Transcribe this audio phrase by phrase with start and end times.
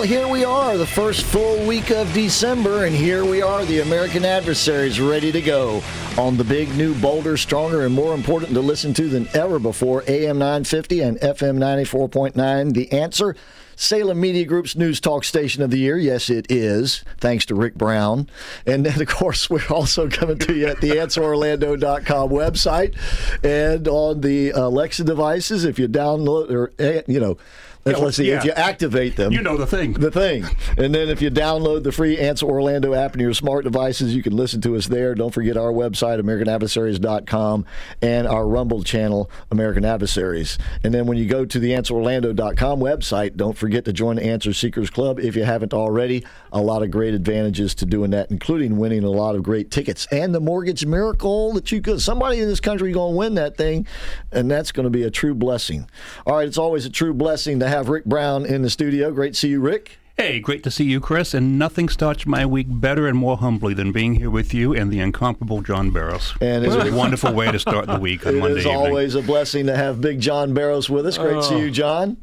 [0.00, 3.80] Well, here we are, the first full week of December, and here we are, the
[3.80, 5.82] American adversaries, ready to go
[6.16, 10.02] on the big new, bolder, stronger, and more important to listen to than ever before
[10.08, 12.72] AM 950 and FM 94.9.
[12.72, 13.36] The answer.
[13.76, 15.96] Salem Media Group's news talk station of the year.
[15.96, 18.28] Yes, it is, thanks to Rick Brown.
[18.66, 22.94] And then, of course, we're also coming to you at the answerorlando.com website
[23.42, 25.64] and on the Alexa devices.
[25.64, 27.38] If you download or, eh, you know,
[27.86, 29.32] Yeah, let's see, if you activate them.
[29.32, 29.94] You know the thing.
[29.94, 30.44] The thing.
[30.76, 34.22] And then if you download the free Answer Orlando app in your smart devices, you
[34.22, 35.14] can listen to us there.
[35.14, 37.64] Don't forget our website, AmericanAdversaries.com,
[38.02, 40.58] and our Rumble channel, American Adversaries.
[40.84, 44.52] And then when you go to the AnswerOrlando.com website, don't forget to join the Answer
[44.52, 46.24] Seekers Club if you haven't already.
[46.52, 50.06] A lot of great advantages to doing that, including winning a lot of great tickets.
[50.12, 53.56] And the Mortgage Miracle that you could, somebody in this country going to win that
[53.56, 53.86] thing,
[54.32, 55.88] and that's going to be a true blessing.
[56.26, 59.10] All right, it's always a true blessing to have Rick Brown in the studio.
[59.12, 59.98] Great to see you, Rick.
[60.16, 61.32] Hey, great to see you, Chris.
[61.32, 64.90] And nothing starts my week better and more humbly than being here with you and
[64.90, 66.34] the incomparable John Barrows.
[66.42, 68.76] And it's it's- a wonderful way to start the week on It Monday is evening.
[68.76, 71.16] always a blessing to have Big John Barrows with us.
[71.16, 71.58] Great to see oh.
[71.58, 72.18] you, John.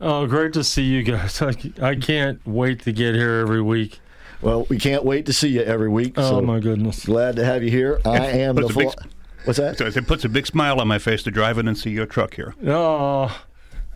[0.00, 1.42] Oh, great to see you guys.
[1.42, 4.00] I, I can't wait to get here every week.
[4.40, 6.14] Well, we can't wait to see you every week.
[6.16, 7.04] Oh, so my goodness.
[7.04, 8.00] Glad to have you here.
[8.04, 8.62] I am the.
[8.62, 9.12] Puts big-
[9.44, 9.78] What's that?
[9.78, 12.06] So it puts a big smile on my face to drive in and see your
[12.06, 12.54] truck here.
[12.66, 13.40] Oh,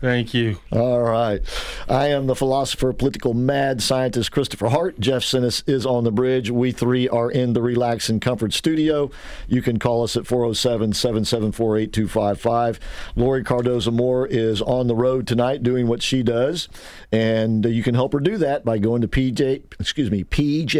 [0.01, 0.57] thank you.
[0.71, 1.41] All right.
[1.87, 4.99] I am the philosopher, political mad scientist Christopher Hart.
[4.99, 6.51] Jeff Sinnis is on the bridge.
[6.51, 9.11] We three are in the Relax and Comfort studio.
[9.47, 12.79] You can call us at 407 774 8255.
[13.15, 16.67] Laurie Cardoza Moore is on the road tonight doing what she does.
[17.11, 20.71] And uh, you can help her do that by going to PJ, excuse me, pjtn.org.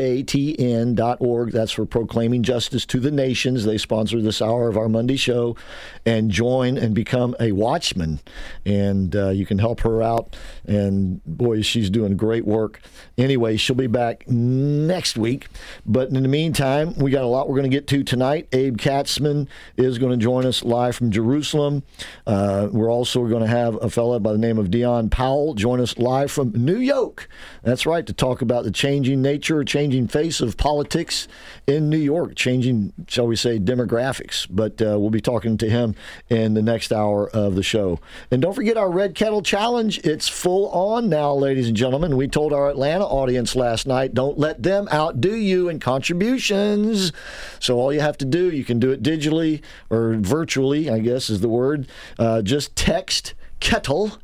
[1.51, 3.66] That's for Proclaiming Justice to the Nations.
[3.66, 5.57] They sponsor this hour of our Monday show.
[6.06, 8.19] And join and become a watchman.
[8.66, 10.36] And uh, you can help her out
[10.66, 12.81] and and boy, she's doing great work.
[13.21, 15.47] Anyway, she'll be back next week.
[15.85, 18.47] But in the meantime, we got a lot we're going to get to tonight.
[18.51, 19.47] Abe Katzman
[19.77, 21.83] is going to join us live from Jerusalem.
[22.25, 25.79] Uh, we're also going to have a fellow by the name of Dion Powell join
[25.79, 27.29] us live from New York.
[27.62, 31.27] That's right, to talk about the changing nature, changing face of politics
[31.68, 34.47] in New York, changing, shall we say, demographics.
[34.50, 35.94] But uh, we'll be talking to him
[36.29, 38.00] in the next hour of the show.
[38.31, 40.00] And don't forget our Red Kettle Challenge.
[40.00, 42.18] It's full on now, ladies and gentlemen.
[42.18, 47.11] We told our Atlanta audience last night don't let them outdo you in contributions.
[47.59, 51.29] So all you have to do, you can do it digitally or virtually, I guess
[51.29, 51.87] is the word.
[52.17, 54.17] Uh, just text kettle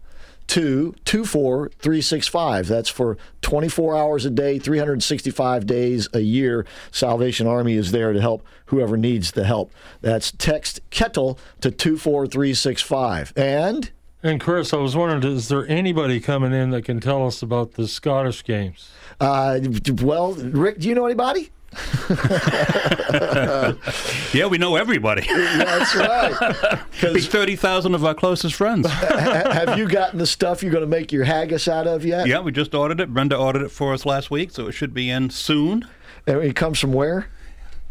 [0.47, 2.67] to 24365.
[2.67, 6.65] That's for 24 hours a day, 365 days a year.
[6.91, 9.71] Salvation Army is there to help whoever needs the help.
[10.01, 13.33] That's text kettle to 24365.
[13.35, 13.91] And
[14.23, 17.73] And Chris, I was wondering, is there anybody coming in that can tell us about
[17.73, 18.89] the Scottish games?
[19.21, 19.59] uh,
[20.01, 21.49] well, Rick, do you know anybody?
[24.33, 25.21] Yeah, we know everybody.
[25.27, 26.33] That's right.
[26.91, 28.87] Be 'Cause thirty thousand of our closest friends.
[28.89, 32.27] have you gotten the stuff you're going to make your haggis out of yet?
[32.27, 33.13] yeah, we just ordered it.
[33.13, 35.87] Brenda ordered it for us last week, so it should be in soon.
[36.25, 37.27] And It comes from where?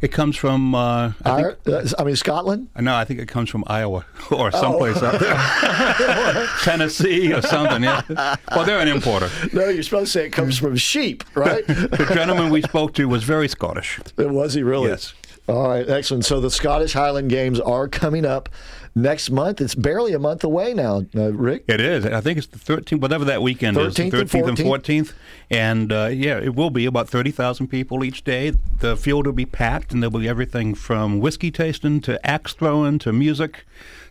[0.01, 2.69] It comes from uh, I think, uh, I mean, Scotland?
[2.79, 7.83] no, I think it comes from Iowa or someplace out there, Tennessee or something.
[7.83, 8.03] Yeah,
[8.51, 9.31] well, they're an importer.
[9.55, 11.67] No, you're supposed to say it comes from sheep, right?
[11.67, 13.99] The gentleman we spoke to was very Scottish.
[14.19, 14.91] Was he really?
[14.91, 15.15] Yes.
[15.49, 16.25] All right, excellent.
[16.25, 18.49] So the Scottish Highland Games are coming up
[18.97, 19.61] next month.
[19.61, 21.67] It's barely a month away now, uh, Rick.
[21.69, 22.05] It is.
[22.05, 25.13] I think it's the 13th, whatever that weekend is, the 13th and 13th and 14th.
[25.51, 28.55] And uh, yeah, it will be about 30,000 people each day.
[28.81, 32.99] The field will be packed, and there'll be everything from whiskey tasting to axe throwing
[33.01, 33.65] to music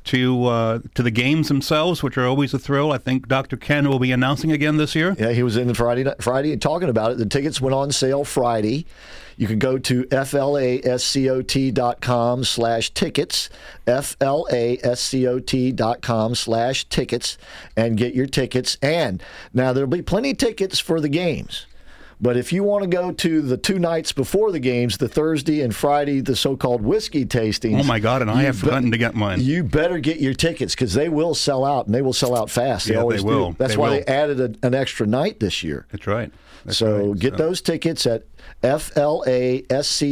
[0.06, 2.92] to uh, to the games themselves, which are always a thrill.
[2.92, 3.58] I think Dr.
[3.58, 5.16] Ken will be announcing again this year.
[5.20, 7.18] Yeah, he was in Friday Friday talking about it.
[7.18, 8.86] The tickets went on sale Friday.
[9.38, 13.50] You can go to flascot.com slash tickets,
[13.86, 17.38] flascot.com slash tickets,
[17.76, 18.78] and get your tickets.
[18.82, 19.22] And
[19.54, 21.66] now there'll be plenty of tickets for the games.
[22.22, 25.62] But if you want to go to the two nights before the games, the Thursday
[25.62, 27.80] and Friday, the so-called whiskey tastings.
[27.82, 28.22] Oh my God!
[28.22, 29.42] And I have be- forgotten to get mine.
[29.42, 32.50] You better get your tickets because they will sell out, and they will sell out
[32.50, 32.88] fast.
[32.88, 33.52] They Yeah, they always will.
[33.52, 33.56] do.
[33.60, 33.96] That's They why will.
[33.98, 35.86] they added a, an extra night this year.
[35.92, 36.32] That's right.
[36.64, 37.20] That's so right.
[37.20, 38.24] get So- those tickets at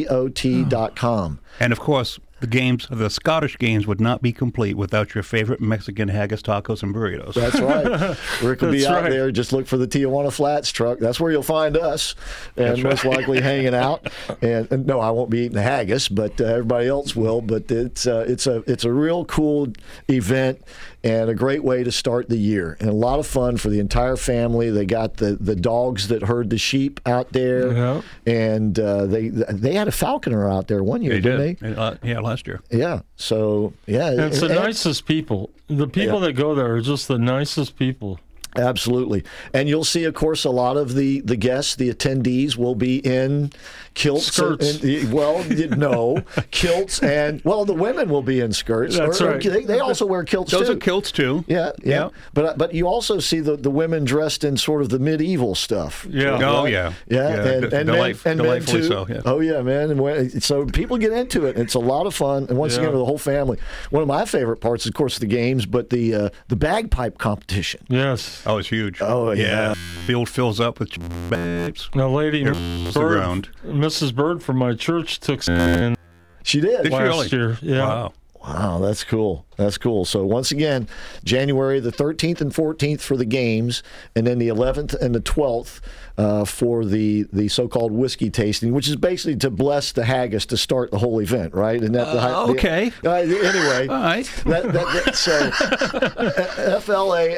[0.03, 1.39] flascot.com.
[1.57, 1.63] Hmm.
[1.63, 5.62] And of course, the games, the Scottish games, would not be complete without your favorite
[5.62, 7.36] Mexican haggis, tacos, and burritos.
[7.36, 8.18] That's right.
[8.44, 9.10] Rick will be out right.
[9.10, 9.31] there.
[9.31, 11.00] Just look for the Tijuana Flats truck.
[11.00, 12.16] That's where you'll find us,
[12.57, 14.12] and most likely hanging out.
[14.42, 17.40] And, and no, I won't be eating the haggis, but uh, everybody else will.
[17.40, 19.72] But it's uh, it's a it's a real cool
[20.10, 20.62] event
[21.03, 23.79] and a great way to start the year, and a lot of fun for the
[23.79, 24.69] entire family.
[24.69, 28.01] They got the, the dogs that herd the sheep out there, Yeah.
[28.25, 31.77] and uh, they they had a falconer out there one year, They didn't did.
[31.77, 32.61] Uh, yeah, last year.
[32.71, 33.01] Yeah.
[33.17, 35.50] So yeah, And it's the and- nicest people.
[35.67, 36.27] The people Yeah.
[36.27, 38.19] that go there are just the nicest people.
[38.55, 39.23] Absolutely.
[39.53, 42.97] And you'll see, of course, a lot of the, the guests, the attendees, will be
[43.00, 43.51] in
[43.94, 44.27] kilts.
[44.27, 44.83] Skirts.
[44.83, 45.44] And, well,
[45.77, 47.01] no, kilts.
[47.01, 48.97] And, well, the women will be in skirts.
[48.97, 49.41] That's Or- right.
[49.44, 50.73] They, they also wear kilts, Those too.
[50.73, 51.44] are kilts too.
[51.47, 52.09] Yeah, yeah, Yeah.
[52.33, 56.06] But but you also see the, the women dressed in sort of the medieval stuff.
[56.09, 56.39] Yeah.
[56.41, 56.94] Oh, yeah.
[57.07, 58.83] yeah, Yeah, and, and, men, and men too.
[58.83, 59.21] so, yeah.
[59.25, 59.91] Oh yeah, man.
[59.91, 61.57] And when, so people get into it.
[61.57, 63.57] It's a lot of fun, and once again, for the whole family.
[63.89, 67.85] One of my favorite parts, of course, the games, but the uh, the bagpipe competition.
[67.89, 68.43] Yes.
[68.45, 69.01] Oh, it's huge.
[69.01, 69.74] Oh, yeah.
[70.06, 70.90] Field fills up with
[71.30, 71.90] babes.
[71.95, 73.50] Now, lady, the Bird, ground.
[73.66, 74.14] Mrs.
[74.14, 75.95] Bird from my church took in
[76.44, 76.83] She did.
[76.83, 77.30] Did she last really?
[77.30, 77.57] year.
[77.62, 77.88] Yeah.
[77.88, 78.14] Wow.
[78.44, 79.45] Wow, that's cool.
[79.56, 80.04] That's cool.
[80.04, 80.90] So once again,
[81.23, 83.83] January the 13th and 14th for the games,
[84.18, 85.80] and then the 11th and the 12th
[86.17, 90.57] uh, for the the so-called whiskey tasting, which is basically to bless the haggis to
[90.57, 91.81] start the whole event, right?
[91.81, 92.91] And that the, Uh, okay.
[93.01, 94.25] the- uh, anyway, All right.
[94.45, 95.49] that, that, that, so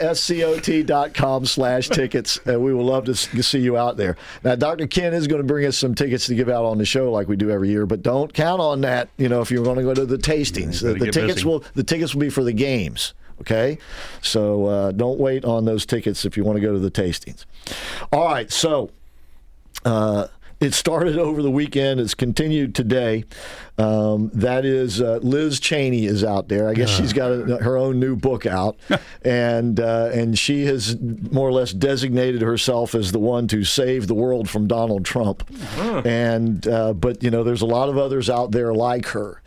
[0.05, 5.13] flascot.com slash tickets and we will love to see you out there now dr ken
[5.13, 7.35] is going to bring us some tickets to give out on the show like we
[7.35, 9.93] do every year but don't count on that you know if you're going to go
[9.93, 11.45] to the tastings the, the tickets busy.
[11.45, 13.77] will the tickets will be for the games okay
[14.21, 17.45] so uh, don't wait on those tickets if you want to go to the tastings
[18.11, 18.89] all right so
[19.83, 20.27] uh,
[20.59, 21.99] it started over the weekend.
[21.99, 23.25] It's continued today.
[23.77, 26.69] Um, that is uh, Liz Cheney is out there.
[26.69, 28.77] I guess she's got a, her own new book out,
[29.23, 34.07] and uh, and she has more or less designated herself as the one to save
[34.07, 35.47] the world from Donald Trump.
[36.05, 39.41] And uh, but you know, there's a lot of others out there like her.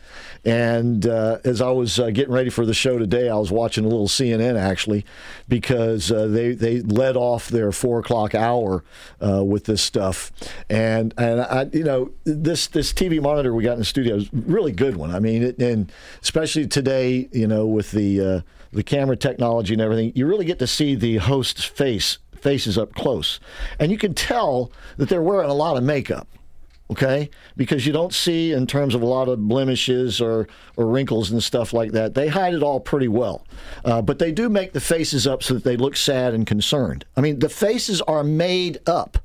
[0.45, 3.83] And uh, as I was uh, getting ready for the show today, I was watching
[3.83, 5.05] a little CNN actually
[5.47, 8.83] because uh, they they led off their four o'clock hour
[9.25, 10.31] uh, with this stuff.
[10.69, 14.27] And and I you know this this TV monitor we got in the studio is
[14.27, 15.11] a really good one.
[15.11, 15.91] I mean, it, and
[16.21, 18.41] especially today, you know, with the uh,
[18.71, 22.93] the camera technology and everything, you really get to see the host's face faces up
[22.95, 23.41] close,
[23.79, 26.27] and you can tell that they're wearing a lot of makeup
[26.91, 27.29] okay?
[27.55, 31.43] Because you don't see in terms of a lot of blemishes or, or wrinkles and
[31.43, 32.13] stuff like that.
[32.15, 33.45] They hide it all pretty well.
[33.85, 37.05] Uh, but they do make the faces up so that they look sad and concerned.
[37.15, 39.19] I mean, the faces are made up.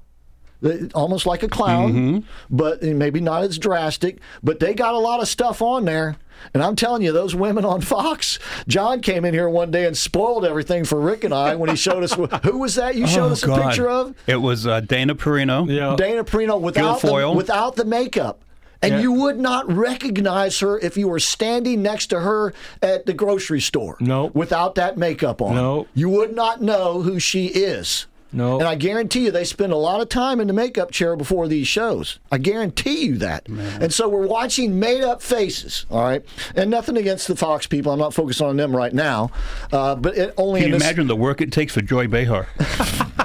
[0.94, 4.18] Almost like a clown, but maybe not as drastic.
[4.42, 6.16] But they got a lot of stuff on there.
[6.53, 8.38] And I'm telling you, those women on Fox,
[8.69, 11.76] John came in here one day and spoiled everything for Rick and I when he
[11.76, 12.12] showed us
[12.45, 13.62] who was that you showed Oh, us a God.
[13.69, 14.14] picture of?
[14.26, 15.69] It was uh, Dana Perino.
[15.69, 15.97] Yeah.
[15.97, 18.43] Dana Perino without the, without the makeup.
[18.83, 19.00] And Yeah.
[19.00, 23.61] you would not recognize her if you were standing next to her at the grocery
[23.62, 23.97] store.
[23.99, 24.26] No.
[24.35, 25.55] Without that makeup on.
[25.55, 25.87] No.
[25.95, 28.07] You would not know who she is.
[28.35, 28.59] No.
[28.59, 31.47] And I guarantee you they spend a lot of time in the makeup chair before
[31.47, 32.19] these shows.
[32.33, 33.49] I guarantee you that.
[33.49, 36.25] And so we're watching made up faces, all right?
[36.57, 37.93] And nothing against the Fox people.
[37.93, 39.31] I'm not focused on them right now.
[39.73, 42.49] Uh, but it only Can you this, imagine the work it takes for Joy Behar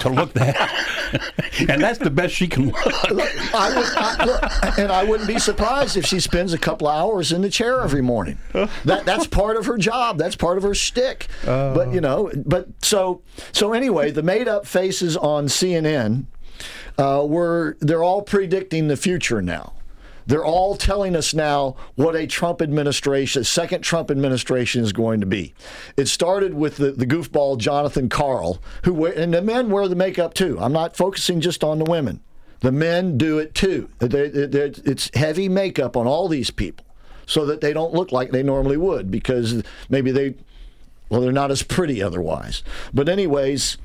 [0.00, 0.70] to look that?
[1.68, 2.76] and that's the best she can look.
[3.54, 7.32] I would, I, look, and I wouldn't be surprised if she spends a couple hours
[7.32, 8.38] in the chair every morning.
[8.84, 10.18] That that's part of her job.
[10.18, 11.26] That's part of her shtick.
[11.74, 16.24] But you know, but so so anyway, the made-up faces on CNN
[16.98, 19.74] uh, were they're all predicting the future now.
[20.26, 25.26] They're all telling us now what a Trump administration, second Trump administration is going to
[25.26, 25.54] be.
[25.96, 30.34] It started with the, the goofball Jonathan Karl, who and the men wear the makeup
[30.34, 30.58] too.
[30.60, 32.20] I'm not focusing just on the women.
[32.60, 33.88] The men do it too.
[33.98, 36.84] They- they- it's heavy makeup on all these people
[37.26, 40.34] so that they don't look like they normally would because maybe they,
[41.08, 42.62] well, they're not as pretty otherwise.
[42.92, 43.78] But, anyways,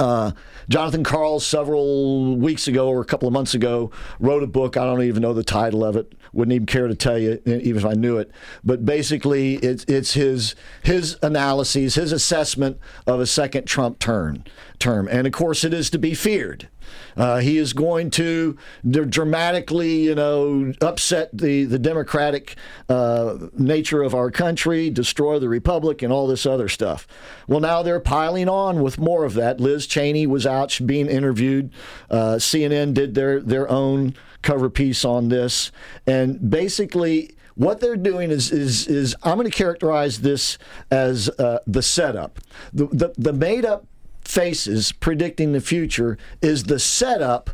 [0.00, 0.32] uh,
[0.70, 4.76] Jonathan Karl, several weeks ago or a couple of months ago, wrote a book.
[4.76, 6.14] I don't even know the title of it.
[6.32, 8.30] Wouldn't even care to tell you, even if I knew it.
[8.64, 14.44] But basically, it's it's his his analyses, his assessment of a second Trump turn
[14.78, 16.68] term, and of course, it is to be feared.
[17.16, 18.56] Uh, he is going to
[18.90, 22.56] dramatically, you know, upset the the democratic
[22.88, 27.06] uh, nature of our country, destroy the republic, and all this other stuff.
[27.46, 29.60] Well, now they're piling on with more of that.
[29.60, 31.72] Liz Cheney was out being interviewed.
[32.10, 35.72] Uh, CNN did their their own cover piece on this,
[36.06, 37.34] and basically.
[37.56, 40.56] What they're doing is is is I'm going to characterize this
[40.90, 42.38] as uh, the setup,
[42.72, 43.84] the the, the made up
[44.24, 47.50] faces predicting the future is the setup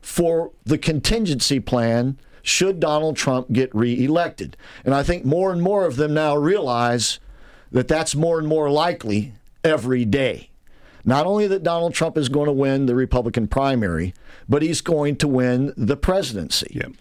[0.00, 4.56] for the contingency plan should Donald Trump get reelected.
[4.84, 7.20] And I think more and more of them now realize
[7.70, 10.50] that that's more and more likely every day.
[11.04, 14.14] Not only that Donald Trump is going to win the Republican primary,
[14.48, 16.72] but he's going to win the presidency.
[16.72, 16.92] Yep.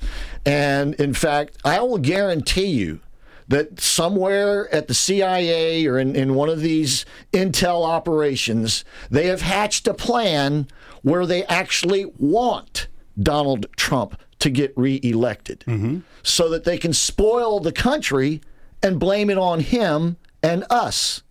[0.46, 3.02] And in fact, I will guarantee you
[3.50, 9.42] that somewhere at the CIA or in, in one of these intel operations, they have
[9.42, 10.68] hatched a plan
[11.02, 12.88] where they actually want
[13.22, 16.00] Donald Trump to get reelected mm-hmm.
[16.24, 18.40] so that they can spoil the country
[18.82, 21.22] and blame it on him and us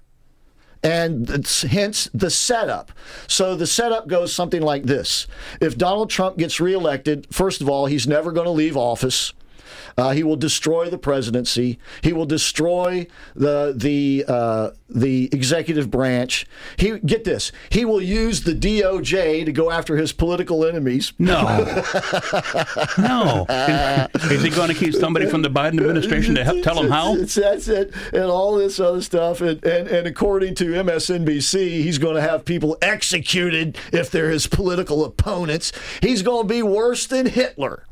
[0.83, 2.93] and it's hence the setup.
[3.27, 5.27] So the setup goes something like this:
[5.61, 9.33] If Donald Trump gets reelected, first of all, he's never going to leave office.
[9.97, 11.79] Uh, he will destroy the presidency.
[12.03, 16.47] He will destroy the the uh, the executive branch.
[16.77, 17.53] He get this.
[17.71, 21.13] He will use the DOJ to go after his political enemies.
[21.19, 21.43] No.
[22.99, 23.47] no.
[24.15, 26.91] Is, is he going to keep somebody from the Biden administration to help tell him
[26.91, 27.15] how?
[27.17, 29.41] It's, that's it, and all this other stuff.
[29.41, 34.47] And, and, and according to MSNBC, he's going to have people executed if they're his
[34.47, 35.73] political opponents.
[36.01, 37.85] He's going to be worse than Hitler.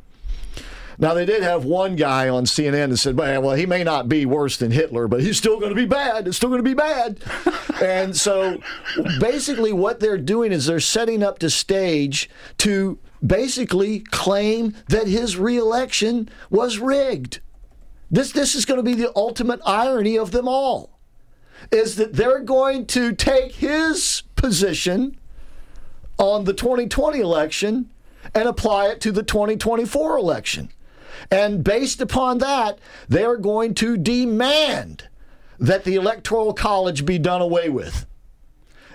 [0.98, 4.24] Now, they did have one guy on CNN that said, well, he may not be
[4.24, 6.26] worse than Hitler, but he's still going to be bad.
[6.26, 7.20] It's still going to be bad.
[7.82, 8.60] and so
[9.20, 15.36] basically, what they're doing is they're setting up the stage to basically claim that his
[15.36, 17.40] reelection was rigged.
[18.10, 20.96] This, this is going to be the ultimate irony of them all
[21.70, 25.16] is that they're going to take his position
[26.18, 27.90] on the 2020 election
[28.34, 30.70] and apply it to the 2024 election.
[31.30, 35.08] And based upon that, they are going to demand
[35.58, 38.06] that the Electoral College be done away with.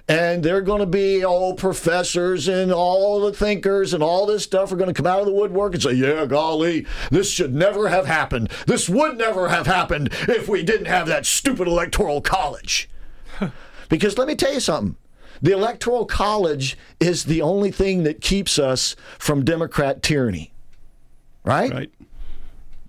[0.07, 4.71] and they're going to be all professors and all the thinkers and all this stuff
[4.71, 7.87] are going to come out of the woodwork and say, "Yeah, golly, this should never
[7.87, 8.49] have happened.
[8.65, 12.89] This would never have happened if we didn't have that stupid electoral college."
[13.89, 14.97] because let me tell you something.
[15.41, 20.51] The electoral college is the only thing that keeps us from Democrat tyranny.
[21.43, 21.71] Right?
[21.71, 21.91] Right.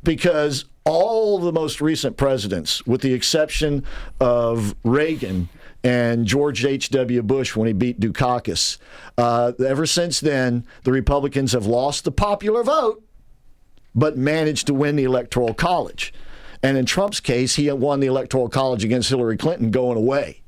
[0.03, 3.85] Because all the most recent presidents, with the exception
[4.21, 5.49] of Reagan
[5.85, 7.23] and George H.W.
[7.23, 8.79] Bush when he beat Dukakis,
[9.19, 13.03] uh, ever since then, the Republicans have lost the popular vote,
[13.95, 16.13] but managed to win the Electoral College.
[16.63, 20.43] And in Trump's case, he won the Electoral College against Hillary Clinton going away.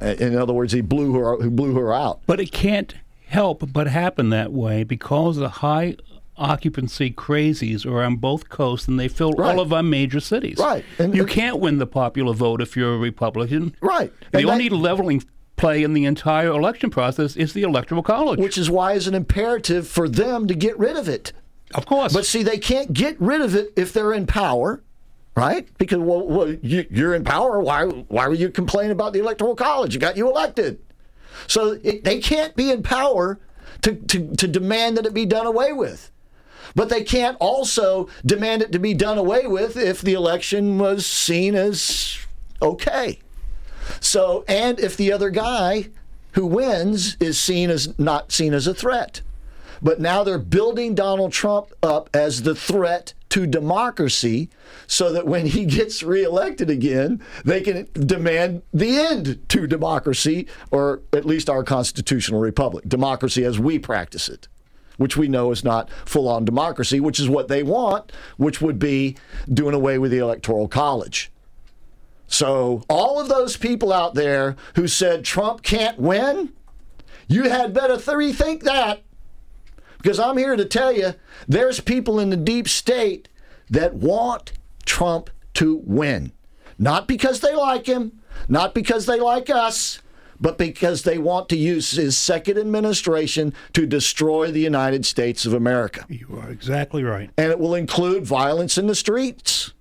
[0.00, 2.20] Uh, In other words, he blew her, he blew her out.
[2.26, 2.94] But it can't
[3.26, 5.96] help but happen that way because the high
[6.36, 9.54] occupancy crazies are on both coasts and they fill Right.
[9.54, 10.58] all of our major cities.
[10.58, 10.84] Right.
[10.98, 13.74] And- you and- can't win the popular vote if you're a Republican.
[13.80, 14.12] Right.
[14.32, 15.22] The And that- only leveling
[15.56, 18.40] play in the entire election process is the Electoral College.
[18.40, 21.32] which is why it's an imperative for them to get rid of it.
[21.74, 22.12] of course.
[22.12, 24.82] But see, they can't get rid of it if they're in power,
[25.36, 25.66] right?
[25.78, 27.58] Because well, well you, you're in power.
[27.60, 27.84] Why?
[27.84, 29.96] Why were you complaining about the electoral college?
[29.96, 30.78] It got you elected.
[31.46, 33.40] So it, they can't be in power
[33.82, 36.10] to, to, to demand that it be done away with.
[36.74, 41.06] But they can't also demand it to be done away with if the election was
[41.06, 42.18] seen as
[42.60, 43.20] okay.
[44.00, 45.90] So, and if the other guy
[46.32, 49.20] who wins is seen as not seen as a threat.
[49.82, 54.48] But now they're building Donald Trump up as the threat to democracy
[54.86, 61.02] so that when he gets reelected again, they can demand the end to democracy, or
[61.12, 64.48] at least our constitutional republic, democracy as we practice it,
[64.96, 68.78] which we know is not full on democracy, which is what they want, which would
[68.78, 69.16] be
[69.52, 71.30] doing away with the Electoral College.
[72.26, 76.52] So, all of those people out there who said Trump can't win,
[77.28, 79.02] you had better rethink that.
[79.98, 81.14] Because I'm here to tell you
[81.48, 83.28] there's people in the deep state
[83.70, 84.52] that want
[84.84, 86.32] Trump to win.
[86.78, 90.00] Not because they like him, not because they like us,
[90.44, 95.54] but because they want to use his second administration to destroy the United States of
[95.54, 96.04] America.
[96.10, 97.30] you are exactly right.
[97.38, 99.72] And it will include violence in the streets.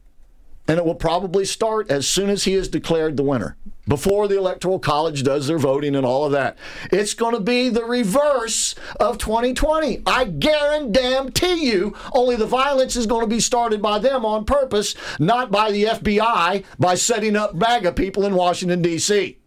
[0.65, 4.37] And it will probably start as soon as he is declared the winner, before the
[4.37, 6.57] Electoral College does their voting and all of that.
[6.89, 10.03] It's going to be the reverse of 2020.
[10.05, 14.95] I guarantee you, only the violence is going to be started by them on purpose,
[15.19, 19.39] not by the FBI, by setting up MAGA people in Washington, D.C.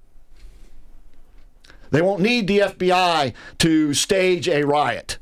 [1.90, 5.18] They won't need the FBI to stage a riot.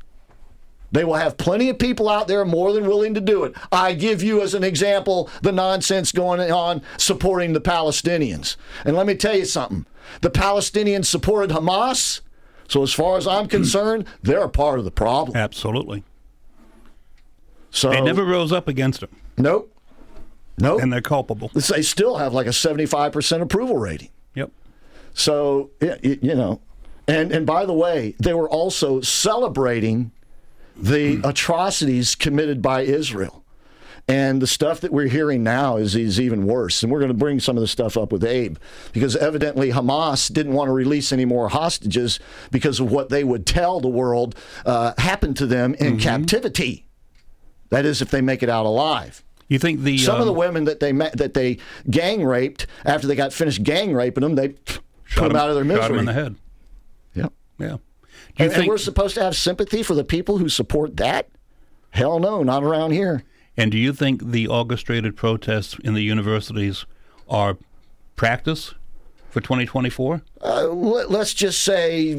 [0.91, 3.53] They will have plenty of people out there more than willing to do it.
[3.71, 8.55] I give you, as an example, the nonsense going on supporting the Palestinians.
[8.85, 9.85] And let me tell you something
[10.21, 12.21] the Palestinians supported Hamas.
[12.67, 15.35] So, as far as I'm concerned, they're a part of the problem.
[15.35, 16.03] Absolutely.
[17.71, 19.09] So, They never rose up against them.
[19.37, 19.71] nope.
[20.57, 20.81] Nope.
[20.81, 21.51] and they're culpable.
[21.53, 24.07] they still have like a 75% approval rating.
[25.15, 26.61] So you know,
[27.07, 30.11] and and by the way, they were also celebrating
[30.75, 33.41] the atrocities committed by Israel.
[34.07, 36.83] And the stuff that we're hearing now is, is even worse.
[36.83, 38.57] And we're going to bring some of the stuff up with Abe
[38.93, 42.19] because evidently Hamas didn't want to release any more hostages
[42.51, 46.85] because of what they would tell the world uh, happened to them in captivity.
[47.69, 49.23] That is, if they make it out alive.
[49.47, 51.57] You think the Some of um, the women that they met, that they
[51.89, 54.55] gang raped after they got finished gang raping them, they
[55.13, 55.81] put them him- out of their misery.
[55.83, 56.35] Shot him in the head.
[57.13, 57.33] Yep.
[57.59, 57.67] Yeah.
[57.67, 57.79] And,
[58.39, 58.67] and think?
[58.67, 61.29] we're supposed to have sympathy for the people who support that?
[61.91, 63.23] Hell no, not around here.
[63.57, 66.85] And do you think the orchestrated protests in the universities
[67.29, 67.57] are
[68.17, 68.73] practice
[69.29, 70.21] for 2024?
[70.41, 72.15] Uh, let, us just say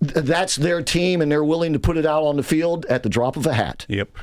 [0.00, 3.08] that's their team and they're willing to put it out on the field at the
[3.10, 4.16] drop of a hat, Yep.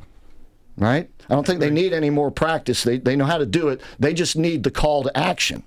[0.78, 1.10] right?
[1.30, 2.84] I don't think they need any more practice.
[2.84, 3.82] They, they know how to do it.
[4.00, 5.64] They just need the call to action.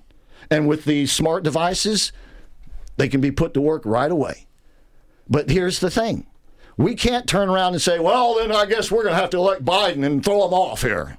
[0.53, 2.13] And with these smart devices,
[2.99, 4.47] they can be put to work right away.
[5.27, 6.27] But here's the thing
[6.77, 9.39] we can't turn around and say, well, then I guess we're going to have to
[9.39, 11.17] elect Biden and throw him off here.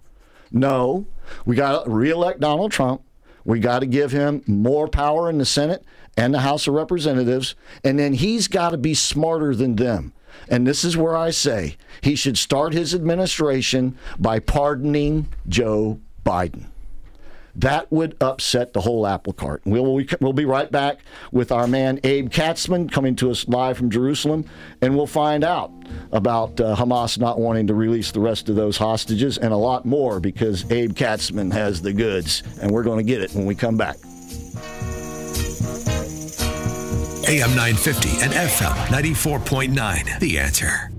[0.51, 1.07] No,
[1.47, 3.01] we got to reelect Donald Trump.
[3.43, 5.83] We got to give him more power in the Senate
[6.15, 7.55] and the House of Representatives.
[7.83, 10.13] And then he's got to be smarter than them.
[10.47, 16.65] And this is where I say he should start his administration by pardoning Joe Biden.
[17.55, 19.61] That would upset the whole apple cart.
[19.65, 20.99] We'll, we'll be right back
[21.31, 24.45] with our man Abe Katzman coming to us live from Jerusalem,
[24.81, 25.71] and we'll find out
[26.11, 29.85] about uh, Hamas not wanting to release the rest of those hostages and a lot
[29.85, 33.53] more because Abe Katzman has the goods, and we're going to get it when we
[33.53, 33.97] come back.
[37.25, 40.19] AM 950 and FM 94.9.
[40.19, 40.92] The answer.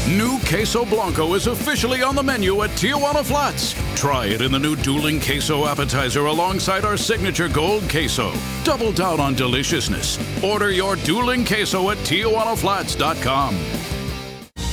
[0.08, 3.74] New Queso Blanco is officially on the menu at Tijuana Flats.
[3.94, 8.32] Try it in the new dueling queso appetizer alongside our signature gold queso.
[8.64, 10.18] Double down on deliciousness.
[10.44, 13.93] Order your dueling queso at TijuanaFlats.com.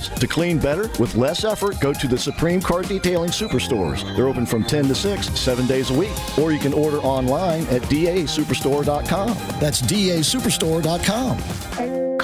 [0.00, 4.02] To clean better with less effort, go to the Supreme Car Detailing Superstores.
[4.16, 6.12] They're open from 10 to 6, seven days a week.
[6.38, 9.28] Or you can order online at dasuperstore.com.
[9.60, 12.15] That's dasuperstore.com.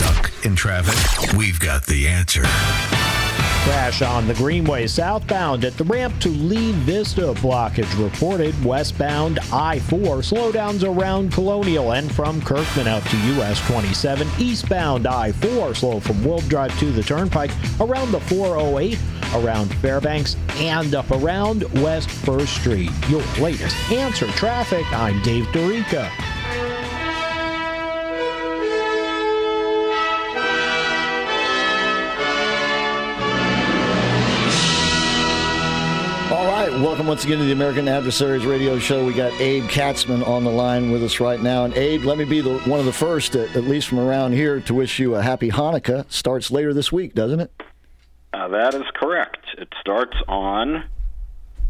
[0.00, 1.36] Stuck in traffic?
[1.36, 2.40] We've got the answer.
[3.64, 7.34] Crash on the Greenway southbound at the ramp to Lee Vista.
[7.34, 9.98] Blockage reported westbound I 4.
[10.22, 14.26] Slowdowns around Colonial and from Kirkman out to US 27.
[14.38, 15.74] Eastbound I 4.
[15.74, 18.98] Slow from World Drive to the Turnpike around the 408.
[19.34, 22.90] Around Fairbanks and up around West 1st Street.
[23.10, 24.90] Your latest answer traffic.
[24.94, 26.10] I'm Dave Dorica.
[36.82, 39.04] Welcome once again to the American Adversaries Radio Show.
[39.04, 41.64] We got Abe Katzman on the line with us right now.
[41.64, 44.32] And Abe, let me be the, one of the first, at, at least from around
[44.32, 46.10] here, to wish you a happy Hanukkah.
[46.10, 47.52] Starts later this week, doesn't it?
[48.32, 49.44] Uh, that is correct.
[49.58, 50.84] It starts on.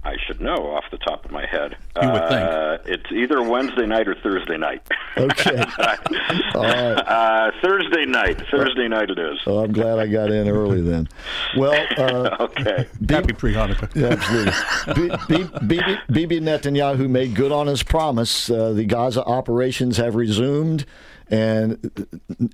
[0.03, 1.77] I should know off the top of my head.
[2.01, 4.83] You would uh, It's either Wednesday night or Thursday night.
[5.17, 5.57] Okay.
[6.55, 6.95] All right.
[6.95, 8.41] Uh, Thursday night.
[8.51, 9.39] Thursday night it is.
[9.47, 11.07] Oh, I'm glad I got in early then.
[11.57, 12.89] Well, uh, okay.
[13.11, 13.95] Happy pre Hanukkah.
[13.95, 15.19] Yeah, absolutely.
[15.29, 18.51] B- B- Bibi Bibi Netanyahu made good on his promise.
[18.51, 20.87] Uh, the Gaza operations have resumed,
[21.29, 21.75] and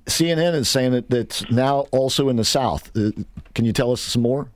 [0.06, 2.90] CNN is saying that that's now also in the south.
[2.96, 3.10] Uh,
[3.54, 4.48] can you tell us some more?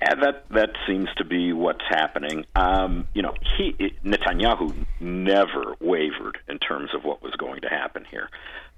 [0.00, 2.44] That that seems to be what's happening.
[2.54, 3.72] Um, you know, he
[4.04, 8.28] Netanyahu never wavered in terms of what was going to happen here.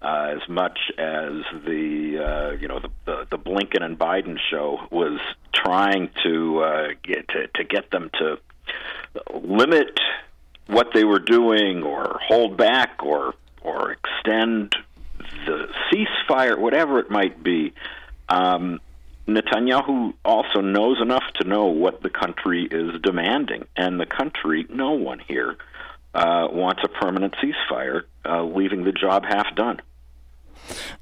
[0.01, 4.79] Uh, as much as the uh, you know the, the the Blinken and Biden show
[4.91, 5.19] was
[5.53, 8.39] trying to uh, get to, to get them to
[9.35, 9.99] limit
[10.69, 14.77] what they were doing or hold back or or extend
[15.47, 17.73] the ceasefire, whatever it might be.
[18.29, 18.81] Um,
[19.29, 24.93] Netanyahu also knows enough to know what the country is demanding, and the country, no
[24.93, 25.57] one here,
[26.15, 29.81] uh, wants a permanent ceasefire, uh, leaving the job half done.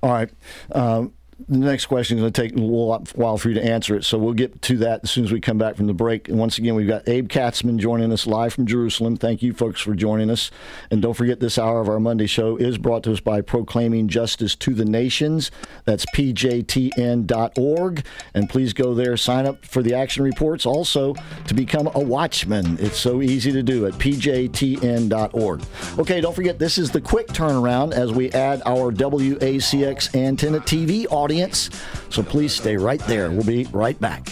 [0.02, 0.30] All right.
[0.72, 1.12] Um,
[1.48, 4.04] the next question is going to take a little while for you to answer it,
[4.04, 6.30] so we'll get to that as soon as we come back from the break.
[6.30, 9.18] And once again, we've got Abe Katzman joining us live from Jerusalem.
[9.18, 10.50] Thank you, folks, for joining us.
[10.90, 14.08] And don't forget, this hour of our Monday show is brought to us by Proclaiming
[14.08, 15.50] Justice to the Nations.
[15.84, 18.06] That's pjtn.org.
[18.32, 20.64] And please go there, sign up for the action reports.
[20.64, 21.14] Also,
[21.48, 25.62] to become a watchman, it's so easy to do at pjtn.org.
[25.98, 31.06] Okay, don't forget, this is the quick turnaround as we add our WACX antenna TV
[31.12, 31.70] audio audience.
[32.08, 33.32] So please stay right there.
[33.32, 34.26] We'll be right back.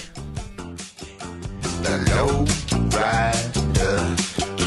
[1.82, 2.46] The low
[2.94, 3.98] rider,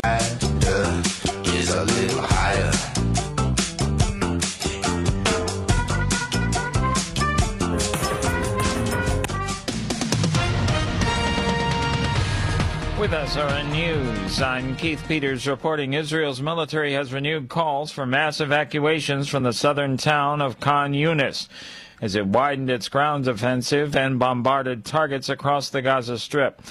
[0.04, 0.82] rider
[1.58, 2.72] is a little higher.
[13.00, 19.30] With SRN News, I'm Keith Peters reporting Israel's military has renewed calls for mass evacuations
[19.30, 21.48] from the southern town of Khan Yunis
[22.02, 26.62] as it widened its ground offensive and bombarded targets across the Gaza Strip.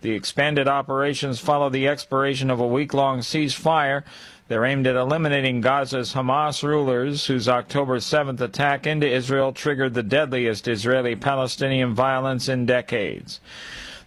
[0.00, 4.02] The expanded operations follow the expiration of a week long ceasefire.
[4.48, 10.02] They're aimed at eliminating Gaza's Hamas rulers, whose October 7th attack into Israel triggered the
[10.02, 13.40] deadliest Israeli Palestinian violence in decades.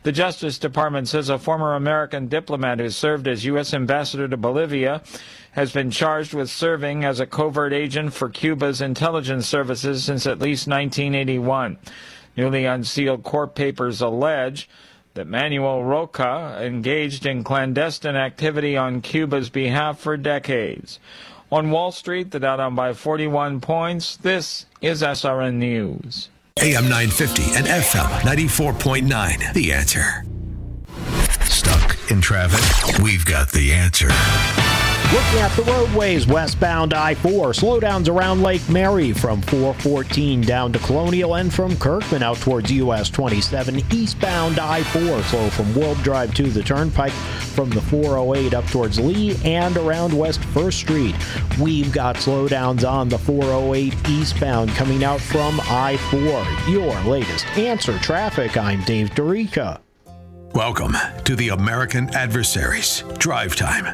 [0.03, 3.73] The Justice Department says a former American diplomat who served as U.S.
[3.73, 5.01] ambassador to Bolivia
[5.55, 10.39] has been charged with serving as a covert agent for Cuba's intelligence services since at
[10.39, 11.77] least 1981.
[12.35, 14.69] Newly unsealed court papers allege
[15.13, 20.99] that Manuel Rocha engaged in clandestine activity on Cuba's behalf for decades.
[21.49, 24.17] On Wall Street, the Dow down by 41 points.
[24.17, 26.27] This is SRN News.
[26.59, 29.53] AM 950 and FM 94.9.
[29.53, 30.25] The answer.
[31.45, 32.99] Stuck in traffic?
[33.01, 34.09] We've got the answer.
[35.13, 40.79] Looking at the roadways westbound I 4, slowdowns around Lake Mary from 414 down to
[40.79, 43.81] Colonial and from Kirkman out towards US 27.
[43.93, 48.99] Eastbound I 4, slow from World Drive to the Turnpike from the 408 up towards
[48.99, 51.15] Lee and around West 1st Street.
[51.61, 56.71] We've got slowdowns on the 408 eastbound coming out from I 4.
[56.73, 58.57] Your latest answer traffic.
[58.57, 59.79] I'm Dave Dorica.
[60.55, 63.93] Welcome to the American Adversaries Drive Time,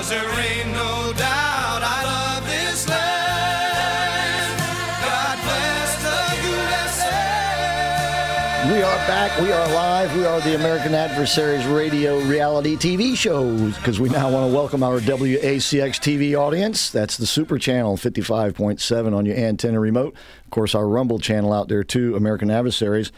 [0.00, 4.58] Cause there ain't no doubt I love this land.
[5.04, 8.72] God bless the USA.
[8.74, 9.38] We are back.
[9.42, 10.16] We are live.
[10.16, 14.82] We are the American Adversaries Radio reality TV shows because we now want to welcome
[14.82, 16.88] our WACX TV audience.
[16.88, 20.14] That's the Super Channel 55.7 on your antenna remote.
[20.46, 23.12] Of course, our Rumble channel out there too, American Adversaries.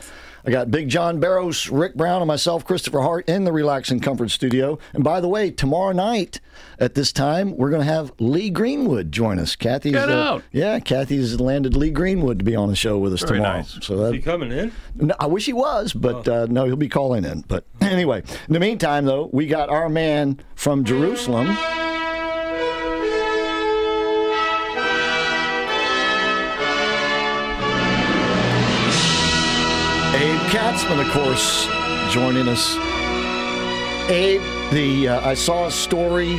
[0.45, 4.03] I got Big John Barrows, Rick Brown, and myself, Christopher Hart, in the Relax and
[4.03, 4.79] Comfort studio.
[4.93, 6.41] And by the way, tomorrow night
[6.81, 9.55] at this time, we're going to have Lee Greenwood join us.
[9.55, 13.21] Kathy's Get uh, yeah, Kathy's landed Lee Greenwood to be on the show with us
[13.23, 13.59] Very tomorrow.
[13.59, 13.79] nice.
[13.83, 14.73] So that, Is he coming in?
[14.97, 17.43] no, I wish he was, but uh, no, he'll be calling in.
[17.47, 21.57] But anyway, in the meantime, though, we got our man from Jerusalem.
[30.53, 31.67] Katzman, of course,
[32.13, 32.77] joining us.
[34.11, 36.35] Abe, the uh, I saw a story.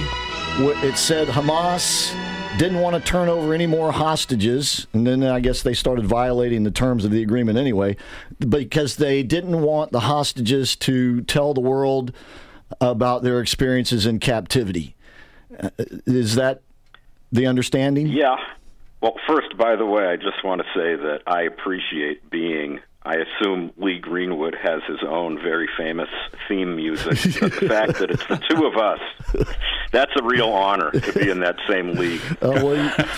[0.59, 2.13] It said Hamas
[2.59, 6.63] didn't want to turn over any more hostages, and then I guess they started violating
[6.63, 7.97] the terms of the agreement anyway,
[8.37, 12.13] because they didn't want the hostages to tell the world
[12.79, 14.95] about their experiences in captivity.
[15.59, 15.71] Uh,
[16.05, 16.61] is that
[17.31, 18.09] the understanding?
[18.09, 18.35] Yeah.
[19.01, 22.79] Well, first, by the way, I just want to say that I appreciate being.
[23.05, 26.09] I assume Lee Greenwood has his own very famous
[26.47, 27.19] theme music.
[27.43, 28.99] But the fact that it's the two of us,
[29.91, 32.21] that's a real honor to be in that same league.
[32.43, 32.75] Uh, well,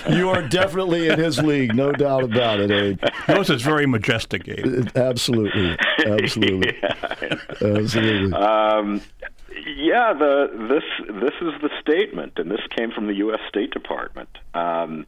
[0.09, 2.99] you, you, are definitely in his league, no doubt about it, Abe.
[3.27, 4.87] Yours is very majestic, Abe.
[4.95, 5.77] Absolutely.
[6.05, 6.77] Absolutely.
[6.83, 7.35] yeah.
[7.61, 8.33] Absolutely.
[8.33, 9.01] Um,
[9.65, 10.83] yeah, the this
[11.21, 13.39] this is the statement, and this came from the U.S.
[13.49, 14.29] State Department.
[14.53, 15.07] Um,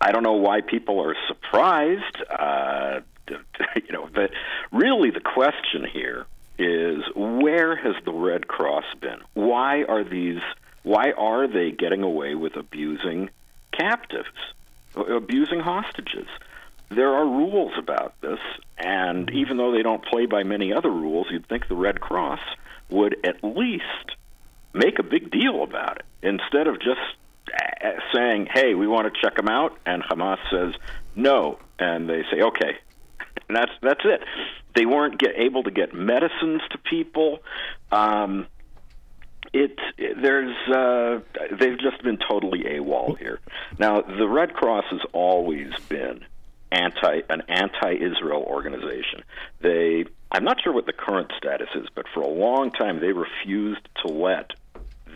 [0.00, 2.22] I don't know why people are surprised.
[2.30, 3.00] Uh,
[3.76, 4.30] you know, but
[4.72, 6.26] really the question here
[6.58, 9.20] is where has the Red Cross been?
[9.34, 10.40] Why are these?
[10.82, 13.30] Why are they getting away with abusing
[13.72, 14.28] captives,
[14.94, 16.28] abusing hostages?
[16.88, 18.38] There are rules about this,
[18.78, 22.40] and even though they don't play by many other rules, you'd think the Red Cross
[22.88, 24.14] would at least
[24.72, 27.00] make a big deal about it instead of just
[27.52, 30.74] uh, saying, "Hey, we want to check them out," and Hamas says
[31.16, 32.78] no, and they say, "Okay,"
[33.48, 34.22] and that's that's it.
[34.74, 37.38] They weren't get, able to get medicines to people.
[37.90, 38.46] Um,
[39.52, 43.40] it, there's uh, they've just been totally AWOL here.
[43.78, 46.24] Now the Red Cross has always been
[46.72, 49.22] anti an anti-Israel organization.
[49.60, 53.12] They I'm not sure what the current status is, but for a long time they
[53.12, 54.50] refused to let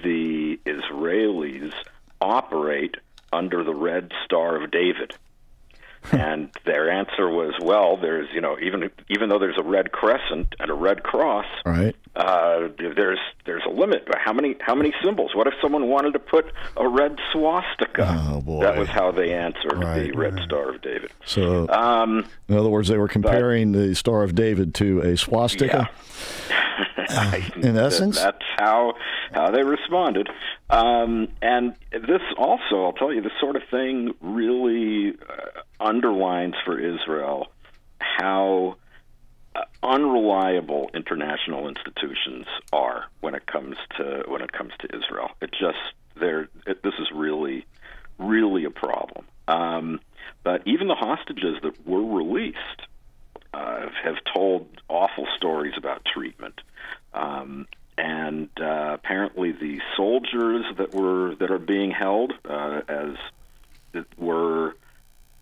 [0.02, 1.74] the Israelis
[2.20, 2.96] operate
[3.32, 5.14] under the Red Star of David.
[6.12, 10.54] and their answer was, well, there's you know even even though there's a red crescent
[10.58, 11.94] and a red cross, right?
[12.16, 14.08] Uh, there's there's a limit.
[14.16, 15.34] How many how many symbols?
[15.34, 18.18] What if someone wanted to put a red swastika?
[18.28, 20.44] Oh boy, that was how they answered right, the Red right.
[20.44, 21.12] Star of David.
[21.26, 25.16] So, um, in other words, they were comparing but, the Star of David to a
[25.16, 25.90] swastika.
[26.48, 26.59] Yeah.
[27.56, 28.94] in essence, that's how
[29.32, 30.28] how they responded.
[30.68, 36.78] Um, and this also, I'll tell you, this sort of thing really uh, underlines for
[36.78, 37.48] Israel
[37.98, 38.76] how
[39.54, 45.30] uh, unreliable international institutions are when it comes to when it comes to Israel.
[45.40, 45.78] It just
[46.18, 46.48] there.
[46.66, 47.66] This is really,
[48.18, 49.26] really a problem.
[49.48, 50.00] Um,
[50.42, 52.56] but even the hostages that were released
[53.52, 56.60] uh, have told awful stories about treatment.
[57.12, 57.66] Um,
[57.98, 63.16] and uh, apparently, the soldiers that were that are being held uh, as
[64.16, 64.76] were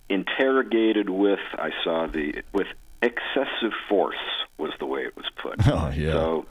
[0.08, 2.66] interrogated with I saw the with
[3.02, 4.16] excessive force
[4.56, 5.56] was the way it was put.
[5.66, 6.12] Oh yeah.
[6.12, 6.46] So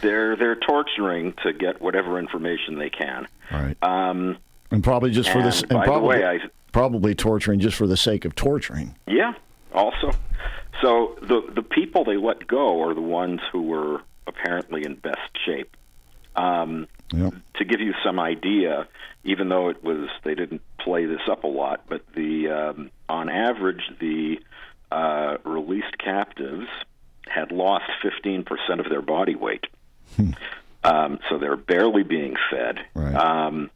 [0.00, 3.26] they're they're torturing to get whatever information they can.
[3.50, 3.76] Right.
[3.82, 4.38] Um,
[4.70, 5.60] and probably just for this.
[5.60, 8.96] And by probably, the way, I, probably torturing just for the sake of torturing.
[9.06, 9.34] Yeah.
[9.74, 10.12] Also,
[10.80, 15.30] so the the people they let go are the ones who were apparently in best
[15.44, 15.76] shape.
[16.34, 17.34] Um, yep.
[17.56, 18.88] To give you some idea,
[19.24, 23.28] even though it was they didn't play this up a lot, but the um, on
[23.28, 24.38] average the
[24.90, 26.68] uh, released captives
[27.26, 28.44] had lost 15%
[28.78, 29.64] of their body weight.
[30.16, 30.30] Hmm.
[30.84, 32.80] Um, so they're barely being fed.
[32.94, 33.14] Right.
[33.14, 33.70] Um,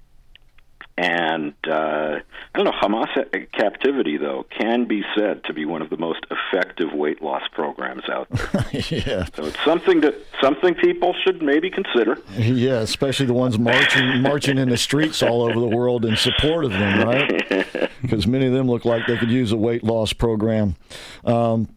[0.98, 2.20] and uh,
[2.54, 6.24] I don't know, Hamas captivity, though, can be said to be one of the most
[6.30, 8.64] effective weight loss programs out there.
[8.88, 9.26] yeah.
[9.34, 12.16] So it's something that something people should maybe consider.
[12.38, 16.64] Yeah, especially the ones marching marching in the streets all over the world in support
[16.64, 17.90] of them, right?
[18.02, 20.76] Because many of them look like they could use a weight loss program.
[21.24, 21.68] Um,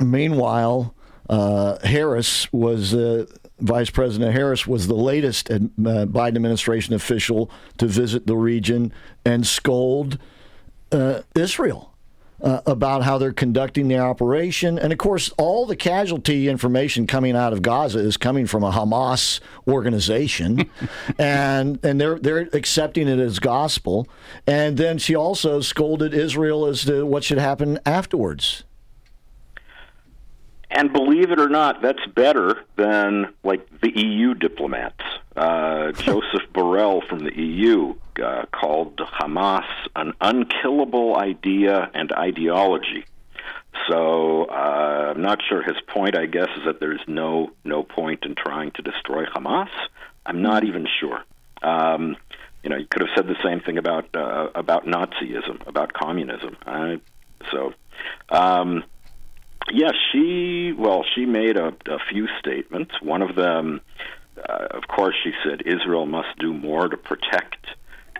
[0.00, 0.94] meanwhile,
[1.30, 2.94] uh, Harris was.
[2.94, 3.26] Uh,
[3.62, 8.92] Vice President Harris was the latest uh, Biden administration official to visit the region
[9.24, 10.18] and scold
[10.90, 11.88] uh, Israel.
[12.40, 14.76] Uh, about how they're conducting the operation.
[14.76, 18.72] And of course, all the casualty information coming out of Gaza is coming from a
[18.72, 20.68] Hamas organization,
[21.20, 24.08] and and they're they're accepting it as gospel.
[24.44, 28.64] And then she also scolded Israel as to what should happen afterwards.
[30.74, 35.04] And believe it or not, that's better than like the EU diplomats.
[35.36, 43.04] Uh, Joseph Borrell from the EU uh, called Hamas an unkillable idea and ideology.
[43.88, 46.16] So uh, I'm not sure his point.
[46.16, 49.70] I guess is that there's no no point in trying to destroy Hamas.
[50.24, 51.22] I'm not even sure.
[51.62, 52.16] Um,
[52.62, 56.56] you know, you could have said the same thing about uh, about Nazism, about communism.
[56.66, 56.96] Uh,
[57.50, 57.74] so.
[58.30, 58.84] Um,
[59.70, 62.92] yeah, she well, she made a, a few statements.
[63.00, 63.80] One of them,
[64.36, 67.66] uh, of course, she said Israel must do more to protect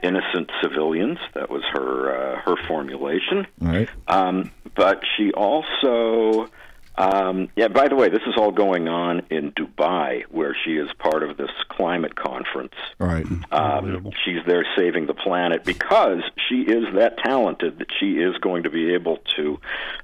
[0.02, 1.18] innocent civilians.
[1.34, 3.46] That was her uh, her formulation.
[3.60, 3.88] Right.
[4.08, 6.48] Um, but she also
[6.97, 7.68] Um, yeah.
[7.68, 11.36] By the way, this is all going on in Dubai, where she is part of
[11.36, 12.74] this climate conference.
[12.99, 13.26] Right.
[13.51, 18.64] Um, she's there saving the planet because she is that talented that she is going
[18.64, 19.59] to be able to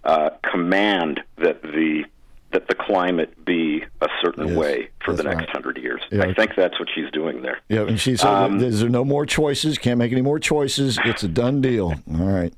[0.04, 2.04] uh, command that the
[2.50, 5.50] that the climate be a certain Yes, way for the next right.
[5.50, 6.00] hundred years.
[6.10, 6.22] Yeah.
[6.22, 7.60] I think that's what she's doing there.
[7.68, 9.76] Yeah, and she said, Um, "There's no more choices.
[9.76, 10.98] Can't make any more choices.
[11.04, 12.54] It's a done deal." All right.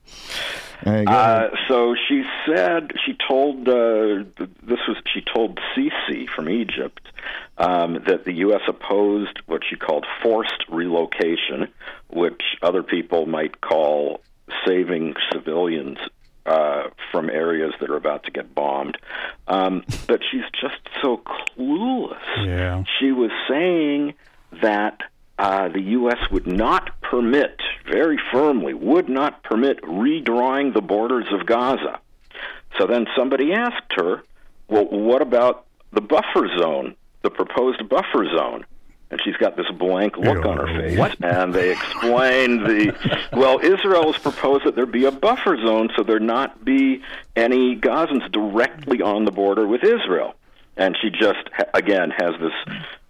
[0.86, 1.52] All right, go ahead.
[1.52, 7.06] Uh, so she said she told uh, th- this was she told Sisi from Egypt
[7.58, 8.62] um, that the U.S.
[8.66, 11.68] opposed what she called forced relocation,
[12.08, 14.22] which other people might call
[14.66, 15.98] saving civilians
[16.46, 18.98] uh, from areas that are about to get bombed.
[19.46, 22.46] Um, but she's just so clueless.
[22.46, 22.84] Yeah.
[22.98, 24.14] She was saying
[24.62, 25.00] that
[25.40, 26.18] uh, the U.S.
[26.30, 27.58] would not permit,
[27.90, 31.98] very firmly, would not permit redrawing the borders of Gaza.
[32.78, 34.22] So then somebody asked her,
[34.68, 38.66] well, what about the buffer zone, the proposed buffer zone?
[39.10, 41.16] And she's got this blank look on her face.
[41.22, 46.04] And they explained the well, Israel has proposed that there be a buffer zone so
[46.04, 47.02] there not be
[47.34, 50.34] any Gazans directly on the border with Israel.
[50.76, 52.52] And she just again has this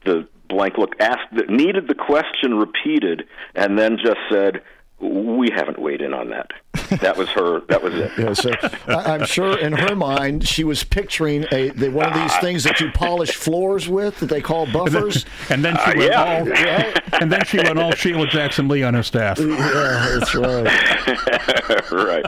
[0.04, 4.60] the blank look asked needed the question repeated and then just said
[5.00, 6.50] we haven't weighed in on that.
[7.00, 7.60] That was her.
[7.68, 8.10] That was it.
[8.18, 8.50] Yeah, so
[8.88, 12.64] I, I'm sure in her mind she was picturing a the, one of these things
[12.64, 15.24] that you polish floors with that they call buffers.
[15.50, 16.10] And then she Uh, went
[16.58, 16.92] yeah.
[17.12, 19.38] all, and then she went all Sheila Jackson Lee on her staff.
[19.38, 21.92] yeah, that's right.
[21.92, 22.24] right.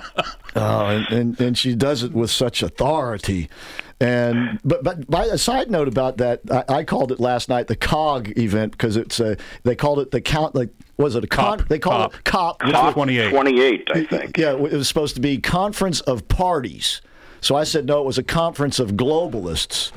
[0.54, 3.50] Oh, and, and and she does it with such authority.
[4.02, 7.68] And but but by a side note about that, I, I called it last night
[7.68, 11.28] the COG event because it's a they called it the count like was it a
[11.28, 11.64] con?
[11.68, 12.14] They called COP.
[12.14, 12.72] it COP.
[12.72, 13.30] Top 28.
[13.30, 14.38] 28, I think.
[14.38, 17.00] Yeah, it was supposed to be conference of parties.
[17.40, 19.92] So I said no, it was a conference of globalists.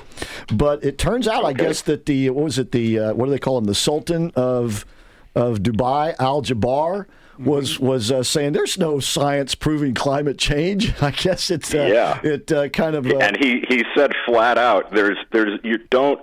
[0.54, 3.32] But it turns out, I guess that the what was it the uh, what do
[3.32, 4.86] they call him the Sultan of
[5.34, 7.08] of Dubai Al Jabbar
[7.40, 10.94] was was uh, saying there's no science proving climate change.
[11.02, 12.20] I guess it's uh, Yeah.
[12.24, 16.20] it uh, kind of uh, and he he said flat out there's there's you don't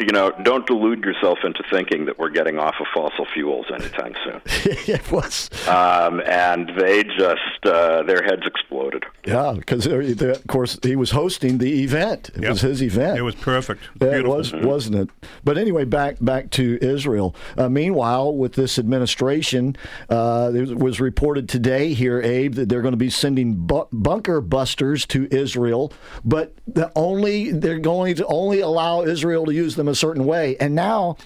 [0.00, 4.14] you know don't delude yourself into thinking that we're getting off of fossil fuels anytime
[4.24, 4.40] soon
[4.86, 10.94] it was um, and they just uh, their heads exploded yeah because of course he
[10.96, 12.30] was hosting the event.
[12.34, 12.50] It Yep.
[12.50, 13.18] was his event.
[13.18, 13.82] It was perfect.
[14.00, 14.36] Yeah, it Beautiful.
[14.36, 15.08] was, wasn't it?
[15.44, 17.34] But anyway, back back to Israel.
[17.56, 19.76] Uh, meanwhile, with this administration,
[20.10, 24.40] uh, it was reported today here, Abe, that they're going to be sending bu- bunker
[24.40, 25.92] busters to Israel,
[26.24, 30.56] but the only they're going to only allow Israel to use them a certain way.
[30.58, 31.16] And now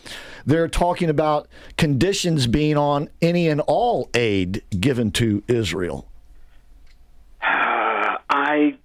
[0.44, 6.08] they're talking about conditions being on any and all aid given to Israel.
[7.42, 8.76] I,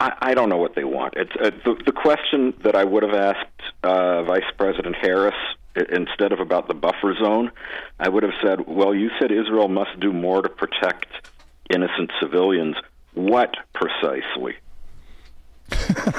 [0.00, 1.14] I I don't know what they want.
[1.16, 5.34] It's uh, the the question that I would have asked uh, Vice President Harris
[5.74, 7.50] instead of about the buffer zone.
[7.98, 11.06] I would have said, "Well, you said Israel must do more to protect
[11.70, 12.76] innocent civilians.
[13.14, 14.56] What precisely?"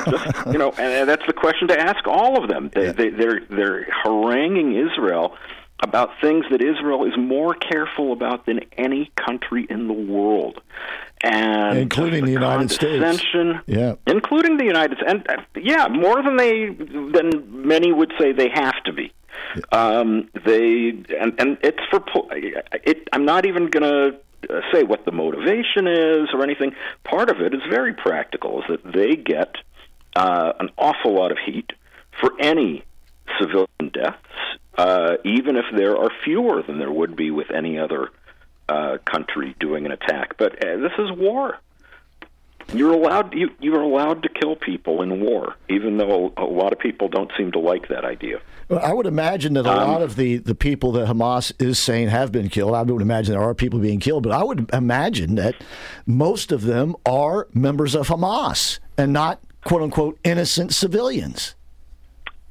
[0.10, 2.70] Just, you know, and, that's the question to ask all of them.
[2.74, 5.36] They, they, they're they're haranguing Israel
[5.82, 10.62] about things that Israel is more careful about than any country in the world,
[11.22, 13.24] and Including the United States.
[13.68, 13.96] Yeah.
[14.08, 18.50] including the United States, and uh, yeah, more than they than many would say they
[18.54, 19.14] have to be.
[19.72, 20.90] Um, they
[21.20, 22.02] and and it's for
[22.32, 23.08] it.
[23.12, 24.18] I'm not even going to
[24.50, 26.76] uh, say what the motivation is or anything.
[27.04, 28.62] Part of it is very practical.
[28.62, 29.56] Is that they get
[30.16, 31.72] uh, an awful lot of heat
[32.20, 32.84] for any
[33.40, 34.18] civilian deaths,
[34.78, 38.10] uh, even if there are fewer than there would be with any other
[38.70, 40.38] uh, country doing an attack.
[40.38, 41.58] But uh, this is war.
[42.74, 46.80] You're allowed you you're allowed to kill people in war, even though a lot of
[46.80, 48.40] people don't seem to like that idea.
[48.78, 52.10] I would imagine that a Um, lot of the, the people that Hamas is saying
[52.10, 52.74] have been killed.
[52.76, 55.56] I would imagine there are people being killed, but I would imagine that
[56.06, 61.56] most of them are members of Hamas and not quote unquote innocent civilians.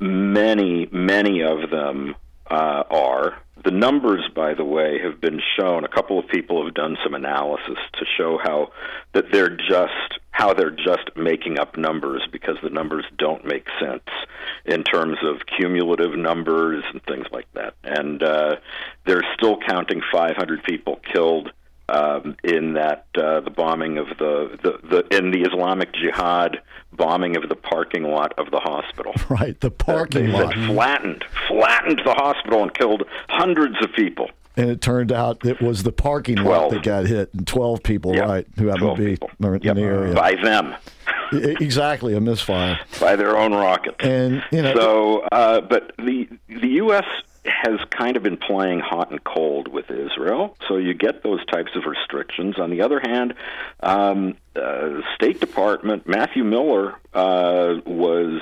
[0.00, 2.14] Many, many of them
[2.50, 3.38] uh, are.
[3.64, 5.84] The numbers, by the way, have been shown.
[5.84, 8.72] A couple of people have done some analysis to show how
[9.14, 14.08] that they're just how they're just making up numbers because the numbers don't make sense
[14.64, 17.74] in terms of cumulative numbers and things like that.
[17.84, 18.56] And uh,
[19.04, 21.52] they're still counting 500 people killed
[21.92, 26.60] um, in that uh, the bombing of the, the the in the Islamic Jihad
[26.92, 29.12] bombing of the parking lot of the hospital.
[29.30, 30.54] Right, the parking they lot.
[30.54, 34.30] flattened, flattened the hospital and killed hundreds of people.
[34.56, 38.14] And it turned out it was the parking lot that got hit, and 12 people,
[38.14, 39.30] Yeah, right, who happened to be people.
[39.40, 40.14] in Yep, the area.
[40.14, 40.74] by them.
[41.32, 42.78] Exactly, a misfire.
[43.00, 43.96] by their own rockets.
[44.00, 47.06] And you know, so, uh, but the the U.S.
[47.44, 51.72] has kind of been playing hot and cold with Israel, so you get those types
[51.74, 52.58] of restrictions.
[52.58, 53.34] On the other hand,
[53.80, 58.40] um, uh, State Department Matthew Miller uh, was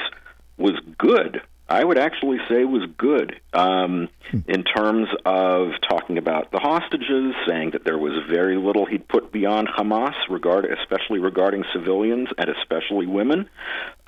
[0.58, 1.40] was good.
[1.70, 4.08] I would actually say was good um,
[4.48, 9.30] in terms of talking about the hostages, saying that there was very little he'd put
[9.30, 13.48] beyond Hamas, regard, especially regarding civilians and especially women.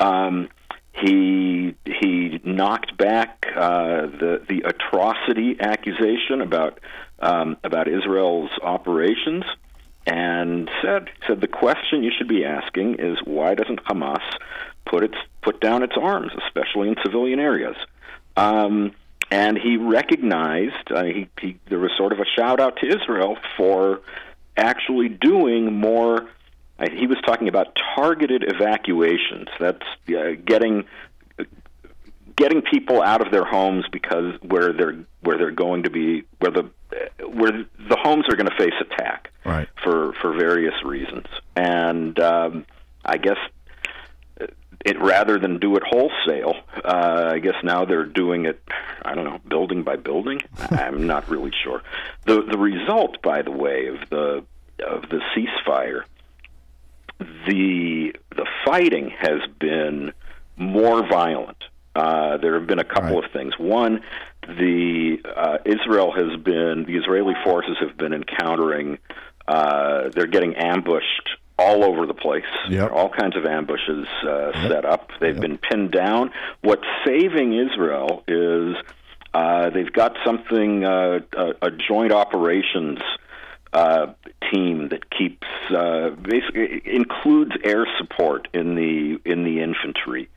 [0.01, 0.49] Um,
[0.93, 6.81] he he knocked back uh, the the atrocity accusation about
[7.21, 9.45] um, about Israel's operations
[10.07, 14.23] and said said the question you should be asking is why doesn't Hamas
[14.85, 17.77] put its put down its arms, especially in civilian areas?
[18.37, 18.93] Um,
[19.31, 23.37] and he recognized uh, he, he there was sort of a shout out to Israel
[23.57, 24.01] for
[24.57, 26.29] actually doing more.
[26.83, 29.49] Uh, he was talking about targeted evacuations.
[29.59, 30.85] That's uh, getting
[32.37, 36.51] getting people out of their homes because where they're where they're going to be where
[36.51, 36.71] the
[37.27, 39.69] where the homes are going to face attack right.
[39.83, 41.27] for for various reasons.
[41.57, 42.67] And um,
[43.05, 43.39] I guess
[44.85, 46.55] it rather than do it wholesale,
[46.85, 48.61] uh, I guess now they're doing it.
[49.05, 50.41] I don't know, building by building.
[50.71, 51.83] I'm not really sure.
[52.25, 54.45] the The result, by the way, of the
[54.85, 56.03] of the ceasefire,
[57.47, 60.13] the the fighting has been
[60.57, 61.59] more violent.
[61.95, 63.53] Uh, there have been a couple of things.
[63.59, 64.01] One,
[64.47, 68.99] the uh, Israel has been the Israeli forces have been encountering.
[69.47, 72.45] Uh, they're getting ambushed all over the place.
[72.71, 72.93] Yep.
[72.93, 75.11] All kinds of ambushes uh, set up.
[75.21, 76.31] They've been pinned down.
[76.63, 78.77] What's saving Israel is
[79.35, 82.99] uh, they've got something uh, a, a joint operations
[83.73, 84.13] uh,
[84.53, 90.29] team that keeps uh, basically includes air support in the in the infantry.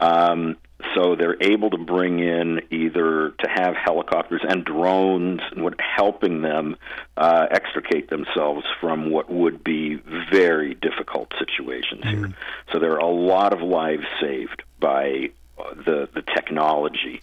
[0.00, 0.56] Um,
[0.94, 6.40] so they're able to bring in either to have helicopters and drones and what helping
[6.42, 6.76] them
[7.16, 9.96] uh, extricate themselves from what would be
[10.32, 12.32] very difficult situations here.
[12.72, 17.22] So there are a lot of lives saved by uh, the the technology.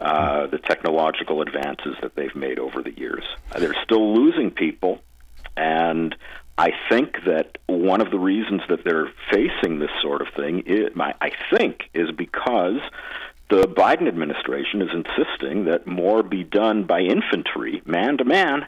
[0.00, 3.22] Uh, the technological advances that they've made over the years.
[3.52, 5.00] Uh, They're still losing people,
[5.56, 6.16] and
[6.58, 10.94] I think that one of the reasons that they're facing this sort of thing, is,
[10.96, 12.80] my, I think, is because
[13.50, 18.66] the Biden administration is insisting that more be done by infantry, man to man,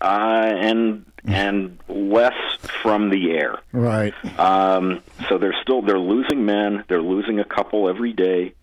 [0.00, 2.34] uh, and and less
[2.82, 3.58] from the air.
[3.72, 4.14] right.
[4.38, 6.84] Um, so they're still they're losing men.
[6.88, 8.54] They're losing a couple every day,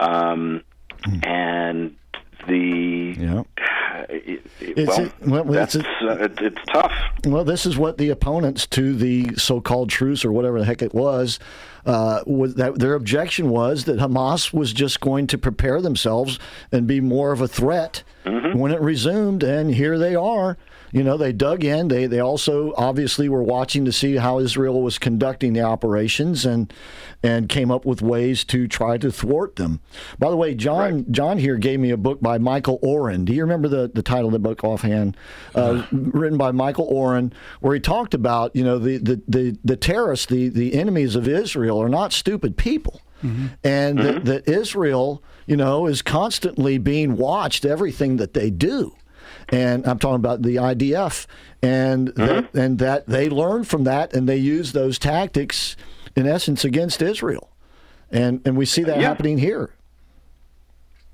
[0.00, 0.62] um,
[1.24, 1.94] and
[2.48, 3.42] the Yeah.
[4.08, 6.92] it, it- It's- well, it- well, that's it's uh, it, it's tough.
[7.24, 10.94] Well, this is what the opponents to the so-called truce or whatever the heck it
[10.94, 11.38] was,
[11.86, 16.38] uh, was that their objection was that Hamas was just going to prepare themselves
[16.70, 20.56] and be more of a threat when it resumed, and here they are.
[20.92, 21.88] You know, they dug in.
[21.88, 26.72] They they also obviously were watching to see how Israel was conducting the operations and
[27.22, 29.80] and came up with ways to try to thwart them.
[30.18, 33.24] By the way, John John here gave me a book by Michael Oren.
[33.24, 35.16] Do you remember the, the title of the book offhand?
[35.54, 39.76] Uh, written by Michael Oren, where he talked about you know the the the, the
[39.76, 43.00] terrorists, the the enemies of Israel are not stupid people
[43.64, 48.94] and that, that Israel, you know, is constantly being watched everything that they do.
[49.50, 51.26] And I'm talking about the IDF,
[51.62, 55.76] and that, and that they learn from that, and they use those tactics,
[56.16, 57.50] in essence, against Israel,
[58.10, 59.06] and and we see that Yeah.
[59.08, 59.70] happening here.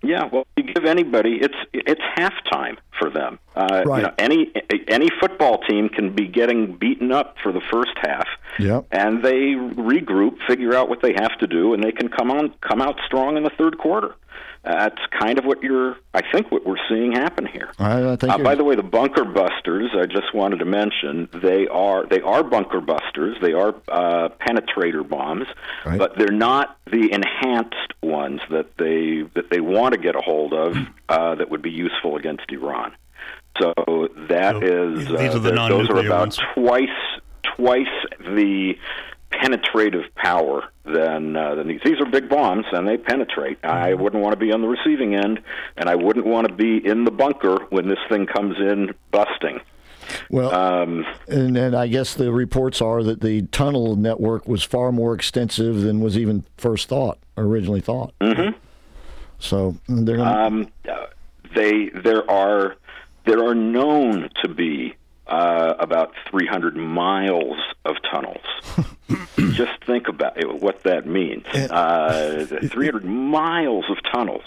[0.04, 3.38] Yeah, well, you give anybody it's it's halftime for them.
[3.54, 3.98] Uh, Right.
[3.98, 4.52] You know, any
[4.88, 8.26] any football team can be getting beaten up for the first half,
[8.58, 8.86] Yep.
[8.90, 12.52] and they regroup, figure out what they have to do, and they can come on
[12.62, 14.14] come out strong in the third quarter.
[14.64, 17.70] That's kind of what you're, I think, what we're seeing happen here.
[17.80, 18.32] I, I think.
[18.32, 19.90] Uh, by the way, the bunker busters.
[19.92, 23.36] I just wanted to mention they are they are bunker busters.
[23.42, 25.46] They are uh, penetrator bombs,
[25.84, 25.98] Right.
[25.98, 30.52] but they're not the enhanced ones that they that they want to get a hold
[30.54, 30.76] of
[31.08, 32.92] uh, that would be useful against Iran.
[33.60, 33.74] So
[34.28, 36.40] that So, is these uh, are the they're- those are non-nuclear about ones.
[36.54, 36.88] twice
[37.56, 37.86] twice
[38.20, 38.74] the
[39.40, 41.80] penetrative power than uh, than these.
[41.84, 43.58] These are big bombs, and they penetrate.
[43.64, 44.02] I Mm-hmm.
[44.02, 45.40] wouldn't want to be on the receiving end,
[45.76, 49.60] and I wouldn't want to be in the bunker when this thing comes in busting.
[50.30, 54.90] Well, Um, and, and I guess the reports are that the tunnel network was far
[54.92, 58.12] more extensive than was even first thought, originally thought.
[58.20, 58.54] Mhm.
[59.38, 60.68] So they're to um,
[61.54, 62.76] they there are
[63.24, 64.94] there are known to be
[65.26, 68.44] uh, about 300 miles of tunnels.
[69.52, 71.46] Just think about it, what that means.
[71.46, 74.44] Uh, 300 miles of tunnels.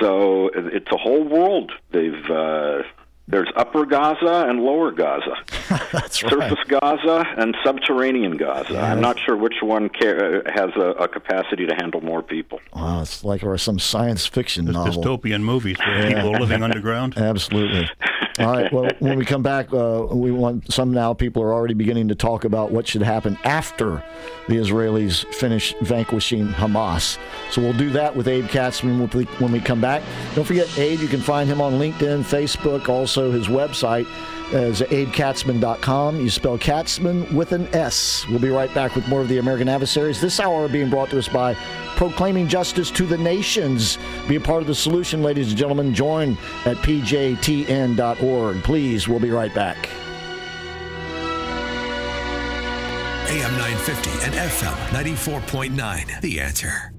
[0.00, 1.72] So it's a whole world.
[1.90, 2.82] They've uh,
[3.30, 5.36] there's Upper Gaza and Lower Gaza.
[5.92, 6.30] That's right.
[6.32, 8.78] Surface Gaza and subterranean Gaza.
[8.78, 12.60] I'm not sure which one ca- uh, has a, a capacity to handle more people.
[12.74, 15.02] Wow, it's like or some science fiction novel.
[15.02, 17.16] Dystopian movies where people are living underground.
[17.16, 17.88] Absolutely.
[18.38, 18.72] All right.
[18.72, 21.12] Well, when we come back, uh, we want some now.
[21.12, 24.02] People are already beginning to talk about what should happen after
[24.48, 27.18] the Israelis finish vanquishing Hamas.
[27.50, 30.02] So we'll do that with Abe Katzman when we come back.
[30.34, 31.00] Don't forget, Abe.
[31.00, 34.06] You can find him on LinkedIn, Facebook, also his website
[34.52, 36.20] is abekatzman.com.
[36.20, 38.24] You spell Katzman with an S.
[38.28, 40.20] We'll be right back with more of the American Adversaries.
[40.20, 41.54] This hour being brought to us by
[41.96, 43.98] Proclaiming Justice to the Nations.
[44.28, 45.94] Be a part of the solution, ladies and gentlemen.
[45.94, 48.62] Join at pjtn.org.
[48.62, 49.88] Please, we'll be right back.
[53.28, 56.20] AM 950 and FM 94.9.
[56.20, 56.92] The answer.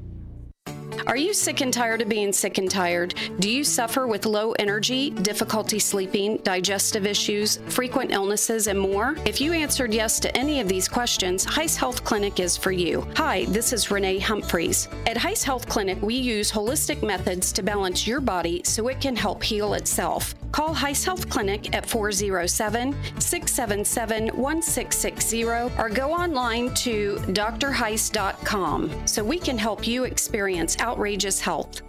[1.07, 3.15] Are you sick and tired of being sick and tired?
[3.39, 9.15] Do you suffer with low energy, difficulty sleeping, digestive issues, frequent illnesses, and more?
[9.25, 13.07] If you answered yes to any of these questions, Heiss Health Clinic is for you.
[13.15, 14.87] Hi, this is Renee Humphreys.
[15.07, 19.15] At Heiss Health Clinic, we use holistic methods to balance your body so it can
[19.15, 20.35] help heal itself.
[20.51, 29.39] Call Heiss Health Clinic at 407 677 1660 or go online to drheiss.com so we
[29.39, 31.81] can help you experience outrageous health.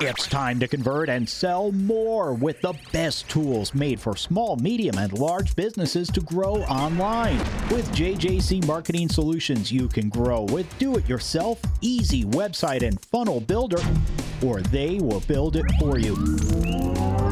[0.00, 4.98] It's time to convert and sell more with the best tools made for small, medium,
[4.98, 7.38] and large businesses to grow online.
[7.70, 13.40] With JJC Marketing Solutions, you can grow with do it yourself, easy website and funnel
[13.40, 13.82] builder,
[14.44, 17.31] or they will build it for you.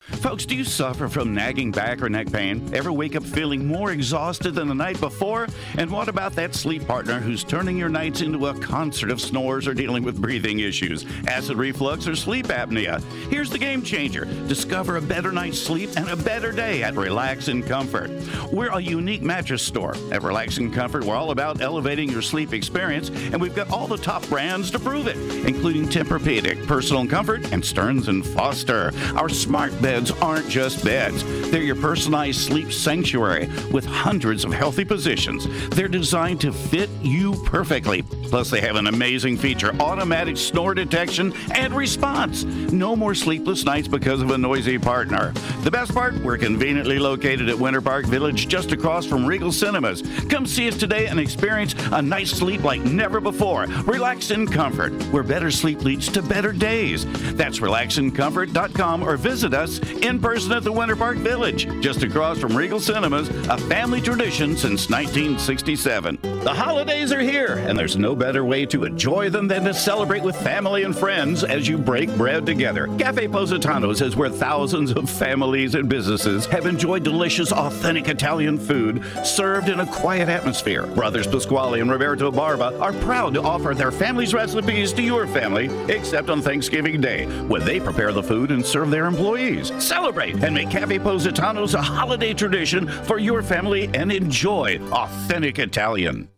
[0.06, 2.70] Folks, do you suffer from nagging back or neck pain?
[2.72, 5.48] Ever wake up feeling more exhausted than the night before?
[5.78, 9.66] And what about that sleep partner who's turning your nights into a concert of snores
[9.66, 13.02] or dealing with breathing issues, acid reflux, or sleep apnea?
[13.30, 14.26] Here's the game changer.
[14.46, 18.10] Discover a better night's sleep and a better day at Relax and Comfort.
[18.52, 19.96] We're a unique mattress store.
[20.12, 23.88] At Relax and Comfort, we're all about elevating your sleep experience, and we've got all
[23.88, 28.92] the top brands to prove it, including Tempur-Pedic, Personal Comfort, and Stearns and Foster.
[29.16, 31.24] Our smart beds aren't just beds.
[31.50, 35.46] They're your personalized sleep sanctuary with hundreds of healthy positions.
[35.70, 38.02] They're designed to fit you perfectly.
[38.02, 42.44] Plus, they have an amazing feature automatic snore detection and response.
[42.44, 45.32] No more sleepless nights because of a noisy partner.
[45.62, 50.02] The best part, we're conveniently located at Winter Park Village just across from Regal Cinemas.
[50.28, 53.64] Come see us today and experience a night's sleep like never before.
[53.86, 57.06] Relax in comfort, where better sleep leads to better days.
[57.34, 62.56] That's relaxincomfort.com or visit us in person at the Winter Park Village, just across from
[62.56, 66.18] Regal Cinemas, a family tradition since 1967.
[66.22, 70.22] The holidays are here, and there's no better way to enjoy them than to celebrate
[70.22, 72.86] with family and friends as you break bread together.
[72.98, 79.02] Cafe Positano's is where thousands of families and businesses have enjoyed delicious, authentic Italian food
[79.24, 80.86] served in a quiet atmosphere.
[80.86, 85.66] Brothers Pasquale and Roberto Barba are proud to offer their family's recipes to your family,
[85.88, 89.72] except on Thanksgiving Day, when they prepare the food and serve their employees.
[89.78, 96.28] Celebrate and make Cafe Positano's a holiday tradition for your family and enjoy authentic Italian.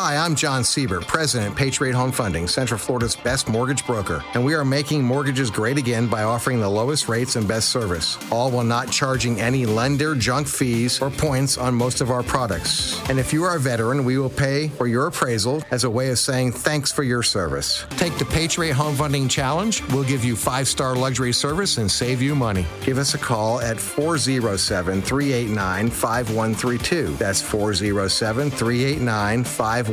[0.00, 4.54] Hi, I'm John Siebert, President, Patriot Home Funding, Central Florida's best mortgage broker, and we
[4.54, 8.62] are making mortgages great again by offering the lowest rates and best service, all while
[8.62, 12.96] not charging any lender junk fees or points on most of our products.
[13.10, 16.10] And if you are a veteran, we will pay for your appraisal as a way
[16.10, 17.84] of saying thanks for your service.
[17.96, 19.82] Take the Patriot Home Funding Challenge.
[19.88, 22.66] We'll give you five star luxury service and save you money.
[22.84, 27.16] Give us a call at 407 389 5132.
[27.16, 29.87] That's 407 389 5132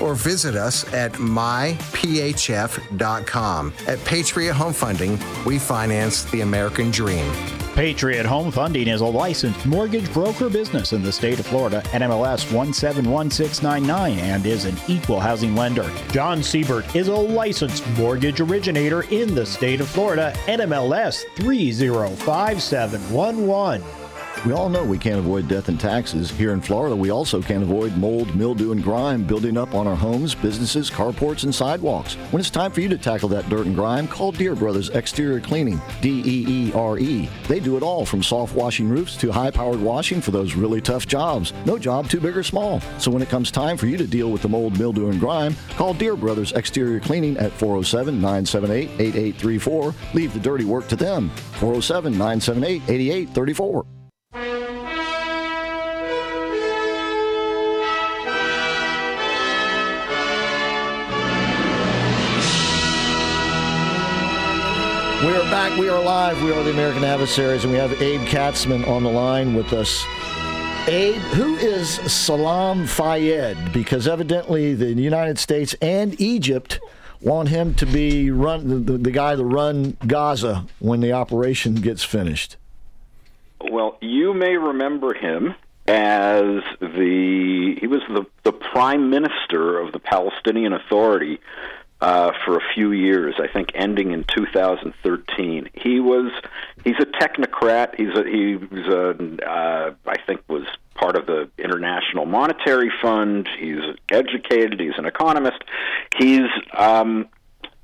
[0.00, 1.82] or visit us at myphf.com.
[3.86, 7.30] At Patriot Home Funding, we finance the American dream.
[7.74, 12.52] Patriot Home Funding is a licensed mortgage broker business in the state of Florida, NMLS
[12.52, 15.90] 171699, and is an equal housing lender.
[16.12, 24.03] John Siebert is a licensed mortgage originator in the state of Florida, NMLS 305711.
[24.44, 26.30] We all know we can't avoid death and taxes.
[26.30, 29.96] Here in Florida, we also can't avoid mold, mildew, and grime building up on our
[29.96, 32.16] homes, businesses, carports, and sidewalks.
[32.30, 35.40] When it's time for you to tackle that dirt and grime, call Deere Brothers Exterior
[35.40, 37.26] Cleaning, D E E R E.
[37.48, 40.82] They do it all from soft washing roofs to high powered washing for those really
[40.82, 41.54] tough jobs.
[41.64, 42.80] No job too big or small.
[42.98, 45.56] So when it comes time for you to deal with the mold, mildew, and grime,
[45.70, 49.94] call Deere Brothers Exterior Cleaning at 407 978 8834.
[50.12, 51.30] Leave the dirty work to them.
[51.54, 53.86] 407 978 8834.
[65.24, 65.78] We are back.
[65.78, 66.42] We are live.
[66.42, 70.04] We are the American Adversaries, and we have Abe Katzman on the line with us.
[70.86, 73.72] Abe, who is Salam Fayyad?
[73.72, 76.78] Because evidently the United States and Egypt
[77.22, 82.04] want him to be run the, the guy to run Gaza when the operation gets
[82.04, 82.58] finished.
[83.62, 85.54] Well, you may remember him
[85.86, 91.40] as the he was the the prime minister of the Palestinian Authority
[92.00, 93.34] uh, for a few years.
[93.38, 95.70] I think ending in 2013.
[95.74, 96.32] He was
[96.84, 97.94] he's a technocrat.
[97.96, 103.48] He's a he was a uh, I think was part of the International Monetary Fund.
[103.58, 104.80] He's educated.
[104.80, 105.62] He's an economist.
[106.18, 107.28] He's um,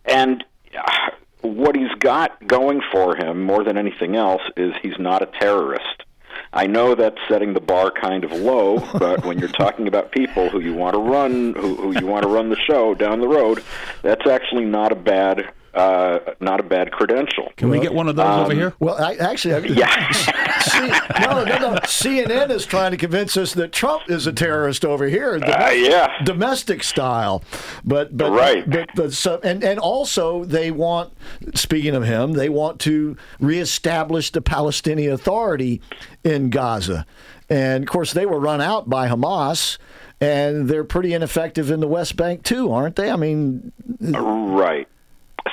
[0.05, 0.45] and.
[0.77, 1.11] Uh,
[1.43, 6.05] what he's got going for him more than anything else is he's not a terrorist.
[6.53, 10.49] I know that's setting the bar kind of low, but when you're talking about people
[10.49, 13.29] who you want to run, who, who you want to run the show down the
[13.29, 13.63] road,
[14.03, 17.51] that's actually not a bad uh, not a bad credential.
[17.57, 18.75] Can we get one of those Um, over here?
[18.81, 20.11] Well, I, actually, I, Yeah.
[20.61, 20.89] C-
[21.21, 21.75] no, no, no.
[21.85, 26.23] CNN is trying to convince us that Trump is a terrorist over here, Uh, yeah.
[26.25, 27.43] domestic style.
[27.85, 28.68] But but Right.
[28.68, 31.12] But, but so and and also they want.
[31.55, 35.81] Speaking of him, they want to reestablish the Palestinian Authority
[36.25, 37.07] in Gaza,
[37.49, 39.79] and of course they were run out by Hamas.
[40.23, 43.11] And they're pretty ineffective in the West Bank too, aren't they?
[43.11, 44.87] I mean, Right.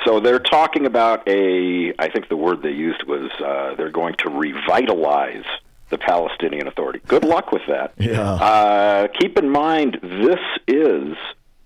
[0.04, 1.92] So they're talking about a.
[1.98, 5.44] I think the word they used was uh, they're going to revitalize
[5.90, 7.00] the Palestinian Authority.
[7.06, 7.94] Good luck with that.
[7.98, 8.32] Yeah.
[8.32, 11.16] Uh, keep in mind, this is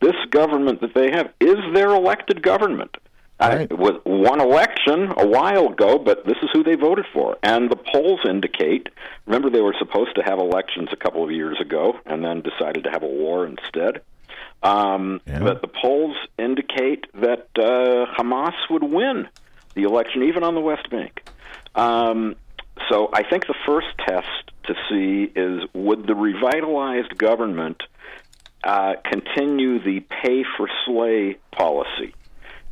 [0.01, 2.97] this government that they have is their elected government.
[3.41, 7.37] I, it was one election a while ago, but this is who they voted for.
[7.43, 8.89] And the polls indicate.
[9.27, 12.85] Remember, they were supposed to have elections a couple of years ago, and then decided
[12.85, 14.03] to have a war instead.
[14.63, 19.29] Um, But the polls indicate that uh, Hamas would win
[19.75, 21.23] the election, even on the West Bank.
[21.75, 22.37] Um,
[22.91, 27.83] so I think the first test to see is would the revitalized government
[28.63, 32.15] uh, continue the pay for slay policy?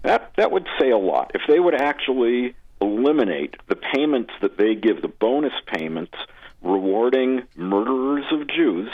[0.03, 1.33] That that would say a lot.
[1.35, 6.15] If they would actually eliminate the payments that they give, the bonus payments
[6.63, 8.91] rewarding murderers of Jews,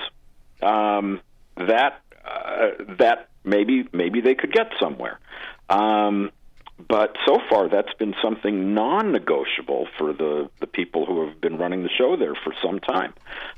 [0.62, 1.20] um,
[1.57, 2.01] that
[2.98, 5.18] that maybe maybe they could get somewhere.
[5.68, 6.30] Um,
[6.88, 11.82] but so far, that's been something non-negotiable for the the people who have been running
[11.82, 13.14] the show there for some time.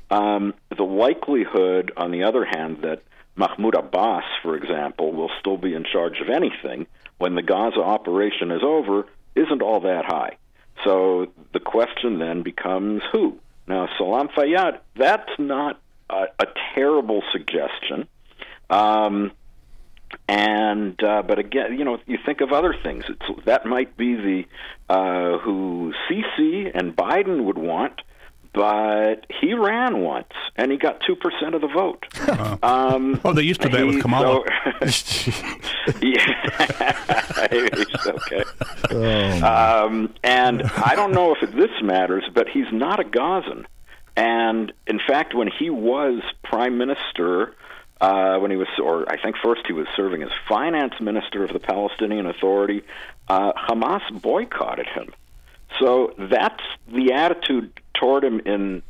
[0.09, 3.03] Um, the likelihood, on the other hand, that
[3.35, 6.87] Mahmoud Abbas, for example, will still be in charge of anything
[7.17, 10.37] when the Gaza operation is over isn't all that high.
[10.83, 13.37] So the question then becomes who?
[13.67, 15.79] Now, Salam Fayyad, that's not
[16.09, 18.07] a, a terrible suggestion.
[18.69, 19.31] Um,
[20.27, 23.05] and uh, but again, you know, you think of other things.
[23.07, 24.43] It's, that might be the
[24.89, 28.01] uh, who Sisi and Biden would want,
[28.53, 32.05] but he ran once and he got two percent of the vote.
[32.63, 34.43] Um, Oh, they used to that with he- Kamala.
[34.89, 35.31] so-
[36.01, 36.97] yeah,
[37.51, 38.07] It's
[38.91, 39.41] okay.
[39.41, 43.67] Um, and I don't know if this matters, but he's not a Gazan.
[44.15, 47.55] And in fact, when he was prime minister,
[48.01, 51.51] uh, when he was, or I think first he was serving as finance minister of
[51.51, 52.83] the Palestinian Authority,
[53.27, 55.13] uh, Hamas boycotted him.
[55.79, 58.81] So that's the attitude toward him in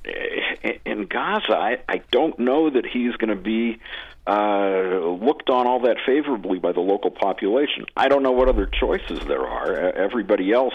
[0.85, 1.55] in Gaza.
[1.55, 3.79] I, I don't know that he's going to be
[4.27, 7.85] uh, looked on all that favorably by the local population.
[7.97, 9.73] I don't know what other choices there are.
[9.73, 10.73] Everybody else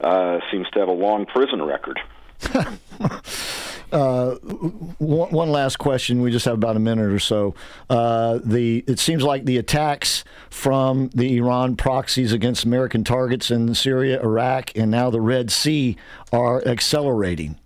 [0.00, 1.98] uh, seems to have a long prison record.
[3.92, 4.34] Uh,
[4.98, 6.20] one, one, last question.
[6.20, 7.54] We just have about a minute or so.
[7.88, 13.72] Uh, the it seems like the attacks from the Iran proxies against American targets in
[13.74, 15.96] Syria, Iraq, and now the Red Sea
[16.32, 17.58] are accelerating.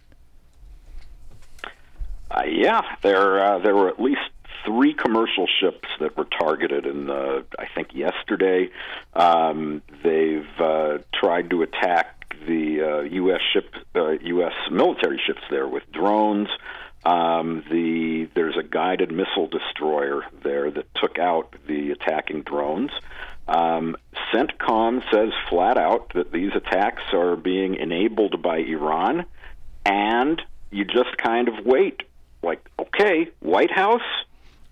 [2.31, 4.21] Uh, yeah, there uh, there were at least
[4.65, 8.71] three commercial ships that were targeted in the, I think yesterday.
[9.15, 13.41] Um, they've uh, tried to attack the uh, U.S.
[13.53, 14.53] ship, uh, U.S.
[14.71, 16.49] military ships there with drones.
[17.05, 22.91] Um, the there's a guided missile destroyer there that took out the attacking drones.
[23.49, 23.97] Um,
[24.33, 29.25] CENTCOM says flat out that these attacks are being enabled by Iran,
[29.85, 32.03] and you just kind of wait.
[32.43, 34.03] Like, okay, White House,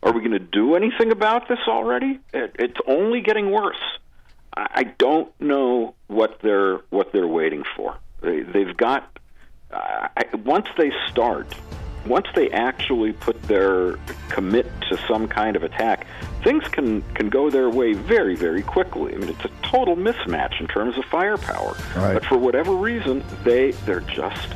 [0.02, 2.20] are we going to do anything about this already?
[2.32, 3.80] It, it's only getting worse.
[4.58, 7.96] I don't know what they're what they're waiting for.
[8.20, 9.18] They, they've got
[9.70, 11.54] uh, I, once they start,
[12.06, 13.96] once they actually put their
[14.30, 16.06] commit to some kind of attack,
[16.42, 19.14] things can can go their way very very quickly.
[19.14, 21.76] I mean, it's a total mismatch in terms of firepower.
[21.96, 22.14] Right.
[22.14, 24.54] But for whatever reason, they they're just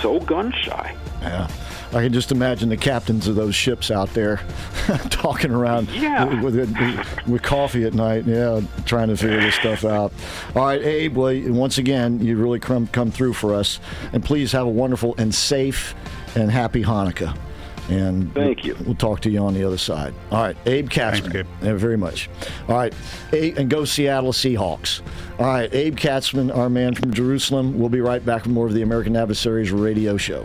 [0.00, 0.96] so gun shy.
[1.22, 1.48] Yeah.
[1.94, 4.38] I can just imagine the captains of those ships out there
[5.10, 6.24] talking around yeah.
[6.42, 10.12] with, with, with, coffee at night, yeah, trying to figure this stuff out.
[10.56, 13.78] All right, Abe, well, once again, you really come, come through for us.
[14.12, 15.94] And please have a wonderful and safe
[16.34, 17.38] and happy Hanukkah.
[17.88, 18.76] And thank you.
[18.84, 20.14] We'll talk to you on the other side.
[20.32, 21.32] All right, Abe Katzman.
[21.32, 21.76] Thanks, Abe.
[21.76, 22.28] very much.
[22.68, 22.94] All right,
[23.32, 25.00] Abe, and go Seattle Seahawks.
[25.38, 27.78] All right, Abe Katzman, our man from Jerusalem.
[27.78, 30.44] We'll be right back with more of the American Adversaries radio show.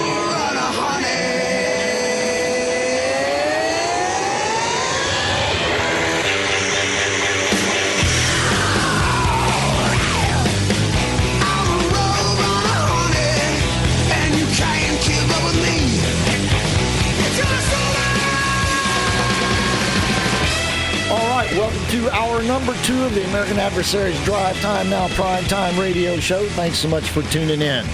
[21.91, 26.47] to our number two of the American Adversaries Drive Time Now Prime Time radio show.
[26.51, 27.85] Thanks so much for tuning in.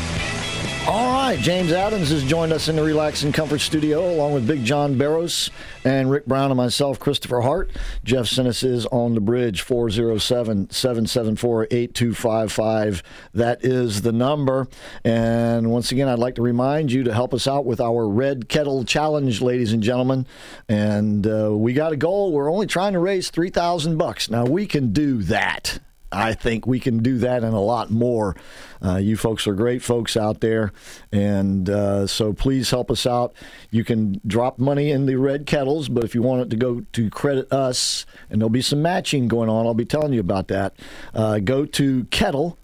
[0.88, 4.48] All right, James Adams has joined us in the Relax and Comfort Studio, along with
[4.48, 5.50] Big John Barros
[5.84, 7.72] and Rick Brown and myself, Christopher Hart.
[8.06, 13.04] Jeff Sinis is on the bridge, 407 774 8255.
[13.34, 14.70] That is the number.
[15.04, 18.48] And once again, I'd like to remind you to help us out with our Red
[18.48, 20.26] Kettle Challenge, ladies and gentlemen.
[20.70, 22.32] And uh, we got a goal.
[22.32, 24.30] We're only trying to raise 3000 bucks.
[24.30, 25.80] Now, we can do that.
[26.12, 28.36] I think we can do that and a lot more.
[28.84, 30.72] Uh, you folks are great folks out there,
[31.12, 33.34] and uh, so please help us out.
[33.72, 36.82] You can drop money in the red kettles, but if you want it to go
[36.94, 40.48] to credit us, and there'll be some matching going on, I'll be telling you about
[40.48, 40.76] that.
[41.14, 42.58] Uh, go to kettle,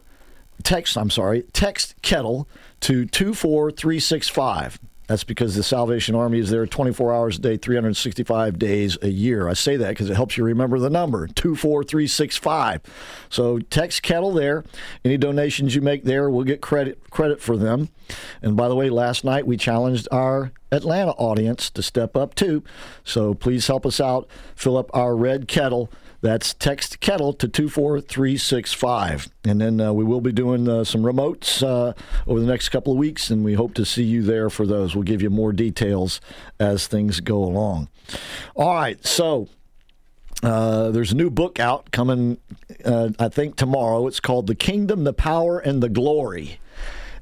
[0.64, 2.48] text, I'm sorry, text kettle
[2.82, 4.80] to 24365.
[5.08, 9.50] That's because the Salvation Army is there 24 hours a day, 365 days a year.
[9.50, 12.82] I say that because it helps you remember the number 24365.
[13.30, 14.64] So text Kettle there.
[15.04, 17.90] Any donations you make there, we'll get credit credit for them.
[18.42, 22.64] And by the way, last night we challenged our Atlanta audience to step up too.
[23.04, 24.28] So please help us out.
[24.56, 25.92] Fill up our red kettle.
[26.24, 29.30] That's text kettle to 24365.
[29.44, 31.92] And then uh, we will be doing uh, some remotes uh,
[32.26, 34.96] over the next couple of weeks, and we hope to see you there for those.
[34.96, 36.22] We'll give you more details
[36.62, 37.90] as things go along.
[38.56, 39.50] All right, so.
[40.42, 42.38] Uh, there's a new book out coming,
[42.84, 44.08] uh, I think, tomorrow.
[44.08, 46.60] It's called The Kingdom, the Power, and the Glory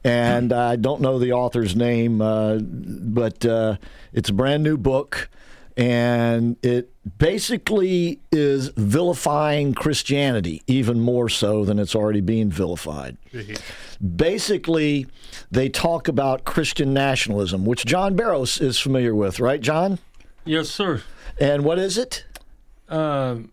[0.04, 3.78] and I don't know the author's name, uh, but uh,
[4.12, 5.30] it's a brand new book,
[5.78, 13.18] and it basically is vilifying Christianity even more so than it's already being vilified.
[14.16, 15.08] Basically,
[15.50, 20.00] they talk about Christian nationalism, which John Barros is familiar with, right, John?
[20.46, 21.02] Yes, sir.
[21.40, 22.26] And what is it?
[22.90, 23.52] Um,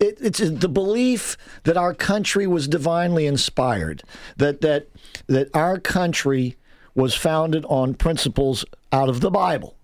[0.00, 4.02] it, it's the belief that our country was divinely inspired,
[4.36, 4.86] that that
[5.26, 6.56] that our country
[6.94, 9.74] was founded on principles out of the Bible,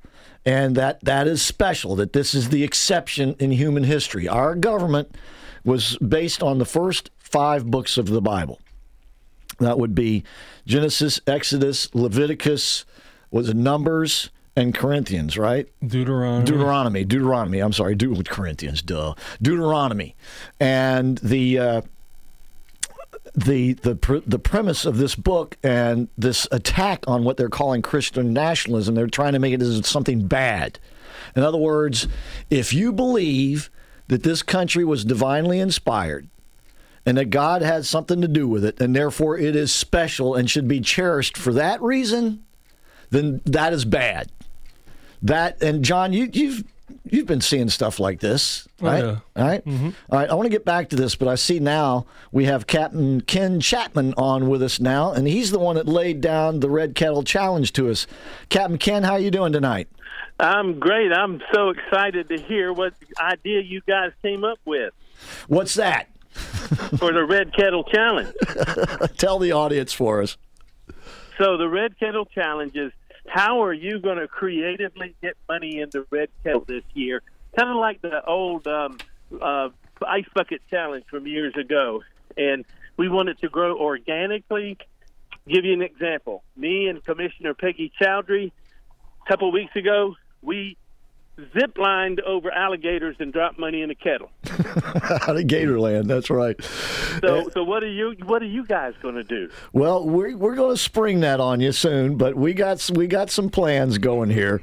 [0.47, 1.97] and that that is special.
[1.97, 4.29] That this is the exception in human history.
[4.29, 5.15] Our government
[5.65, 8.61] was based on the first five books of the Bible.
[9.59, 10.25] That would be
[10.67, 12.85] Genesis, Exodus, Leviticus,
[13.31, 15.69] was it Numbers, and Corinthians, right?
[15.85, 16.45] Deuteronomy.
[16.45, 17.05] Deuteronomy.
[17.05, 17.59] Deuteronomy.
[17.61, 18.83] I'm sorry, De- Corinthians.
[18.83, 19.15] Duh.
[19.41, 20.17] Deuteronomy,
[20.61, 21.59] and the.
[21.59, 21.83] Uh,
[23.35, 28.33] the the the premise of this book and this attack on what they're calling Christian
[28.33, 30.79] nationalism, they're trying to make it as something bad.
[31.35, 32.07] In other words,
[32.49, 33.71] if you believe
[34.09, 36.29] that this country was divinely inspired
[37.05, 40.49] and that God had something to do with it, and therefore it is special and
[40.49, 42.45] should be cherished for that reason,
[43.11, 44.31] then that is bad.
[45.23, 46.65] That and John, you, you've
[47.05, 49.05] you've been seeing stuff like this, Oh, right?
[49.05, 49.17] yeah.
[49.37, 49.65] All right?
[49.65, 49.91] Mm-hmm.
[50.11, 50.29] All right.
[50.31, 53.61] I want to get back to this, but I see now we have Captain Ken
[53.61, 57.23] Chapman on with us now, and he's the one that laid down the Red Kettle
[57.23, 58.07] Challenge to us.
[58.49, 59.89] Captain Ken, how are you doing tonight?
[60.41, 61.13] I'm great.
[61.13, 64.93] I'm so excited to hear what idea you guys came up with
[65.47, 66.09] What's that?
[66.99, 68.35] for the Red Kettle Challenge.
[69.17, 70.37] Tell the audience for us.
[71.39, 72.93] So the Red Kettle Challenge is
[73.27, 77.23] how are you going to creatively get money in the Red Kettle this year?
[77.57, 78.99] Kind of like the old um,
[79.41, 79.71] uh,
[80.07, 82.03] Ice Bucket Challenge from years ago.
[82.37, 82.65] And
[82.97, 84.79] we want it to grow organically.
[85.49, 86.43] Give you an example.
[86.57, 88.51] Me and Commissioner Peggy Choudhry,
[89.25, 90.77] a couple weeks ago, we
[91.53, 94.31] zip lined over alligators and dropped money in a kettle.
[94.51, 96.57] Out of Gatorland, that's right.
[97.21, 99.51] So, so what are you what are you guys going to do?
[99.73, 103.31] Well, we're we're going to spring that on you soon, but we got we got
[103.31, 104.63] some plans going here,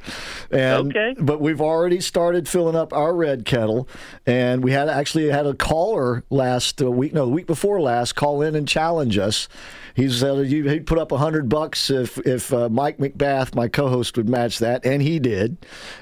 [0.50, 1.16] and Okay.
[1.20, 3.88] but we've already started filling up our red kettle,
[4.26, 8.14] and we had actually had a caller last uh, week, no, the week before last,
[8.16, 9.48] call in and challenge us.
[9.96, 13.68] He said he he'd put up a hundred bucks if if uh, Mike McBath, my
[13.68, 15.58] co-host, would match that, and he did,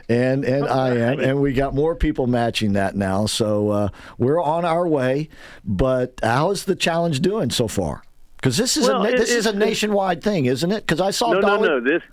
[0.08, 4.42] and and I am, and we got more people matching that now, so uh, we're
[4.42, 5.30] on our way.
[5.66, 8.04] But how is the challenge doing so far?
[8.38, 10.86] Because this is Well, a it- this is a nationwide thing, isn't it?
[10.86, 11.68] Because I saw no, Dolly.
[11.68, 11.90] no, no.
[11.90, 12.04] This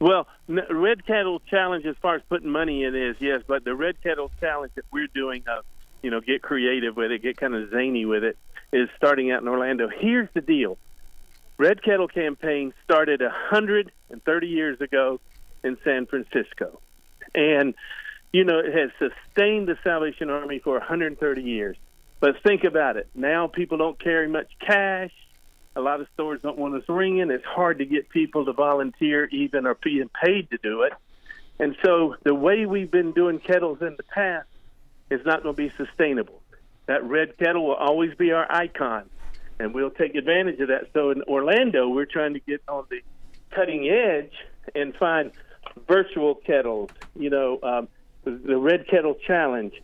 [0.00, 4.02] well, Red Kettle Challenge as far as putting money in is yes, but the Red
[4.02, 5.60] Kettle Challenge that we're doing, uh,
[6.02, 8.38] you know, get creative with it, get kind of zany with it,
[8.72, 9.88] is starting out in Orlando.
[9.88, 10.78] Here's the deal:
[11.60, 15.20] Red Kettle campaign started a hundred and thirty years ago
[15.62, 16.80] in San Francisco,
[17.34, 17.74] and
[18.32, 21.76] you know it has sustained the Salvation Army for 130 years.
[22.18, 23.10] But think about it.
[23.14, 25.12] Now people don't carry much cash.
[25.76, 27.30] A lot of stores don't want us ringing.
[27.30, 30.94] It's hard to get people to volunteer, even or being paid to do it.
[31.58, 34.48] And so the way we've been doing kettles in the past
[35.10, 36.40] is not going to be sustainable.
[36.86, 39.10] That red kettle will always be our icon.
[39.60, 40.88] And we'll take advantage of that.
[40.94, 43.00] So in Orlando, we're trying to get on the
[43.50, 44.32] cutting edge
[44.74, 45.32] and find
[45.86, 46.90] virtual kettles.
[47.14, 47.88] You know, um,
[48.24, 49.74] the Red Kettle Challenge,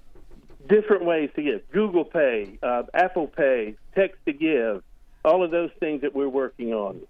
[0.67, 1.71] different ways to give.
[1.71, 4.83] Google Pay, uh, Apple Pay, text to give,
[5.25, 7.03] all of those things that we're working on.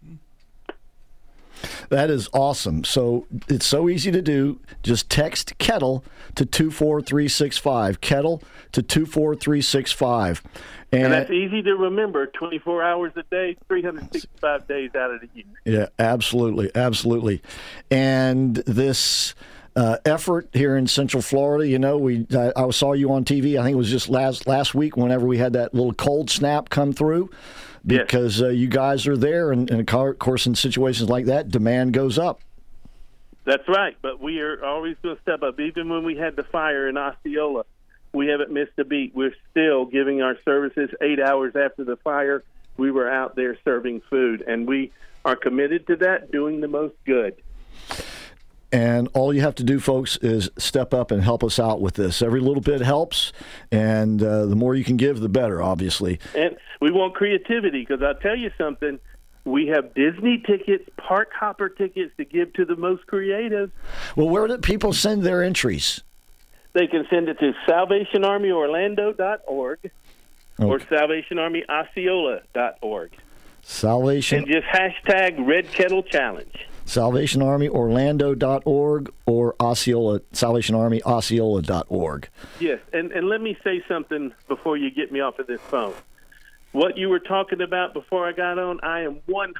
[1.89, 2.85] That is awesome.
[2.85, 4.61] So it's so easy to do.
[4.83, 8.01] Just text kettle to 24365.
[8.01, 10.43] Kettle to 24365.
[10.93, 15.29] And, And, that's easy to remember 24 hours a day, 365 days out of the
[15.35, 15.45] year.
[15.65, 16.71] yeah, absolutely.
[16.75, 17.43] Absolutely.
[17.91, 19.35] And this.
[19.79, 23.61] Uh, effort here in Central Florida, you know, we I, I saw you on TV.
[23.61, 24.97] I think it was just last last week.
[24.97, 27.29] Whenever we had that little cold snap come through,
[27.87, 31.93] because uh, you guys are there, and, and of course, in situations like that, demand
[31.93, 32.41] goes up.
[33.45, 35.61] That's right, but we are always going to step up.
[35.61, 37.65] Even when we had the fire in Osceola,
[38.13, 39.15] we haven't missed a beat.
[39.15, 42.43] We're still giving our services eight hours after the fire.
[42.77, 44.91] We were out there serving food, and we
[45.25, 47.37] are committed to that, doing the most good.
[48.77, 51.95] And all you have to do, folks, is step up and help us out with
[51.95, 52.21] this.
[52.21, 53.33] Every little bit helps,
[53.73, 56.21] and uh, the more you can give, the better, obviously.
[56.35, 58.99] And we want creativity because I'll tell you something.
[59.47, 63.73] We have Disney tickets, park hopper tickets to give to the most creative.
[64.15, 66.03] Well, where do people send their entries?
[66.75, 69.91] They can send it to SalvationArmyOrlando.org
[70.59, 73.13] or SalvationArmyOsceola.org.
[73.63, 74.39] Salvation.
[74.39, 76.67] And just hashtag Red Kettle Challenge.
[76.87, 82.29] SalvationArmyOrlando.org or Osceola, SalvationArmyOsceola.org.
[82.61, 85.95] Yes, and, and let me say something before you get me off of this phone.
[86.73, 89.53] What you were talking about before I got on, I am 100%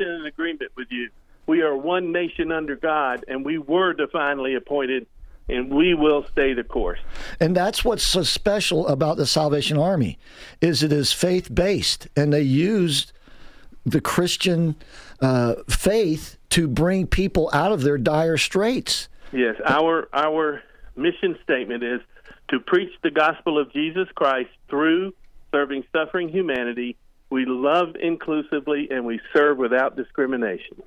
[0.00, 1.08] in agreement with you.
[1.46, 5.08] We are one nation under God, and we were divinely appointed,
[5.48, 7.00] and we will stay the course.
[7.40, 10.20] And that's what's so special about the Salvation Army
[10.60, 13.10] is it is faith based, and they used
[13.84, 14.76] the Christian
[15.20, 19.08] uh, faith to bring people out of their dire straits.
[19.32, 20.62] Yes, uh, our our
[20.94, 22.00] mission statement is
[22.48, 25.14] to preach the gospel of Jesus Christ through
[25.50, 26.96] serving suffering humanity.
[27.32, 30.82] We love inclusively and we serve without discrimination.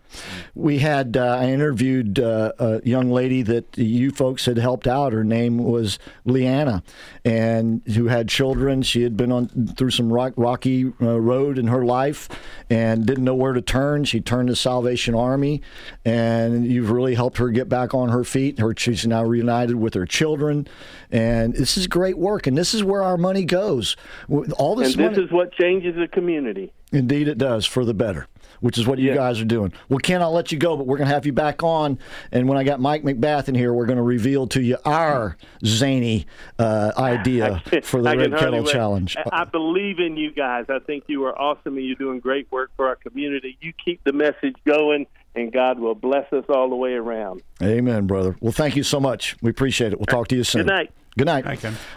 [0.53, 5.11] We had uh, I interviewed uh, a young lady that you folks had helped out.
[5.11, 6.83] Her name was Leanna,
[7.25, 8.83] and who had children.
[8.83, 12.29] She had been on through some rock, rocky uh, road in her life
[12.69, 14.03] and didn't know where to turn.
[14.03, 15.63] She turned to Salvation Army,
[16.05, 18.59] and you've really helped her get back on her feet.
[18.59, 20.67] Her she's now reunited with her children,
[21.15, 22.45] and this is great work.
[22.45, 23.95] And this is where our money goes.
[24.29, 26.73] All this and this money, is what changes the community.
[26.91, 28.27] Indeed, it does for the better,
[28.59, 29.71] which is what you guys are doing.
[29.87, 31.99] Well, Ken, I'll let you go, but we're going to have you back on.
[32.33, 35.37] And when I got Mike McBath in here, we're going to reveal to you our
[35.65, 36.27] zany
[36.59, 38.73] uh, idea for the I Red Kettle wait.
[38.73, 39.15] Challenge.
[39.17, 40.65] I I believe in you guys.
[40.67, 43.57] I think you are awesome and you're doing great work for our community.
[43.61, 47.41] You keep the message going, and God will bless us all the way around.
[47.63, 48.35] Amen, brother.
[48.41, 49.37] Well, thank you so much.
[49.41, 49.99] We appreciate it.
[49.99, 50.65] We'll talk to you soon.
[50.65, 50.91] Good night.
[51.17, 51.45] Good night.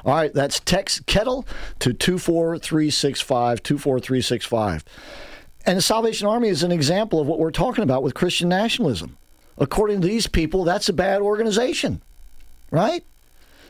[0.04, 1.46] All right, that's text kettle
[1.80, 4.84] to 24365, 24365.
[5.66, 9.18] And the Salvation Army is an example of what we're talking about with Christian nationalism.
[9.58, 12.00] According to these people, that's a bad organization,
[12.70, 13.04] right?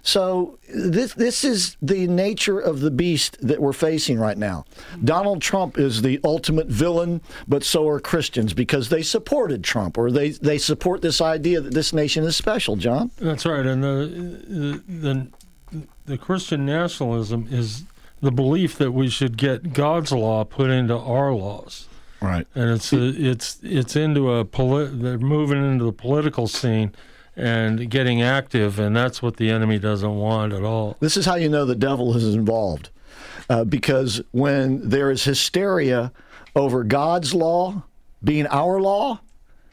[0.02, 4.64] So this this is the nature of the beast that we're facing right now.
[5.04, 10.10] Donald Trump is the ultimate villain, but so are Christians because they supported Trump or
[10.10, 12.76] they they support this idea that this nation is special.
[12.76, 13.88] John, That's right, and the
[14.48, 15.26] the the
[16.16, 17.84] Christian nationalism is
[18.20, 21.88] the belief that we should get God's law put into our laws.
[22.20, 22.46] Right.
[22.54, 26.92] And it's a, it's it's into a polit- they're moving into the political scene
[27.36, 30.96] and getting active, and that's what the enemy doesn't want at all.
[30.98, 32.90] This is how you know the devil is involved.
[33.48, 36.12] Uh, because when there is hysteria
[36.56, 37.82] over God's law
[38.24, 39.20] being our law,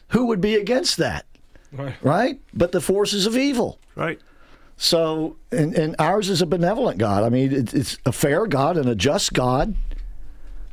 [0.09, 1.25] who would be against that?
[1.71, 1.95] Right.
[2.03, 2.39] Right?
[2.53, 3.79] But the forces of evil.
[3.95, 4.19] Right.
[4.78, 7.23] So, and, and ours is a benevolent God.
[7.23, 9.76] I mean, it, it's a fair God and a just God,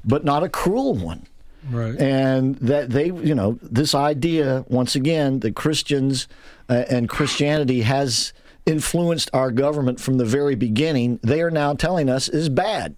[0.05, 1.27] but not a cruel one.
[1.71, 1.97] Right.
[2.01, 6.27] And that they, you know, this idea, once again, that Christians
[6.69, 8.33] uh, and Christianity has
[8.67, 12.97] influenced our government from the very beginning, they are now telling us is bad.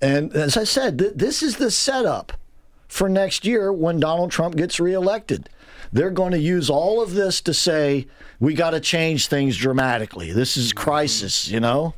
[0.00, 2.32] And as I said, th- this is the setup
[2.88, 5.48] for next year when Donald Trump gets reelected.
[5.96, 8.06] They're going to use all of this to say,
[8.38, 10.30] we got to change things dramatically.
[10.30, 11.94] This is crisis, you know?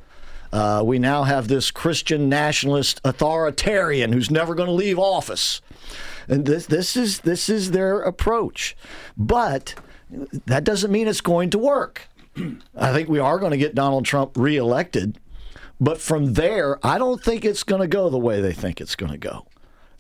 [0.53, 5.61] Uh, we now have this Christian nationalist authoritarian who's never going to leave office.
[6.29, 8.77] And this, this, is, this is their approach.
[9.17, 9.75] But
[10.47, 12.07] that doesn't mean it's going to work.
[12.77, 15.19] I think we are going to get Donald Trump reelected.
[15.81, 18.95] But from there, I don't think it's going to go the way they think it's
[18.95, 19.47] going to go.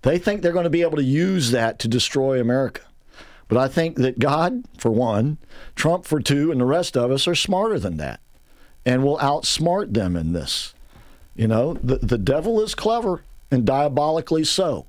[0.02, 2.82] They think they're going to be able to use that to destroy America.
[3.48, 5.38] But I think that God, for one,
[5.74, 8.20] Trump for two, and the rest of us are smarter than that
[8.84, 10.74] and will outsmart them in this.
[11.34, 14.86] You know, the, the devil is clever and diabolically so,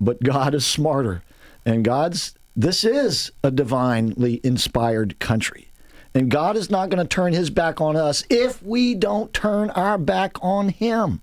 [0.00, 1.22] but God is smarter.
[1.64, 5.68] And God's, this is a divinely inspired country.
[6.14, 9.70] And God is not going to turn his back on us if we don't turn
[9.70, 11.20] our back on him,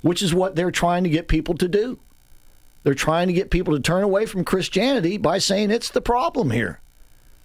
[0.00, 1.98] which is what they're trying to get people to do.
[2.88, 6.50] They're trying to get people to turn away from Christianity by saying it's the problem
[6.50, 6.80] here,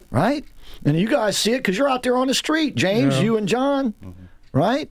[0.10, 0.46] right?
[0.86, 3.24] And you guys see it because you're out there on the street, James, Yeah.
[3.24, 4.58] you and John, mm-hmm.
[4.58, 4.90] right?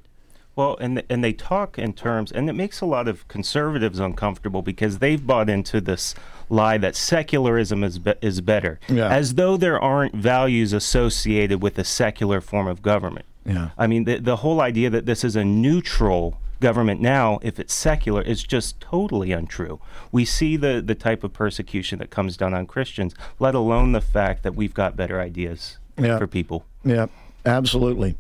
[0.55, 4.61] Well, and and they talk in terms, and it makes a lot of conservatives uncomfortable
[4.61, 6.15] because they've bought into this
[6.51, 9.09] lie that secularism is be- is better, Yeah.
[9.09, 13.25] as though there aren't values associated with a secular form of government.
[13.47, 13.71] Yeah.
[13.79, 17.75] I mean, the the whole idea that this is a neutral government now, if it's
[17.75, 19.79] secular, is just totally untrue.
[20.11, 24.01] We see the the type of persecution that comes down on Christians, let alone the
[24.01, 26.17] fact that we've got better ideas Yeah.
[26.19, 26.65] for people.
[26.85, 27.07] Yeah,
[27.45, 28.17] absolutely.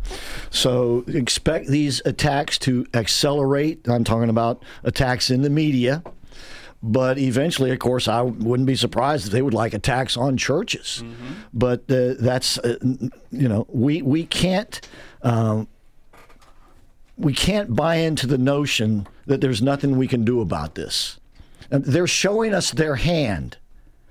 [0.50, 3.88] So expect these attacks to accelerate.
[3.88, 6.02] I'm talking about attacks in the media.
[6.84, 11.04] But eventually, of course, I wouldn't be surprised if they would like attacks on churches.
[11.54, 12.74] But uh, that's, uh,
[13.30, 14.80] you know, we we can't
[15.22, 15.68] um,
[17.16, 21.18] we can't buy into the notion that there's nothing we can do about this.
[21.70, 23.58] They're showing us their hand.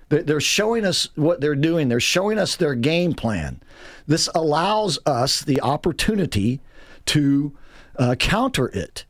[0.09, 1.89] They're they're showing us what they're doing.
[1.89, 3.61] They're showing us their game plan.
[4.07, 6.59] This allows us the opportunity
[7.07, 7.55] to
[7.97, 9.05] uh, counter it.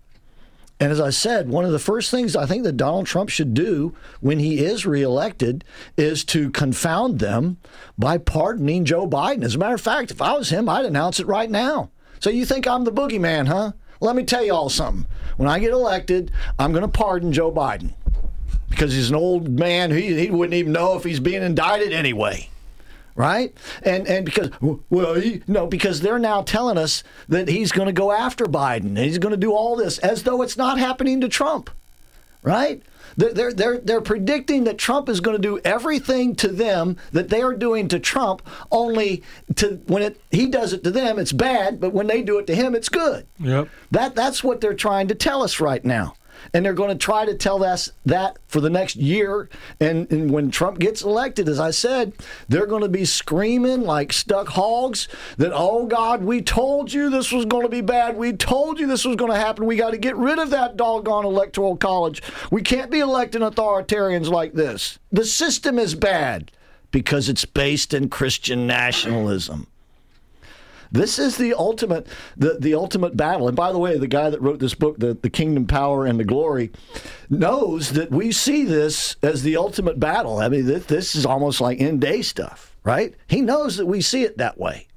[0.80, 3.53] And as I said, one of the first things I think that Donald Trump should
[3.53, 5.63] do when he is reelected
[5.95, 7.57] is to confound them
[7.99, 9.43] by pardoning Joe Biden.
[9.43, 11.91] As a matter of fact, if I was him, I'd announce it right now.
[12.19, 13.73] So you think I'm the boogeyman, huh?
[14.02, 15.06] Let me tell you all something.
[15.38, 17.94] When I get elected, I'm going to pardon Joe Biden
[18.69, 19.91] because he's an old man.
[19.91, 22.49] He, he wouldn't even know if he's being indicted anyway.
[23.14, 23.53] Right?
[23.84, 24.49] And and because
[24.90, 28.86] well, he, no, because they're now telling us that he's going to go after Biden
[28.86, 31.69] and he's going to do all this as though it's not happening to Trump.
[32.41, 32.82] Right?
[33.17, 37.29] They're, they're, they're, they're predicting that Trump is going to do everything to them that
[37.29, 39.23] they are doing to Trump, only
[39.55, 42.47] to when it, he does it to them, it's bad, but when they do it
[42.47, 43.27] to him, it's good.
[43.39, 43.69] Yep.
[43.91, 46.13] That that's what they're trying to tell us right now.
[46.53, 49.49] And they're going to try to tell us that for the next year.
[49.80, 52.13] And, and when Trump gets elected, as I said,
[52.49, 55.07] they're going to be screaming like stuck hogs
[55.38, 58.18] that, oh God, we told you this was going to be bad.
[58.18, 59.65] We told you this was going to happen.
[59.65, 62.22] We got to get rid of that doggone electoral college.
[62.51, 64.99] We can't be electing authoritarians like this.
[65.11, 66.51] The system is bad
[66.91, 69.68] because it's based in Christian nationalism.
[70.91, 73.47] This is the ultimate the, the ultimate battle.
[73.47, 76.19] And by the way, the guy that wrote this book, the, the Kingdom Power and
[76.19, 76.72] the Glory,
[77.30, 80.39] knows that we see this as the ultimate battle.
[80.39, 83.13] I mean, this, this is almost like end day stuff, right?
[83.27, 84.88] He knows that we see it that way.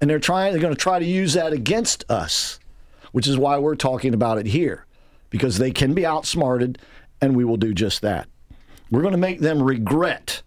[0.00, 2.58] And they're trying they're going to try to use that against us,
[3.12, 4.86] which is why we're talking about it here.
[5.30, 6.78] Because they can be outsmarted
[7.20, 8.28] and we will do just that.
[8.90, 10.42] We're going to make them regret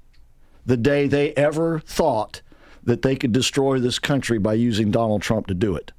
[0.65, 2.41] the day they ever thought
[2.83, 5.91] that they could destroy this country by using Donald Trump to do it.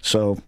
[0.00, 0.38] So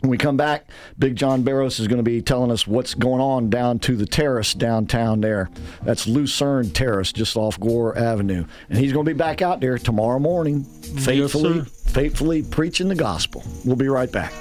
[0.00, 3.20] when we come back, Big John Barros is going to be telling us what's going
[3.20, 5.48] on down to the terrace downtown there.
[5.82, 8.44] That's Lucerne Terrace, just off Gore Avenue.
[8.68, 11.64] And he's going to be back out there tomorrow morning, faithfully, sir.
[11.64, 13.42] faithfully preaching the gospel.
[13.64, 14.32] We'll be right back.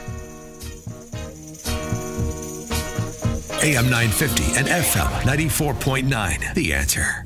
[3.63, 6.53] AM 950 and FM 94.9.
[6.53, 7.25] The answer.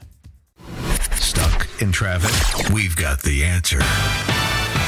[1.14, 2.70] Stuck in traffic?
[2.74, 3.80] We've got the answer.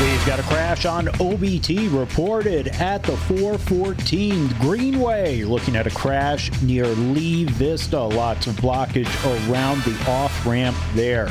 [0.02, 5.44] We've got a crash on OBT reported at the 414 Greenway.
[5.44, 8.02] Looking at a crash near Lee Vista.
[8.02, 9.07] Lots of blockage
[9.49, 11.30] around the off ramp there.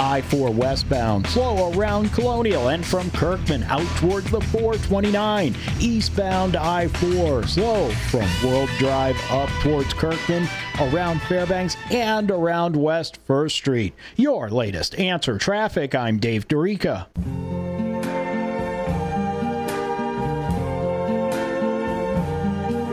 [0.00, 5.54] I 4 westbound, slow around Colonial and from Kirkman out towards the 429.
[5.78, 10.48] Eastbound I 4, slow from World Drive up towards Kirkman,
[10.80, 13.92] around Fairbanks, and around West First Street.
[14.16, 15.94] Your latest answer traffic.
[15.94, 17.06] I'm Dave Dorica.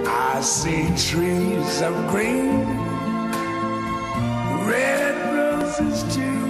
[0.10, 2.66] I see trees of green,
[4.68, 6.47] red roses too.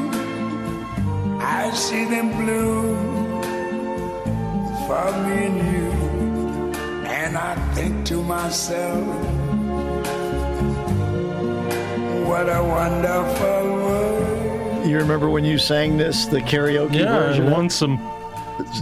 [1.39, 3.41] I see them bloom
[4.88, 5.91] for me and you.
[7.09, 9.05] And I think to myself,
[12.27, 14.88] what a wonderful world.
[14.88, 17.51] You remember when you sang this, the karaoke Yeah, I version?
[17.51, 17.97] won some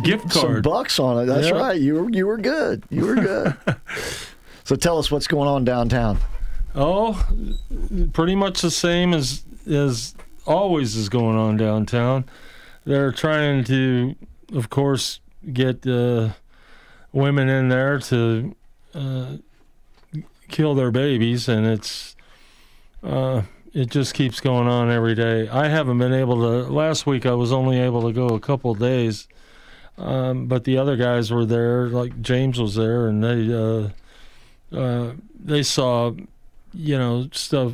[0.03, 1.25] gift Some bucks on it.
[1.25, 1.53] That's Yeah.
[1.57, 1.79] right.
[1.79, 2.83] You were you were good.
[2.89, 3.55] You were good.
[4.63, 6.17] so tell us what's going on downtown.
[6.75, 7.21] Oh,
[8.13, 10.13] pretty much the same as as
[10.45, 12.25] always is going on downtown.
[12.85, 14.15] They're trying to,
[14.53, 15.19] of course,
[15.51, 16.29] get uh,
[17.11, 18.55] women in there to
[18.93, 19.37] uh,
[20.49, 22.15] kill their babies, and it's
[23.03, 23.43] uh,
[23.73, 25.49] it just keeps going on every day.
[25.49, 26.71] I haven't been able to.
[26.71, 29.27] Last week I was only able to go a couple days,
[29.97, 31.87] um, but the other guys were there.
[31.87, 33.89] Like James was there, and they uh,
[34.77, 35.13] uh,
[35.43, 36.13] they saw,
[36.73, 37.73] you know, stuff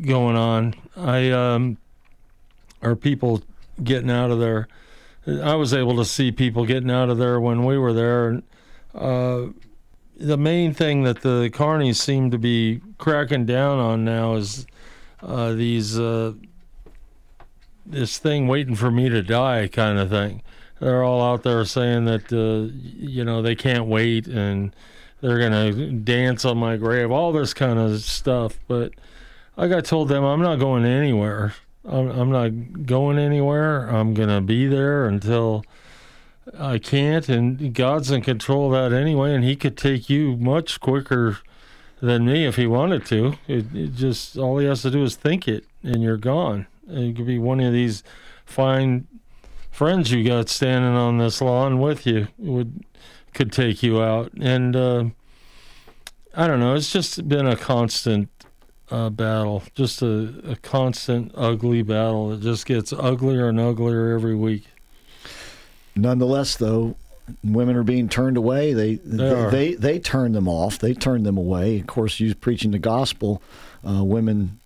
[0.00, 0.74] going on.
[0.96, 1.78] I um,
[2.82, 3.42] are people
[3.82, 4.68] getting out of there.
[5.26, 8.42] I was able to see people getting out of there when we were there.
[8.94, 9.48] Uh,
[10.16, 14.66] the main thing that the carnies seem to be cracking down on now is
[15.22, 16.32] uh, these uh,
[17.86, 20.42] this thing waiting for me to die kind of thing.
[20.78, 24.74] They're all out there saying that uh, you know they can't wait and
[25.20, 28.58] they're gonna dance on my grave, all this kind of stuff.
[28.66, 28.92] But
[29.56, 31.54] like I told them, I'm not going anywhere.
[31.88, 33.88] I'm, I'm not going anywhere.
[33.88, 35.64] I'm gonna be there until
[36.58, 40.80] I can't, and God's in control of that anyway, and He could take you much
[40.80, 41.38] quicker
[42.00, 43.34] than me if He wanted to.
[43.46, 46.66] It, it just all He has to do is think it, and you're gone.
[46.88, 48.02] And it could be one of these
[48.44, 49.06] fine
[49.70, 52.84] friends you got standing on this lawn with you would
[53.32, 55.04] could take you out, and uh,
[56.34, 56.74] I don't know.
[56.74, 58.28] It's just been a constant
[58.90, 62.32] uh, battle, just a, a constant ugly battle.
[62.32, 64.64] It just gets uglier and uglier every week.
[65.96, 66.96] Nonetheless, though,
[67.44, 68.72] women are being turned away.
[68.72, 69.50] They they, are.
[69.50, 70.78] they they turn them off.
[70.78, 71.80] They turn them away.
[71.80, 73.42] Of course, you preaching the gospel,
[73.86, 74.58] uh, women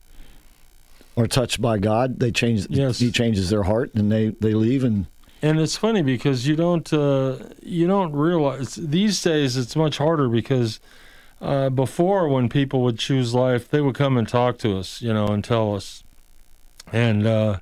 [1.17, 2.19] are touched by God.
[2.21, 2.67] They change.
[2.71, 2.99] Yes.
[2.99, 5.07] He changes their heart, and they they leave and.
[5.43, 10.27] And it's funny because you don't uh, you don't realize these days it's much harder
[10.27, 10.81] because
[11.41, 15.13] uh, before when people would choose life they would come and talk to us you
[15.13, 16.05] know and tell us.
[16.93, 17.59] And uh,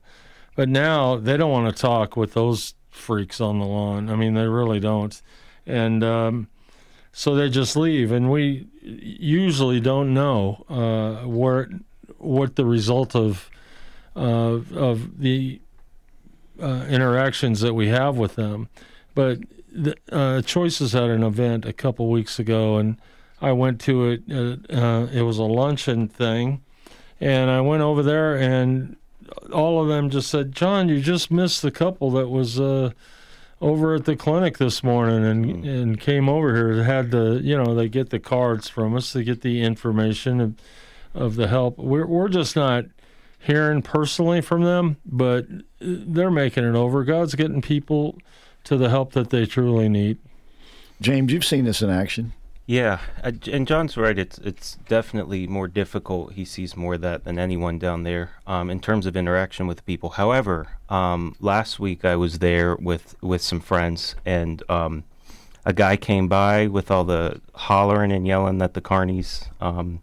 [0.56, 4.10] but now they don't want to talk with those freaks on the lawn.
[4.10, 5.20] I mean they really don't.
[5.66, 6.48] And um,
[7.12, 8.10] so they just leave.
[8.10, 11.26] And we usually don't know uh,
[12.18, 13.48] what the result of
[14.14, 15.60] of the
[16.60, 18.68] uh, interactions that we have with them.
[19.14, 19.38] But
[19.72, 22.98] the, uh, Choices had an event a couple weeks ago, and
[23.42, 24.22] I went to it.
[24.30, 26.62] Uh, uh, it was a luncheon thing,
[27.20, 28.96] and I went over there, and
[29.52, 32.90] all of them just said, "John, you just missed the couple that was." Uh,
[33.60, 37.76] over at the clinic this morning and and came over here had the you know
[37.76, 40.54] they get the cards from us they get the information of,
[41.14, 42.86] of the help we're we're just not
[43.42, 45.46] hearing personally from them, but
[45.80, 47.04] they're making it over.
[47.04, 48.18] God's getting people
[48.64, 50.18] to the help that they truly need.
[51.00, 52.32] James, you've seen this in action.
[52.64, 54.16] Yeah, and John's right.
[54.16, 56.34] It's it's definitely more difficult.
[56.34, 59.84] He sees more of that than anyone down there um, in terms of interaction with
[59.84, 60.10] people.
[60.10, 65.02] However, um, last week I was there with with some friends, and um,
[65.66, 70.00] a guy came by with all the hollering and yelling that the carnies um,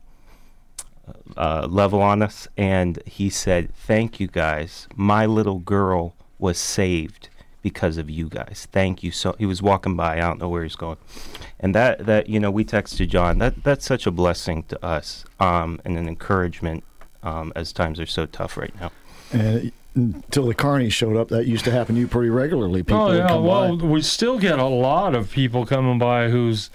[1.37, 4.85] uh, level on us, and he said, "Thank you guys.
[4.95, 7.29] My little girl was saved
[7.61, 8.67] because of you guys.
[8.71, 10.17] Thank you so." He was walking by.
[10.17, 10.97] I don't know where he's going,
[11.59, 13.37] and that that you know we texted John.
[13.39, 16.83] That that's such a blessing to us, um, and an encouragement
[17.23, 18.91] um, as times are so tough right now.
[19.31, 22.83] And until the carnies showed up, that used to happen to you pretty regularly.
[22.83, 23.85] People oh yeah, come well by.
[23.85, 26.69] we still get a lot of people coming by who's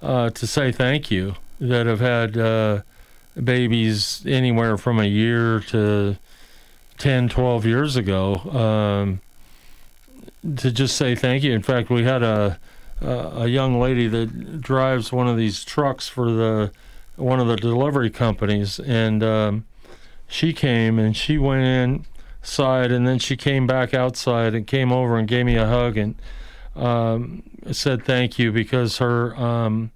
[0.00, 2.82] uh, to say thank you that have had uh,
[3.42, 6.16] babies anywhere from a year to
[6.98, 8.34] 10, 12 years ago.
[8.34, 9.20] Um,
[10.56, 11.52] to just say thank you.
[11.52, 12.58] In fact, we had a
[13.00, 16.70] a young lady that drives one of these trucks for the
[17.16, 19.64] one of the delivery companies, and um,
[20.28, 22.06] she came and she went
[22.42, 25.96] inside, and then she came back outside and came over and gave me a hug
[25.96, 26.14] and
[26.74, 29.90] um, said thank you because her um,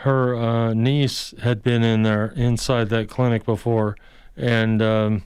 [0.00, 3.96] her uh, niece had been in there inside that clinic before,
[4.36, 5.22] and um,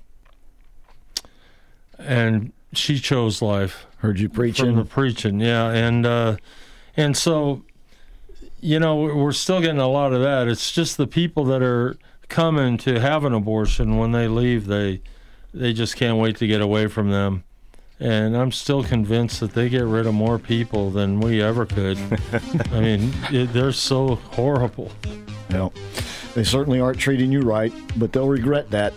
[1.98, 3.86] and she chose life.
[3.98, 4.66] Heard you preaching.
[4.66, 6.36] From the preaching, yeah, and uh,
[6.96, 7.62] and so,
[8.60, 10.48] you know, we're still getting a lot of that.
[10.48, 11.96] It's just the people that are
[12.28, 15.02] coming to have an abortion when they leave, they
[15.52, 17.44] they just can't wait to get away from them.
[17.98, 21.98] And I'm still convinced that they get rid of more people than we ever could.
[22.72, 24.90] I mean, it, they're so horrible.
[25.50, 25.70] No,
[26.34, 28.94] they certainly aren't treating you right, but they'll regret that.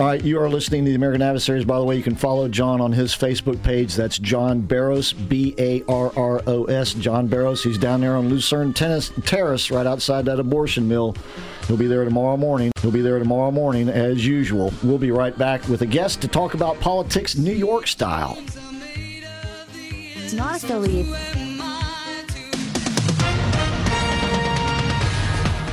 [0.00, 1.66] All right, you are listening to the American Adversaries.
[1.66, 3.94] By the way, you can follow John on his Facebook page.
[3.94, 6.94] That's John Barros, B A R R O S.
[6.94, 7.62] John Barros.
[7.62, 11.14] He's down there on Lucerne Tennis Terrace, right outside that abortion mill.
[11.66, 12.72] He'll be there tomorrow morning.
[12.80, 14.72] He'll be there tomorrow morning as usual.
[14.82, 18.38] We'll be right back with a guest to talk about politics New York style.
[20.16, 21.49] It's not affiliated.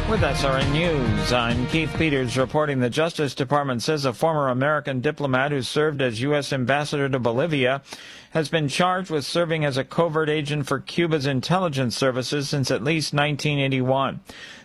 [0.09, 5.51] With SRN News, I'm Keith Peters reporting the Justice Department says a former American diplomat
[5.51, 6.53] who served as U.S.
[6.53, 7.81] ambassador to Bolivia
[8.29, 12.85] has been charged with serving as a covert agent for Cuba's intelligence services since at
[12.85, 14.21] least 1981.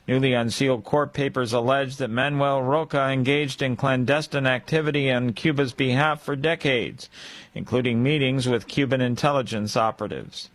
[0.06, 6.22] Newly unsealed court papers allege that Manuel Rocha engaged in clandestine activity on Cuba's behalf
[6.22, 7.10] for decades,
[7.52, 10.50] including meetings with Cuban intelligence operatives.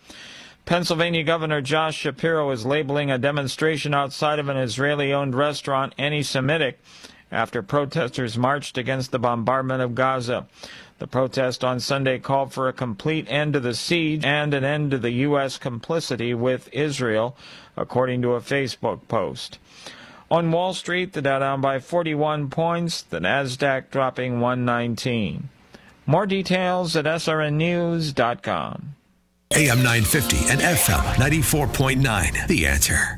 [0.68, 6.22] Pennsylvania Governor Josh Shapiro is labeling a demonstration outside of an Israeli owned restaurant anti
[6.22, 6.78] Semitic
[7.32, 10.46] after protesters marched against the bombardment of Gaza.
[11.00, 14.92] The protest on Sunday called for a complete end to the siege and an end
[14.92, 15.58] to the U.S.
[15.58, 17.38] complicity with Israel,
[17.78, 19.60] according to a Facebook post.
[20.30, 25.48] On Wall Street, the Dow down by 41 points, the Nasdaq dropping 119.
[26.06, 28.97] More details at srnnews.com.
[29.54, 32.48] AM 950 and FM 94.9.
[32.48, 33.18] The answer.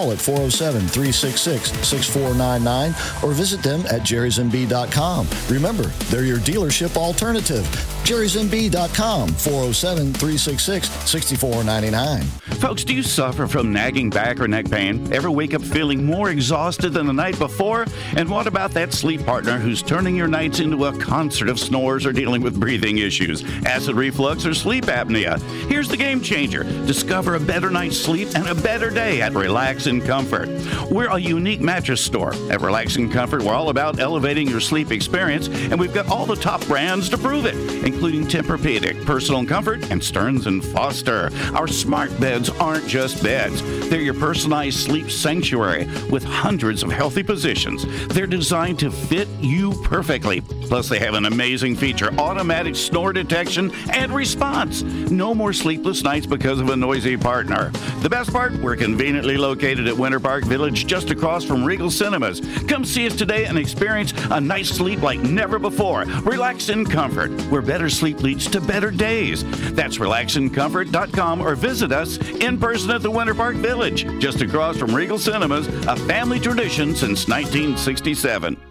[0.09, 5.27] at 407 366 6499 or visit them at jerrysmb.com.
[5.47, 7.67] Remember, they're your dealership alternative.
[8.03, 12.21] jerrysmb.com 407 366 6499.
[12.59, 15.11] Folks, do you suffer from nagging back or neck pain?
[15.11, 17.85] Ever wake up feeling more exhausted than the night before?
[18.15, 22.05] And what about that sleep partner who's turning your nights into a concert of snores
[22.05, 25.39] or dealing with breathing issues, acid reflux, or sleep apnea?
[25.69, 26.63] Here's the game changer.
[26.85, 30.49] Discover a better night's sleep and a better day at Relax and Comfort.
[30.91, 32.33] We're a unique mattress store.
[32.51, 36.25] At Relax and Comfort, we're all about elevating your sleep experience, and we've got all
[36.25, 37.55] the top brands to prove it,
[37.91, 41.29] including Tempur-Pedic, Personal Comfort, and Stearns and Foster.
[41.53, 43.61] Our smart beds aren't just beds.
[43.89, 47.85] They're your personalized sleep sanctuary with hundreds of healthy positions.
[48.07, 50.41] They're designed to fit you perfectly.
[50.41, 54.83] Plus, they have an amazing feature automatic snore detection and response.
[54.83, 57.71] No more sleepless nights because of a noisy partner.
[58.01, 62.41] The best part, we're conveniently located at Winter Park Village just across from Regal Cinemas.
[62.67, 66.05] Come see us today and experience a night's sleep like never before.
[66.23, 69.43] Relax in comfort, where better sleep leads to better days.
[69.73, 74.95] That's relaxincomfort.com or visit us in person at the Winter Park Village, just across from
[74.95, 78.70] Regal Cinemas, a family tradition since 1967.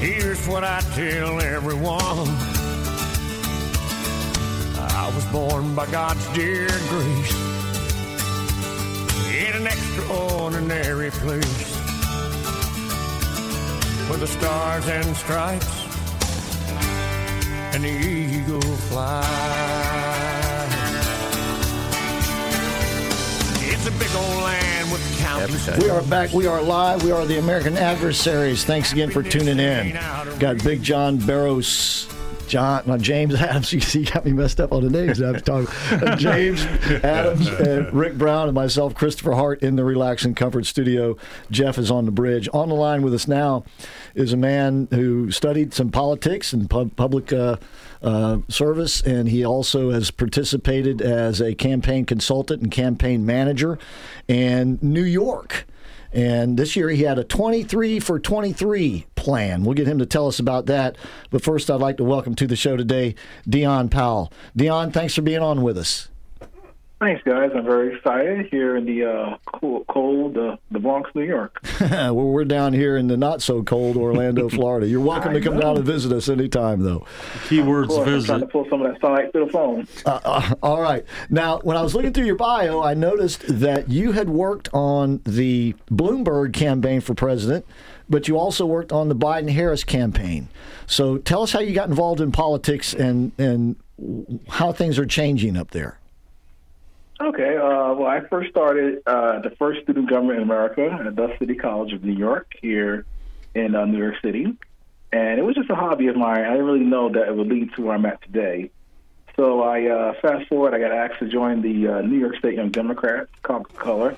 [0.00, 2.28] here's what I tell everyone.
[4.78, 7.34] I was born by God's dear grace
[9.34, 11.76] in an extraordinary place
[14.08, 15.78] where the stars and stripes
[17.74, 19.24] and the eagle fly.
[23.60, 25.78] It's a big old land with countless.
[25.78, 26.32] We are back.
[26.32, 27.02] We are live.
[27.04, 28.64] We are the American Adversaries.
[28.64, 29.92] Thanks again for tuning in.
[30.38, 32.06] Got Big John Barros.
[32.48, 33.72] John, no, James Adams.
[33.78, 35.22] You see, got me messed up on the names.
[35.22, 35.92] I have to talk.
[36.02, 36.64] Uh, James
[37.04, 41.16] Adams and Rick Brown and myself, Christopher Hart, in the Relax and Comfort studio.
[41.50, 42.48] Jeff is on the bridge.
[42.52, 43.64] On the line with us now
[44.14, 47.56] is a man who studied some politics and pub- public uh,
[48.02, 53.78] uh, service, and he also has participated as a campaign consultant and campaign manager
[54.26, 55.66] in New York.
[56.12, 59.64] And this year he had a 23 for 23 plan.
[59.64, 60.96] We'll get him to tell us about that.
[61.30, 63.14] But first, I'd like to welcome to the show today
[63.48, 64.32] Dion Powell.
[64.56, 66.08] Dion, thanks for being on with us.
[67.00, 67.52] Thanks, guys.
[67.54, 71.60] I'm very excited here in the uh, cool, cold, uh, the Bronx, New York.
[71.80, 74.88] well, we're down here in the not so cold Orlando, Florida.
[74.88, 75.60] You're welcome to come know.
[75.60, 77.06] down and visit us anytime, though.
[77.50, 79.86] Of course, I'm trying to pull some of that sunlight through the phone.
[80.04, 81.04] Uh, uh, all right.
[81.30, 85.20] Now, when I was looking through your bio, I noticed that you had worked on
[85.22, 87.64] the Bloomberg campaign for president,
[88.08, 90.48] but you also worked on the Biden Harris campaign.
[90.88, 93.76] So tell us how you got involved in politics and, and
[94.48, 96.00] how things are changing up there.
[97.20, 97.56] Okay.
[97.56, 101.54] Uh, well, I first started uh, the first student government in America at the City
[101.54, 103.04] College of New York here
[103.54, 104.56] in uh, New York City.
[105.10, 106.44] And it was just a hobby of mine.
[106.44, 108.70] I didn't really know that it would lead to where I'm at today.
[109.36, 112.54] So I uh, fast forward, I got asked to join the uh, New York State
[112.54, 114.16] Young Democrats, Conquer Color,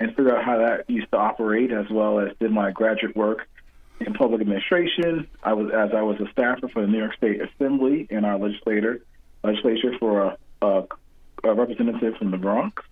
[0.00, 3.46] and figure out how that used to operate, as well as did my graduate work
[4.00, 5.28] in public administration.
[5.42, 8.38] I was as I was a staffer for the New York State Assembly and our
[8.38, 9.02] legislator
[9.42, 10.84] legislature for a, a,
[11.52, 12.82] representative from the Bronx.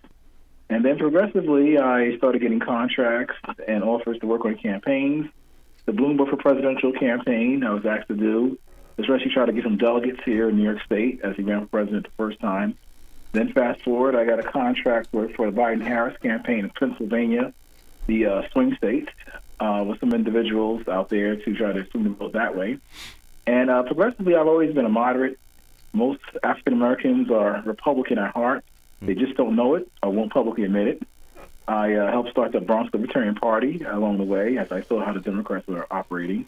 [0.69, 3.35] And then progressively, I started getting contracts
[3.67, 5.29] and offers to work on campaigns.
[5.85, 8.57] The Bloomberg for Presidential campaign I was asked to do
[8.97, 11.67] especially try to get some delegates here in New York State as he ran for
[11.67, 12.77] president the first time.
[13.31, 17.53] Then fast forward, I got a contract for, for the Biden-Harris campaign in Pennsylvania,
[18.05, 19.09] the uh, swing state,
[19.59, 22.77] uh, with some individuals out there to try to swing the vote that way.
[23.47, 25.39] And uh, progressively, I've always been a moderate.
[25.93, 28.65] Most African Americans are Republican at heart.
[29.01, 31.03] They just don't know it or won't publicly admit it.
[31.67, 35.13] I uh, helped start the Bronx Libertarian Party along the way as I saw how
[35.13, 36.45] the Democrats were operating.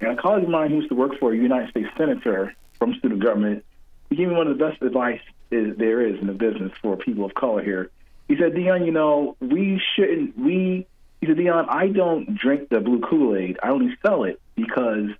[0.00, 2.94] And a colleague of mine who used to work for a United States senator from
[2.94, 3.64] student government,
[4.08, 6.96] he gave me one of the best advice is, there is in the business for
[6.96, 7.90] people of color here.
[8.28, 10.86] He said, Dion, you know, we shouldn't, we,
[11.20, 13.58] he said, Dion, I don't drink the blue Kool Aid.
[13.62, 15.10] I only sell it because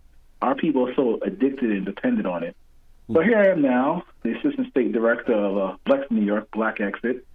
[0.41, 2.57] our people are so addicted and dependent on it.
[3.13, 6.81] So here I am now, the assistant state director of uh, Flex New York, Black
[6.81, 7.27] Exit,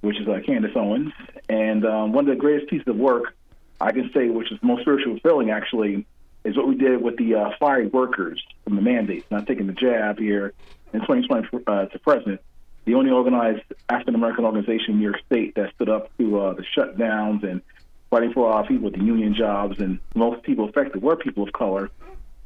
[0.00, 1.12] which is uh, Candace Owens.
[1.48, 3.34] And um, one of the greatest pieces of work
[3.80, 6.06] I can say, which is most spiritually fulfilling, actually,
[6.44, 9.26] is what we did with the uh, fired workers from the mandates.
[9.28, 10.52] Not taking the jab here
[10.92, 12.40] in 2020 uh, to president,
[12.84, 16.54] the only organized African American organization in New York State that stood up to uh,
[16.54, 17.60] the shutdowns and
[18.08, 19.80] fighting for our people with the union jobs.
[19.80, 21.90] And most people affected were people of color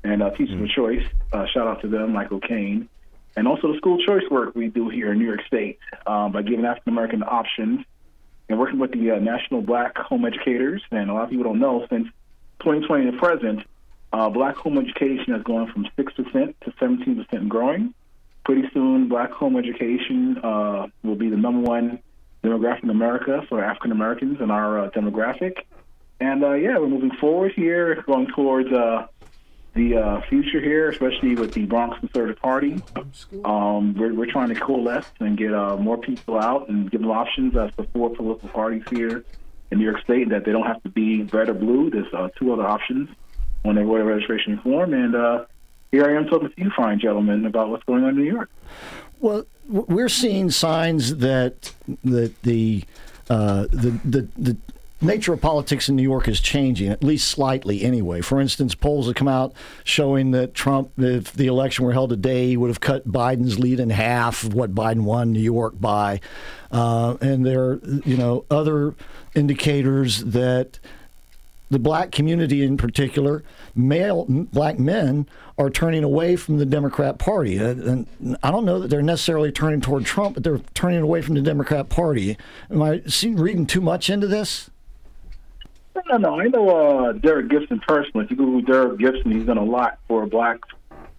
[0.04, 1.06] and uh, Teachers mm of Choice.
[1.32, 2.88] Uh, shout out to them, Michael Kane.
[3.36, 6.42] And also the school choice work we do here in New York State um, by
[6.42, 7.84] giving African American options
[8.48, 10.82] and working with the uh, National Black Home Educators.
[10.90, 12.08] And a lot of people don't know since
[12.60, 13.64] 2020 to present,
[14.12, 17.94] uh, black home education has gone from 6% to 17% growing.
[18.44, 21.98] Pretty soon, black home education uh, will be the number one
[22.42, 25.58] demographic in America for African Americans in our uh, demographic.
[26.20, 29.06] And uh, yeah, we're moving forward here, going towards uh,
[29.74, 32.82] the uh, future here, especially with the Bronx Conservative Party.
[33.44, 37.10] Um, we're, we're trying to coalesce and get uh, more people out and give them
[37.10, 39.24] options as the four political parties here
[39.70, 41.90] in New York State that they don't have to be red or blue.
[41.90, 43.08] There's uh, two other options
[43.64, 44.94] on their voter registration form.
[44.94, 45.44] And uh,
[45.92, 48.50] here I am talking to you, fine gentlemen, about what's going on in New York.
[49.20, 51.72] Well, we're seeing signs that
[52.04, 52.84] that the
[53.28, 54.56] uh, the, the the
[55.00, 58.20] nature of politics in New York is changing, at least slightly anyway.
[58.20, 59.52] For instance, polls have come out
[59.84, 63.90] showing that Trump, if the election were held today, would have cut Biden's lead in
[63.90, 66.20] half of what Biden won New York by.
[66.72, 68.94] Uh, and there are, you know, other
[69.34, 70.78] indicators that
[71.70, 73.42] the black community in particular,
[73.74, 75.26] male black men,
[75.58, 77.58] are turning away from the Democrat Party.
[77.58, 81.20] Uh, and I don't know that they're necessarily turning toward Trump, but they're turning away
[81.20, 82.36] from the Democrat Party.
[82.70, 84.70] Am I reading too much into this?
[86.06, 88.24] No, no, I know uh, Derek Gibson personally.
[88.24, 90.58] If you Google Derek Gibson, he's done a lot for black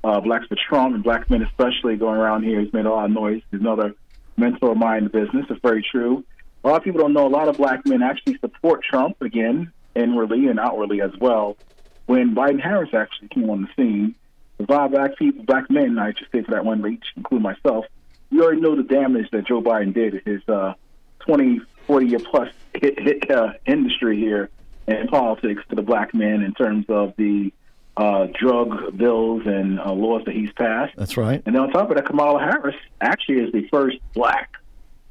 [0.03, 2.61] uh, blacks for Trump and black men especially going around here.
[2.61, 3.41] He's made a lot of noise.
[3.51, 3.93] He's another
[4.38, 5.45] mentor of mine in the business.
[5.49, 6.23] It's very true.
[6.64, 9.72] A lot of people don't know a lot of black men actually support Trump again,
[9.95, 11.57] inwardly and outwardly as well.
[12.06, 14.15] When Biden Harris actually came on the scene,
[14.60, 17.85] of black people, black men, I should say for that one reach, including myself,
[18.31, 20.73] we already know the damage that Joe Biden did his uh,
[21.19, 24.49] 20, 40 year plus hit, hit, uh, industry here
[24.90, 27.52] in politics to the black man in terms of the
[27.98, 30.95] uh, drug bills and uh, laws that he's passed.
[30.95, 31.41] That's right.
[31.45, 34.53] And then on top of that, Kamala Harris actually is the first black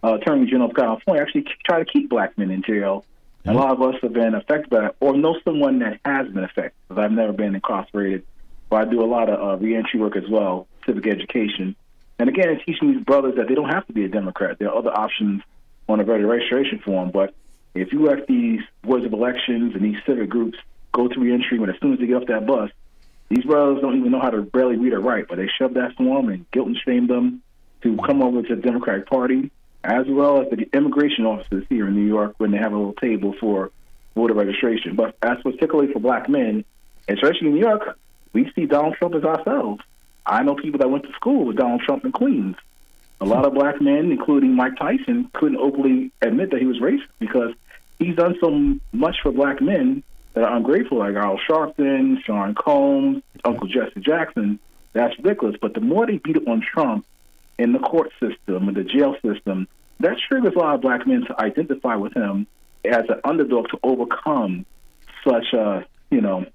[0.02, 3.04] uh, Attorney General of California actually try to keep black men in jail.
[3.40, 3.50] Mm-hmm.
[3.50, 6.44] A lot of us have been affected by it, or know someone that has been
[6.44, 6.72] affected.
[6.88, 8.24] Because I've never been incarcerated,
[8.70, 11.76] but I do a lot of uh, reentry work as well, civic education.
[12.18, 14.58] And again, teaching these brothers that they don't have to be a Democrat.
[14.58, 15.42] There are other options
[15.88, 17.34] on a voter registration form, but
[17.74, 20.58] if you let these boards of elections and these civic groups
[20.92, 22.70] go through reentry when as soon as they get off that bus,
[23.28, 25.94] these brothers don't even know how to barely read or write, but they shove that
[25.96, 27.42] form and guilt and shame them
[27.82, 29.50] to come over to the Democratic Party,
[29.84, 32.94] as well as the immigration officers here in New York when they have a little
[32.94, 33.70] table for
[34.16, 34.96] voter registration.
[34.96, 36.64] But as particularly for black men,
[37.06, 37.98] especially in New York,
[38.32, 39.82] we see Donald Trump as ourselves.
[40.26, 42.56] I know people that went to school with Donald Trump in Queens.
[43.20, 47.08] A lot of black men, including Mike Tyson, couldn't openly admit that he was racist
[47.18, 47.52] because
[47.98, 50.04] he's done so much for black men
[50.34, 54.60] that are ungrateful, like Al Sharpton, Sean Combs, Uncle Jesse Jackson.
[54.92, 55.56] That's ridiculous.
[55.60, 57.04] But the more they beat on Trump
[57.58, 59.66] in the court system and the jail system,
[60.00, 62.46] that triggers a lot of black men to identify with him
[62.84, 64.64] as an underdog to overcome
[65.24, 66.46] such, uh, you know,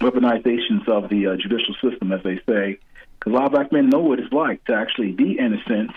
[0.00, 2.78] weaponizations of the uh, judicial system, as they say.
[3.24, 5.92] Because a lot of black men know what it's like to actually be innocent,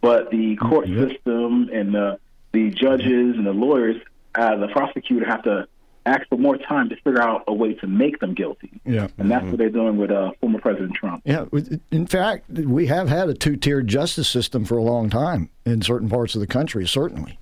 [0.00, 1.08] but the court mm-hmm.
[1.08, 2.18] system and the
[2.52, 3.96] the judges and the lawyers,
[4.34, 5.66] uh, the prosecutor, have to
[6.06, 8.80] ask for more time to figure out a way to make them guilty.
[8.84, 9.50] Yeah, and that's mm-hmm.
[9.50, 11.22] what they're doing with uh, former President Trump.
[11.24, 11.46] Yeah,
[11.90, 16.08] in fact, we have had a two-tiered justice system for a long time in certain
[16.08, 17.38] parts of the country, certainly.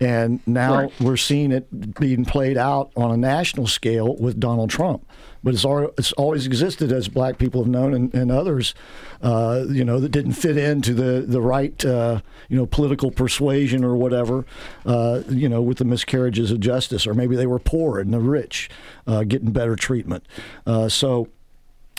[0.00, 0.92] And now Right.
[1.00, 5.04] we're seeing it being played out on a national scale with Donald Trump.
[5.42, 5.64] But it's,
[5.96, 8.74] it's always existed, as black people have known, and, and others,
[9.22, 13.84] uh, you know, that didn't fit into the the right, uh, you know, political persuasion
[13.84, 14.44] or whatever,
[14.84, 18.18] uh, you know, with the miscarriages of justice, or maybe they were poor and the
[18.18, 18.68] rich
[19.06, 20.24] uh, getting better treatment.
[20.66, 21.28] Uh, so,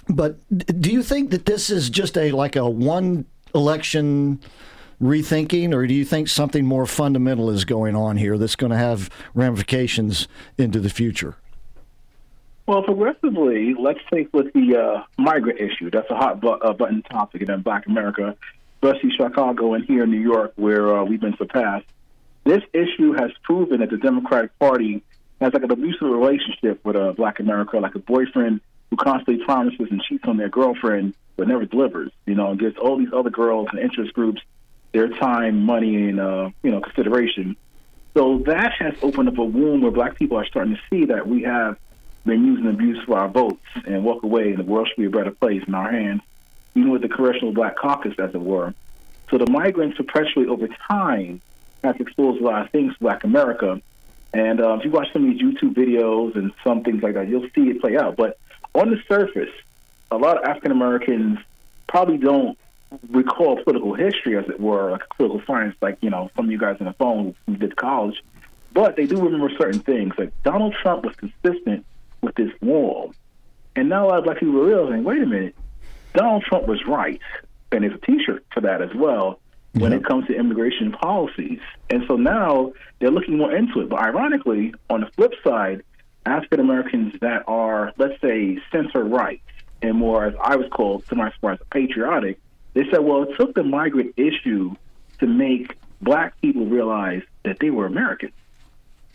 [0.10, 3.26] but d- do you think that this is just a like a one
[3.56, 4.40] election
[5.02, 8.78] rethinking, or do you think something more fundamental is going on here that's going to
[8.78, 10.28] have ramifications
[10.58, 11.36] into the future?
[12.66, 15.90] Well, progressively, let's take with the uh, migrant issue.
[15.90, 18.36] That's a hot bu- uh, button topic in Black America,
[18.76, 21.88] especially Chicago and here in New York, where uh, we've been surpassed.
[22.44, 25.04] This issue has proven that the Democratic Party
[25.42, 28.62] has like an abusive relationship with uh, Black America, like a boyfriend
[28.92, 32.12] who constantly promises and cheats on their girlfriend but never delivers.
[32.26, 34.42] You know, and gives all these other girls and interest groups
[34.92, 37.56] their time, money, and uh, you know consideration.
[38.14, 41.28] So that has opened up a wound where Black people are starting to see that
[41.28, 41.78] we have
[42.26, 45.10] been using abuse for our votes and walk away, and the world should be a
[45.10, 46.22] better place in our hands,
[46.76, 48.74] even with the Congressional Black Caucus, as it were.
[49.30, 51.42] So the migrants perpetually over time
[51.84, 53.82] has exposed a lot of things to Black America.
[54.34, 57.28] And uh, if you watch some of these YouTube videos and some things like that,
[57.28, 58.16] you'll see it play out.
[58.16, 58.38] But
[58.76, 59.54] on the surface,
[60.12, 61.40] a lot of African Americans
[61.88, 62.58] probably don't
[63.10, 66.58] recall political history, as it were, like political science, like you know some of you
[66.58, 68.24] guys on the phone who did college.
[68.74, 70.14] But they do remember certain things.
[70.18, 71.86] Like Donald Trump was consistent
[72.22, 73.14] with this wall,
[73.76, 75.56] and now a lot of black people are realizing, wait a minute,
[76.14, 77.22] Donald Trump was right,
[77.72, 79.40] and there's a T-shirt for that as well
[79.74, 81.60] when it comes to immigration policies.
[81.90, 83.90] And so now they're looking more into it.
[83.90, 85.84] But ironically, on the flip side,
[86.26, 89.42] African Americans that are, let's say, center right
[89.82, 91.30] and more, as I was called, semi
[91.72, 92.40] patriotic,
[92.74, 94.76] they said, well, it took the migrant issue
[95.20, 98.34] to make black people realize that they were Americans.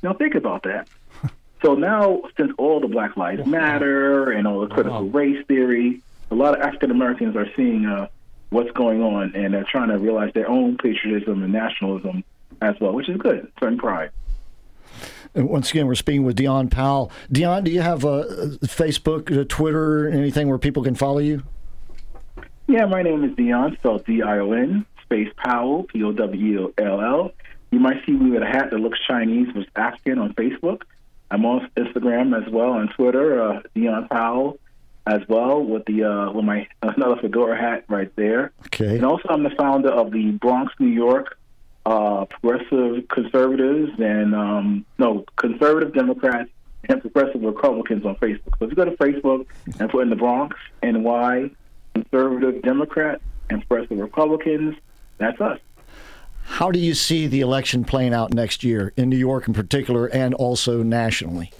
[0.03, 0.89] Now think about that.
[1.63, 6.35] so now, since all the Black Lives Matter and all the critical race theory, a
[6.35, 8.09] lot of African Americans are seeing uh,
[8.51, 12.25] what's going on and they're trying to realize their own patriotism and nationalism
[12.61, 13.51] as well, which is good.
[13.61, 14.11] Certain pride.
[15.35, 17.11] And once again, we're speaking with Dion Powell.
[17.31, 21.43] Dion, do you have a Facebook, a Twitter, anything where people can follow you?
[22.67, 27.33] Yeah, my name is Dion, spelled D-I-O-N, space Powell, P-O-W-E-L-L.
[27.71, 30.83] You might see me with a hat that looks Chinese, was African on Facebook.
[31.31, 34.59] I'm on Instagram as well, on Twitter, uh, Dion Powell
[35.07, 38.53] as well, with the uh, with my another fedora hat right there.
[38.67, 38.97] Okay.
[38.97, 41.37] And also, I'm the founder of the Bronx, New York,
[41.85, 46.51] uh, Progressive Conservatives and um, no Conservative Democrats
[46.89, 48.59] and Progressive Republicans on Facebook.
[48.59, 49.47] So if you go to Facebook
[49.79, 51.51] and put in the Bronx, NY,
[51.95, 54.77] Conservative Democrats and Progressive Republicans,
[55.19, 55.59] that's us.
[56.45, 60.07] How do you see the election playing out next year in New York in particular
[60.07, 61.53] and also nationally?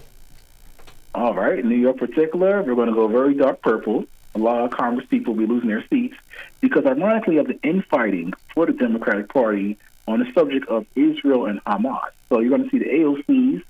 [1.15, 4.05] All right, in New York particular, we're going to go very dark purple.
[4.35, 6.17] A lot of Congress people will be losing their seats
[6.61, 9.79] because, ironically, of the infighting for the Democratic Party
[10.09, 12.11] on the subject of Israel and Hamas.
[12.29, 13.63] So you're going to see the AOCs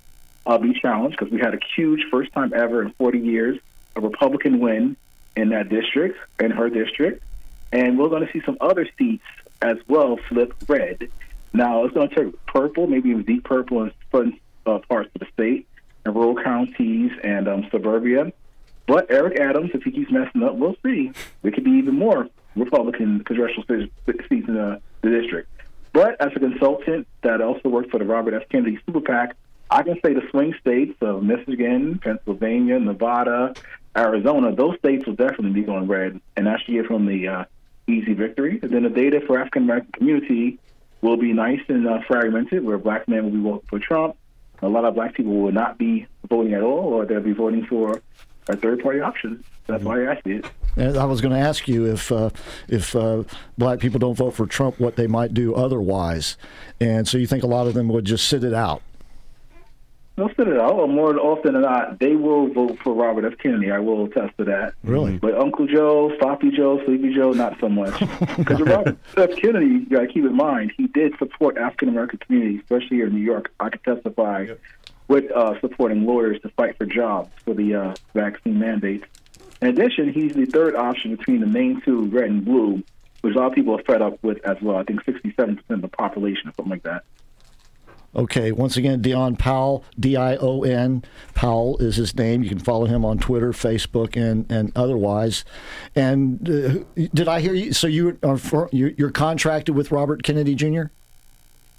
[0.47, 3.59] uh, be challenged because we had a huge first time ever in 40 years
[3.97, 4.97] a Republican win
[5.37, 7.23] in that district, in her district,
[7.73, 9.25] and we're going to see some other seats
[9.63, 11.09] as well flip red.
[11.53, 15.21] Now it's going to take purple, maybe even deep purple in certain uh, parts of
[15.21, 15.67] the state,
[16.05, 18.33] and rural counties and um, suburbia.
[18.87, 21.13] But Eric Adams, if he keeps messing up, we'll see.
[21.43, 23.93] There could be even more Republican congressional seats
[24.29, 25.49] seats in the, the district.
[25.93, 28.49] But as a consultant that also worked for the Robert F.
[28.49, 29.37] Kennedy Super PAC,
[29.71, 33.55] I can say the swing states of Michigan, Pennsylvania, Nevada,
[33.97, 37.45] Arizona, those states will definitely be going red, and that should give them the uh,
[37.87, 38.59] easy victory.
[38.63, 40.59] And then the data for African American community
[41.01, 44.17] will be nice and uh, fragmented, where black men will be voting for Trump.
[44.63, 47.67] A lot of black people will not be voting at all, or they'll be voting
[47.67, 48.01] for
[48.49, 49.45] a third party option.
[49.67, 50.51] That's why I see it.
[50.77, 52.31] And I was going to ask you if uh,
[52.69, 53.25] if uh,
[53.57, 56.37] black people don't vote for Trump, what they might do otherwise.
[56.81, 58.83] And so you think a lot of them would just sit it out?
[60.17, 63.37] They'll sit it or more often than not, they will vote for Robert F.
[63.39, 63.73] Kennedy.
[63.73, 64.75] I will attest to that.
[64.85, 65.19] Really?
[65.19, 68.01] But Uncle Joe, Sloppy Joe, Sleepy Joe, not so much.
[68.37, 69.37] Because Robert F.
[69.37, 73.07] Kennedy, you got to keep in mind, he did support African American communities, especially here
[73.07, 73.53] in New York.
[73.59, 74.47] I can testify
[75.09, 79.05] with uh, supporting lawyers to fight for jobs for the uh, vaccine mandates.
[79.61, 82.83] In addition, he's the third option between the main two, red and blue,
[83.23, 84.77] which a lot of people are fed up with as well.
[84.77, 87.05] I think 67% of the population, or something like that.
[88.17, 91.03] Okay, once again, Dion Powell, D I O N.
[91.35, 92.43] Powell is his name.
[92.45, 95.45] You can follow him on Twitter, Facebook, and, and otherwise.
[95.97, 97.73] And uh, did I hear you?
[97.73, 100.85] So you are for, you- you're contracted with Robert Kennedy Jr.?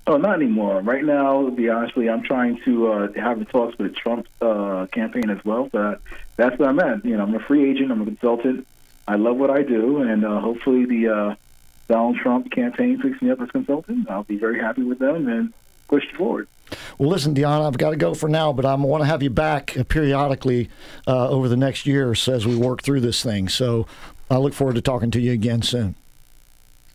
[0.07, 0.82] Oh, not anymore.
[0.82, 4.28] Right now, to be honestly, I'm trying to uh, have the talks with the Trump
[4.41, 5.70] uh, campaign as well.
[5.72, 6.02] But
[6.36, 7.03] that's where I'm at.
[7.06, 7.91] You know, I'm a free agent.
[7.91, 8.68] I'm a consultant.
[9.07, 11.36] I love what I do, and uh, hopefully the uh,
[11.88, 14.10] Donald Trump campaign picks me up as consultant.
[14.10, 15.53] I'll be very happy with them and
[15.88, 16.48] push forward.
[16.98, 19.30] Well, listen, Deanna, I've got to go for now, but I want to have you
[19.30, 20.70] back periodically
[21.07, 23.49] uh, over the next year or so as we work through this thing.
[23.49, 23.88] So
[24.30, 25.95] I look forward to talking to you again soon.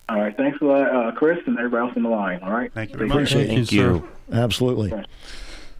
[0.08, 0.36] All right.
[0.36, 2.40] Thanks a lot, uh, Chris, and everybody else on the line.
[2.42, 2.72] All right.
[2.72, 3.16] Thank you very much.
[3.32, 4.08] Appreciate Thank you.
[4.32, 4.92] Absolutely.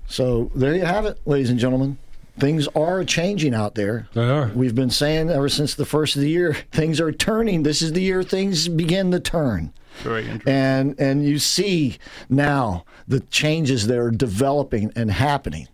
[0.08, 1.98] So there you have it, ladies and gentlemen.
[2.38, 4.08] Things are changing out there.
[4.14, 4.50] They are.
[4.54, 7.64] We've been saying ever since the first of the year, things are turning.
[7.64, 9.72] This is the year things begin to turn.
[10.02, 10.52] Very interesting.
[10.52, 11.98] And and you see
[12.28, 15.68] now the changes that are developing and happening.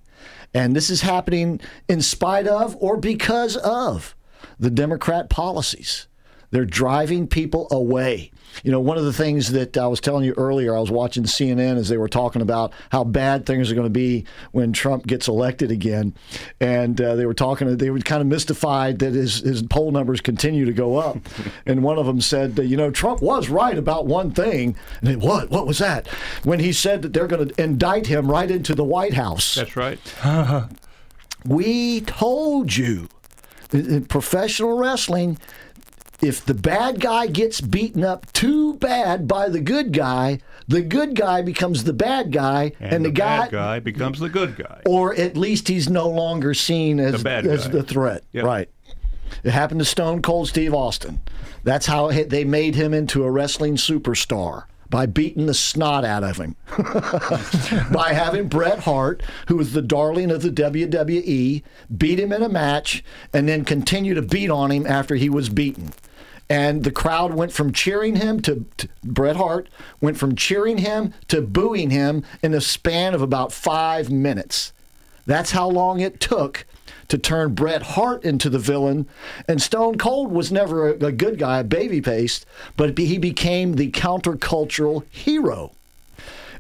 [0.55, 4.17] And this is happening in spite of or because of
[4.59, 6.09] the Democrat policies.
[6.51, 8.31] They're driving people away.
[8.63, 11.25] You know, one of the things that I was telling you earlier, I was watching
[11.25, 15.07] CNN as they were talking about how bad things are going to be when Trump
[15.07, 16.15] gets elected again.
[16.61, 20.21] And uh, they were talking, they were kind of mystified that his, his poll numbers
[20.21, 21.19] continue to go up.
[21.67, 24.77] and one of them said, you know, Trump was right about one thing.
[25.01, 25.51] And it, what?
[25.51, 26.09] What was that?
[26.45, 29.55] When he said that they're going to indict him right into the White House.
[29.55, 29.99] That's right.
[31.45, 33.09] We told you
[33.73, 35.39] in in professional wrestling,
[36.23, 41.15] if the bad guy gets beaten up too bad by the good guy, the good
[41.15, 44.57] guy becomes the bad guy, and, And, the, the, guy, bad guy becomes the good
[44.57, 44.81] guy.
[44.87, 47.73] or at least he's no longer seen as The bad as guy.
[47.73, 48.25] the threat.
[48.33, 48.45] Yep.
[48.45, 48.69] Right.
[49.45, 51.21] It happened to Stone Cold Steve Austin.
[51.65, 56.23] That's how it- they made him into a wrestling superstar by beating the snot out
[56.23, 56.55] of him.
[57.93, 61.63] by having Bret Hart, who was the darling of the WWE,
[61.97, 63.03] beat him in a match
[63.33, 65.93] and then continue to beat on him after he was beaten.
[66.49, 69.69] And the crowd went from cheering him to, to Bret Hart
[70.01, 74.73] went from cheering him to booing him in a span of about five minutes.
[75.27, 76.65] That's how long it took
[77.09, 79.07] to turn Bret Hart into the villain.
[79.49, 82.45] And Stone Cold was never a, a good guy, a babyface,
[82.77, 85.73] but he became the countercultural hero.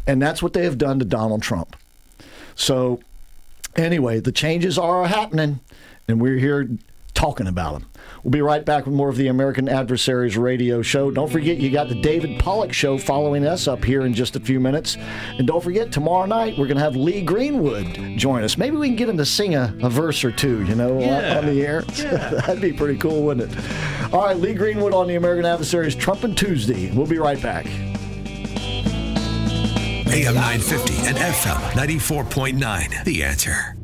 [0.06, 1.76] And that's what they have done to Donald Trump.
[2.54, 3.00] So,
[3.74, 5.60] anyway, the changes are happening,
[6.08, 6.68] and we're here
[7.14, 7.86] talking about them.
[8.26, 11.12] We'll be right back with more of the American Adversaries radio show.
[11.12, 14.40] Don't forget, you got the David Pollock show following us up here in just a
[14.40, 14.96] few minutes.
[15.38, 18.58] And don't forget, tomorrow night, we're going to have Lee Greenwood join us.
[18.58, 21.38] Maybe we can get him to sing a, a verse or two, you know, Yeah.
[21.38, 21.82] on the air.
[21.82, 24.12] That'd be pretty cool, wouldn't it?
[24.12, 26.90] All right, Lee Greenwood on the American Adversaries Trump and Tuesday.
[26.90, 27.66] We'll be right back.
[30.08, 33.04] AM 950 and FM 94.9.
[33.04, 33.76] The answer.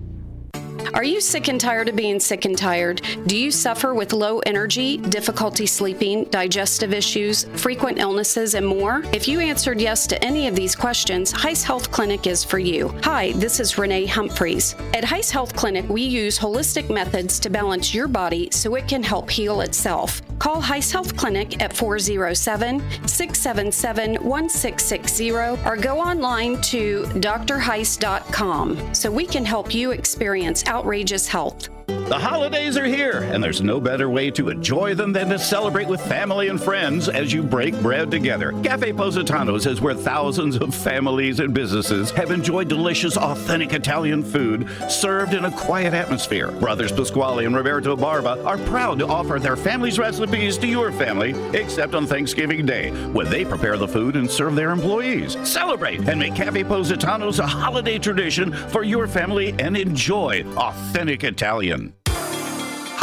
[0.95, 3.03] Are you sick and tired of being sick and tired?
[3.27, 9.03] Do you suffer with low energy, difficulty sleeping, digestive issues, frequent illnesses, and more?
[9.13, 12.95] If you answered yes to any of these questions, Heiss Health Clinic is for you.
[13.03, 14.75] Hi, this is Renee Humphreys.
[14.95, 19.03] At Heiss Health Clinic, we use holistic methods to balance your body so it can
[19.03, 20.21] help heal itself.
[20.39, 29.25] Call Heiss Health Clinic at 407 677 1660 or go online to drheiss.com so we
[29.25, 31.69] can help you experience outrageous health.
[32.09, 35.89] The holidays are here, and there's no better way to enjoy them than to celebrate
[35.89, 38.53] with family and friends as you break bread together.
[38.63, 44.69] Cafe Positano's is where thousands of families and businesses have enjoyed delicious, authentic Italian food
[44.91, 46.51] served in a quiet atmosphere.
[46.51, 51.31] Brothers Pasquale and Roberto Barba are proud to offer their family's recipes to your family,
[51.59, 55.39] except on Thanksgiving Day, when they prepare the food and serve their employees.
[55.49, 61.95] Celebrate and make Cafe Positano's a holiday tradition for your family and enjoy authentic Italian.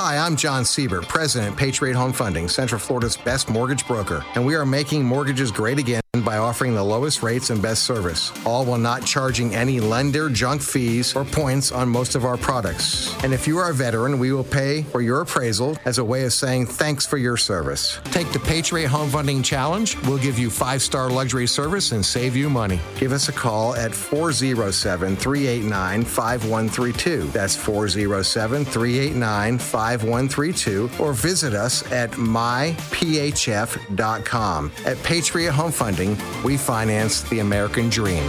[0.02, 4.56] Hi, I'm John Siebert, President, Patriot Home Funding, Central Florida's best mortgage broker, and we
[4.56, 8.80] are making mortgages great again by offering the lowest rates and best service, all while
[8.80, 13.14] not charging any lender junk fees or points on most of our products.
[13.24, 16.24] And if you are a veteran, we will pay for your appraisal as a way
[16.24, 18.00] of saying thanks for your service.
[18.06, 19.96] Take the Patriot Home Funding Challenge.
[20.08, 22.80] We'll give you five star luxury service and save you money.
[22.98, 27.28] Give us a call at 407 389 5132.
[27.28, 30.90] That's 407 389 5132.
[31.00, 32.80] Or visit us at myphf.com.
[34.86, 35.99] At Patriot Home Funding,
[36.44, 38.24] we finance the American dream.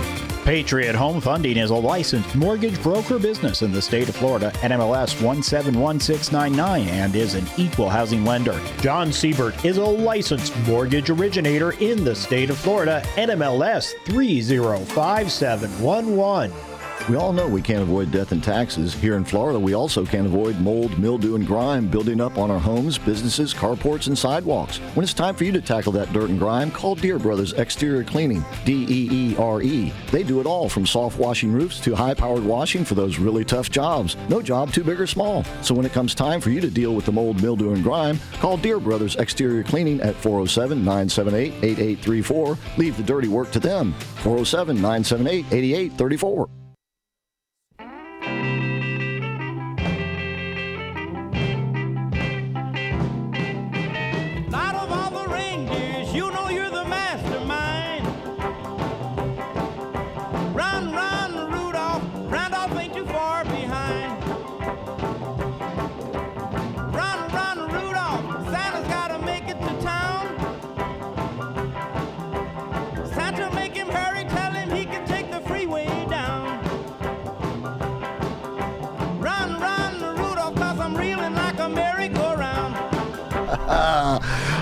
[0.45, 5.23] Patriot Home Funding is a licensed mortgage broker business in the state of Florida, NMLS
[5.23, 8.61] 171699, and is an equal housing lender.
[8.81, 16.70] John Siebert is a licensed mortgage originator in the state of Florida, NMLS 305711.
[17.11, 18.95] We all know we can't avoid death and taxes.
[18.95, 22.61] Here in Florida, we also can't avoid mold, mildew, and grime building up on our
[22.61, 24.79] homes, businesses, carports, and sidewalks.
[24.95, 28.05] When it's time for you to tackle that dirt and grime, call Deere Brothers Exterior
[28.05, 29.93] Cleaning, D E E R E.
[30.13, 33.45] They do it all from soft washing roofs to high powered washing for those really
[33.45, 34.17] tough jobs.
[34.29, 35.43] No job too big or small.
[35.63, 38.21] So when it comes time for you to deal with the mold, mildew, and grime,
[38.35, 42.57] call Deere Brothers Exterior Cleaning at 407 978 8834.
[42.77, 43.95] Leave the dirty work to them.
[44.23, 46.60] 407 978 8834.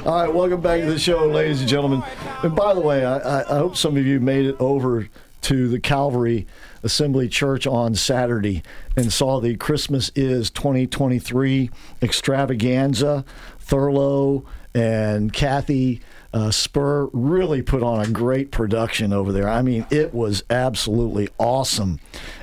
[0.09, 2.03] All right, welcome back to the show, ladies and gentlemen.
[2.43, 5.07] And by the way, I, I hope some of you made it over
[5.43, 6.47] to the Calvary
[6.83, 8.63] Assembly Church on Saturday
[8.97, 11.69] and saw the Christmas is 2023
[12.01, 13.27] extravaganza.
[13.61, 16.01] Thurlow and Kathy
[16.33, 19.47] uh, Spur really put on a great production over there.
[19.47, 22.01] I mean, it was absolutely awesome,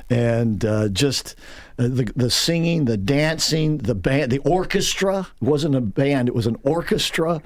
[0.08, 1.34] and uh, just
[1.78, 6.34] uh, the the singing, the dancing, the band, the orchestra it wasn't a band; it
[6.34, 7.42] was an orchestra,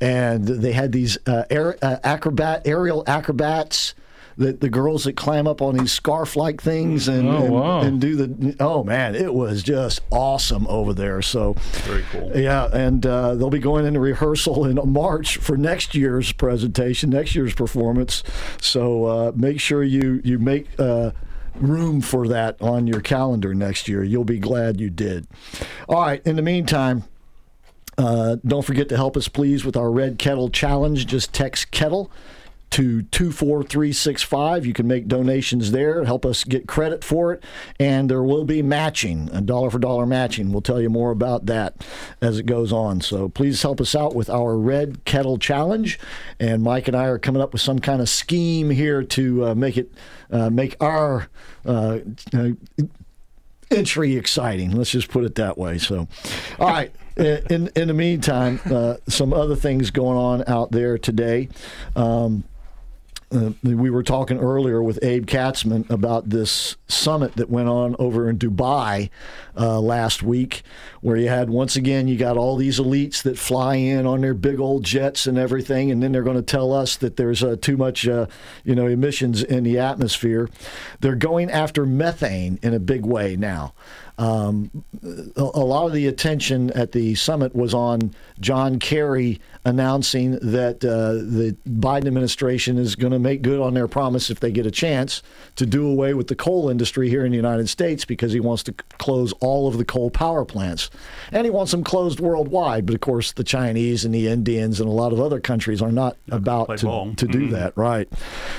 [0.00, 3.94] and they had these uh, aer- uh, acrobat aerial acrobats.
[4.36, 7.80] The, the girls that climb up on these scarf like things and, Oh, and, wow.
[7.82, 11.52] and do the oh man it was just awesome over there so
[11.84, 12.32] Very cool.
[12.34, 17.36] yeah, and uh, they'll be going into rehearsal in March for next year's presentation, next
[17.36, 18.24] year's performance.
[18.60, 21.12] So uh, make sure you you make uh,
[21.54, 24.02] room for that on your calendar next year.
[24.02, 25.26] You'll be glad you did.
[25.88, 26.22] All right.
[26.26, 27.04] In the meantime.
[27.96, 31.06] Uh, don't forget to help us, please, with our Red Kettle Challenge.
[31.06, 32.10] Just text Kettle
[32.70, 34.66] to 24365.
[34.66, 37.44] You can make donations there, help us get credit for it,
[37.78, 40.50] and there will be matching, a dollar for dollar matching.
[40.50, 41.86] We'll tell you more about that
[42.20, 43.00] as it goes on.
[43.00, 45.98] So please help us out with our Red Kettle Challenge.
[46.40, 49.54] And Mike and I are coming up with some kind of scheme here to uh,
[49.54, 49.92] make it,
[50.30, 51.28] uh, make our.
[51.64, 52.00] Uh,
[52.36, 52.50] uh,
[53.70, 54.70] entry exciting.
[54.72, 55.78] Let's just put it that way.
[55.78, 56.06] So,
[56.58, 56.94] all right.
[57.16, 61.48] In in the meantime, uh, some other things going on out there today.
[61.94, 62.44] Um,
[63.34, 68.28] uh, we were talking earlier with Abe Katzman about this summit that went on over
[68.30, 69.10] in Dubai
[69.56, 70.62] uh, last week,
[71.00, 74.34] where you had once again you got all these elites that fly in on their
[74.34, 77.56] big old jets and everything, and then they're going to tell us that there's uh,
[77.60, 78.26] too much, uh,
[78.64, 80.48] you know, emissions in the atmosphere.
[81.00, 83.74] They're going after methane in a big way now.
[84.16, 84.70] Um,
[85.02, 90.84] a, a lot of the attention at the summit was on John Kerry announcing that
[90.84, 94.66] uh, the Biden administration is going to make good on their promise if they get
[94.66, 95.22] a chance
[95.56, 98.62] to do away with the coal industry here in the United States because he wants
[98.64, 100.90] to close all of the coal power plants.
[101.32, 102.84] And he wants them closed worldwide.
[102.86, 105.92] But of course, the Chinese and the Indians and a lot of other countries are
[105.92, 107.14] not about to, ball.
[107.14, 107.50] to do Mhm.
[107.52, 108.08] that, right?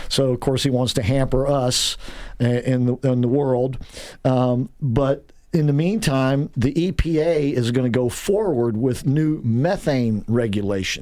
[0.10, 1.98] So, of course, he wants to hamper us
[2.42, 3.78] uh, in the, in the world.
[4.26, 10.26] Um, but in the meantime, the EPA is going to go forward with new methane
[10.28, 10.95] regulations.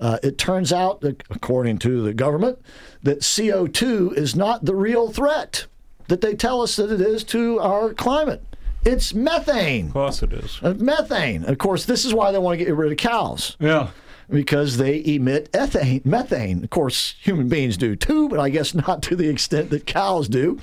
[0.00, 2.58] Uh, it turns out, that, according to the government,
[3.02, 5.66] that CO2 is not the real threat
[6.08, 8.42] that they tell us that it is to our climate.
[8.84, 9.86] It's methane.
[9.86, 10.58] Of course it is.
[10.62, 11.44] Uh, methane.
[11.44, 13.56] Of course, this is why they want to get rid of cows.
[13.60, 13.90] Yeah.
[14.28, 16.64] Because they emit ethane, methane.
[16.64, 20.28] Of course, human beings do too, but I guess not to the extent that cows
[20.28, 20.58] do.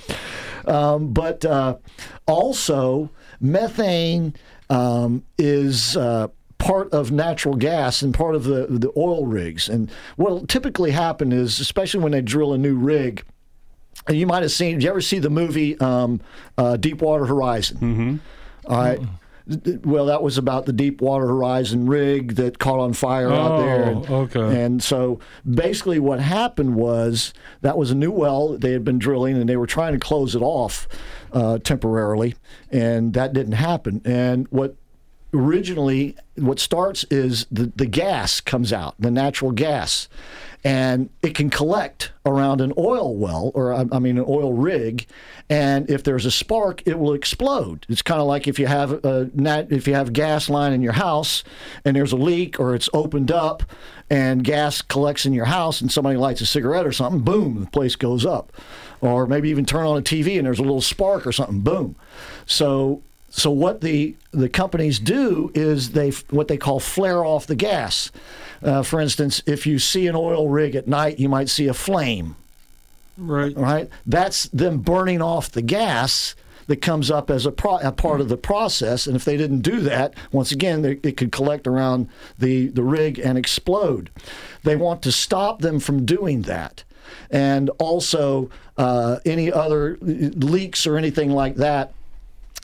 [0.66, 1.78] Um, but uh,
[2.26, 3.10] also,
[3.40, 4.34] methane
[4.68, 6.28] um, is uh,
[6.60, 9.68] part of natural gas and part of the, the oil rigs.
[9.68, 13.24] And what will typically happen is, especially when they drill a new rig,
[14.06, 16.20] and you might have seen, did you ever see the movie um,
[16.56, 17.76] uh, Deepwater Horizon?
[17.78, 18.72] Mm-hmm.
[18.72, 19.00] All right.
[19.84, 23.84] Well, that was about the Deepwater Horizon rig that caught on fire out there.
[24.08, 24.62] Oh, okay.
[24.62, 25.18] And so
[25.50, 29.48] basically, what happened was that was a new well that they had been drilling, and
[29.48, 30.86] they were trying to close it off
[31.32, 32.36] uh, temporarily,
[32.70, 34.02] and that didn't happen.
[34.04, 34.76] And what
[35.32, 40.08] originally what starts is the, the gas comes out, the natural gas,
[40.62, 45.06] and it can collect around an oil well or I I mean an oil rig,
[45.48, 47.86] and if there's a spark, it will explode.
[47.88, 50.82] It's kind of like if you have a nat, if you have gas line in
[50.82, 51.42] your house
[51.84, 53.62] and there's a leak or it's opened up
[54.10, 57.70] and gas collects in your house and somebody lights a cigarette or something, boom, the
[57.70, 58.52] place goes up.
[59.00, 61.96] Or maybe even turn on a TV and there's a little spark or something, boom.
[62.44, 67.54] So so what the the companies do is they what they call flare off the
[67.54, 68.10] gas.
[68.62, 71.74] Uh, for instance, if you see an oil rig at night, you might see a
[71.74, 72.36] flame.
[73.16, 73.56] Right.
[73.56, 73.88] Right.
[74.06, 76.34] That's them burning off the gas
[76.66, 79.06] that comes up as a, pro- a part of the process.
[79.06, 82.08] And if they didn't do that, once again, they, it could collect around
[82.38, 84.10] the, the rig and explode.
[84.62, 86.84] They want to stop them from doing that.
[87.30, 91.92] And also, uh, any other leaks or anything like that,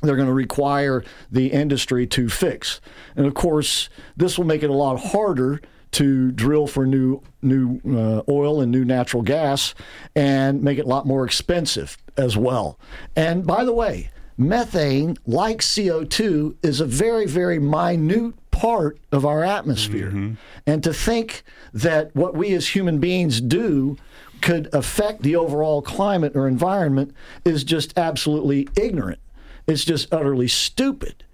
[0.02, 2.80] they're going to require the industry to fix.
[3.14, 5.60] And of course, this will make it a lot harder
[5.92, 9.74] to drill for new new uh, oil and new natural gas
[10.14, 12.78] and make it a lot more expensive as well.
[13.14, 19.44] And by the way, methane, like CO2, is a very, very minute part of our
[19.44, 20.36] atmosphere.
[20.66, 21.42] And to think
[21.72, 23.96] that what we as human beings do
[24.40, 27.14] could affect the overall climate or environment
[27.44, 29.20] is just absolutely ignorant.
[29.66, 31.24] It's just utterly stupid.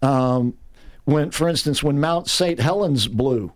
[0.00, 0.54] Um,
[1.04, 2.60] when, for instance, when Mount St.
[2.60, 3.52] Helens blew,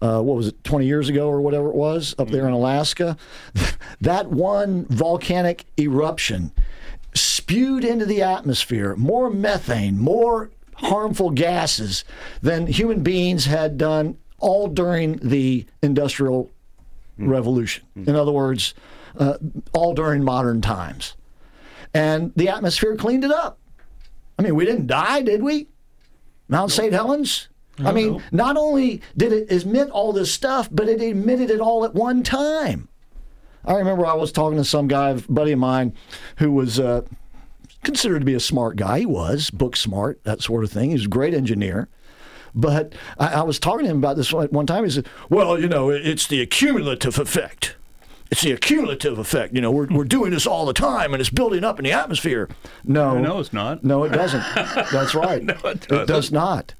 [0.00, 3.16] uh, what was it, 20 years ago or whatever it was, up there in Alaska,
[4.00, 6.52] that one volcanic eruption
[7.14, 12.04] spewed into the atmosphere more methane, more harmful gases
[12.42, 16.50] than human beings had done all during the Industrial
[17.18, 17.84] Revolution.
[18.08, 18.74] In other words,
[19.16, 19.34] uh,
[19.72, 21.14] all during modern times.
[21.94, 23.58] And the atmosphere cleaned it up.
[24.42, 25.68] I mean, we didn't die, did we?
[26.48, 26.92] Mount St.
[26.92, 27.48] Helens?
[27.78, 31.84] I mean, not only did it emit all this stuff, but it emitted it all
[31.84, 32.88] at one time.
[33.64, 35.94] I remember I was talking to some guy, a buddy of mine,
[36.38, 37.02] who was uh,
[37.84, 39.00] considered to be a smart guy.
[39.00, 40.90] He was book smart, that sort of thing.
[40.90, 41.88] He was a great engineer.
[42.54, 44.84] But I, I was talking to him about this one, one time.
[44.84, 47.76] He said, "Well, you know, it- it's the accumulative effect.
[48.32, 49.52] It's the accumulative effect.
[49.52, 51.92] You know, we're we're doing this all the time, and it's building up in the
[51.92, 52.48] atmosphere."
[52.82, 53.84] No, No, it's not.
[53.84, 54.42] No, it doesn't.
[54.90, 55.44] That's right.
[55.44, 56.72] No, it It does not.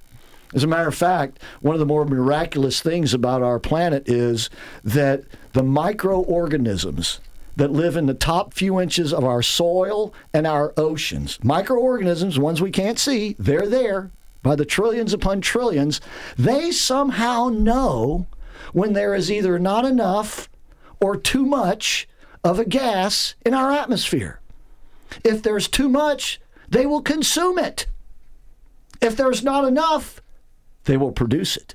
[0.54, 4.48] As a matter of fact, one of the more miraculous things about our planet is
[4.82, 7.20] that the microorganisms
[7.56, 12.62] that live in the top few inches of our soil and our oceans, microorganisms, ones
[12.62, 14.10] we can't see, they're there
[14.42, 16.00] by the trillions upon trillions,
[16.38, 18.26] they somehow know
[18.72, 20.48] when there is either not enough
[21.02, 22.08] or too much
[22.44, 24.40] of a gas in our atmosphere.
[25.24, 27.86] If there's too much, they will consume it.
[29.00, 30.22] If there's not enough,
[30.84, 31.74] they will produce it.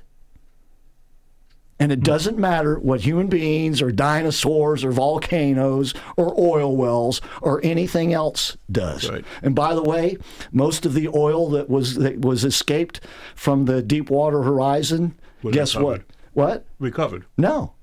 [1.78, 7.60] And it doesn't matter what human beings or dinosaurs or volcanoes or oil wells or
[7.62, 9.08] anything else does.
[9.42, 10.16] And by the way,
[10.50, 13.00] most of the oil that was that was escaped
[13.36, 16.02] from the Deepwater Horizon, Was guess what?
[16.32, 16.64] What?
[16.80, 17.26] Recovered.
[17.36, 17.74] No.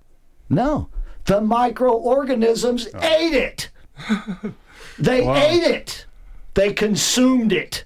[0.50, 0.90] No.
[1.26, 3.00] The microorganisms oh.
[3.02, 3.70] ate it.
[4.98, 5.36] They Wow.
[5.36, 6.06] ate it.
[6.54, 7.84] They consumed it.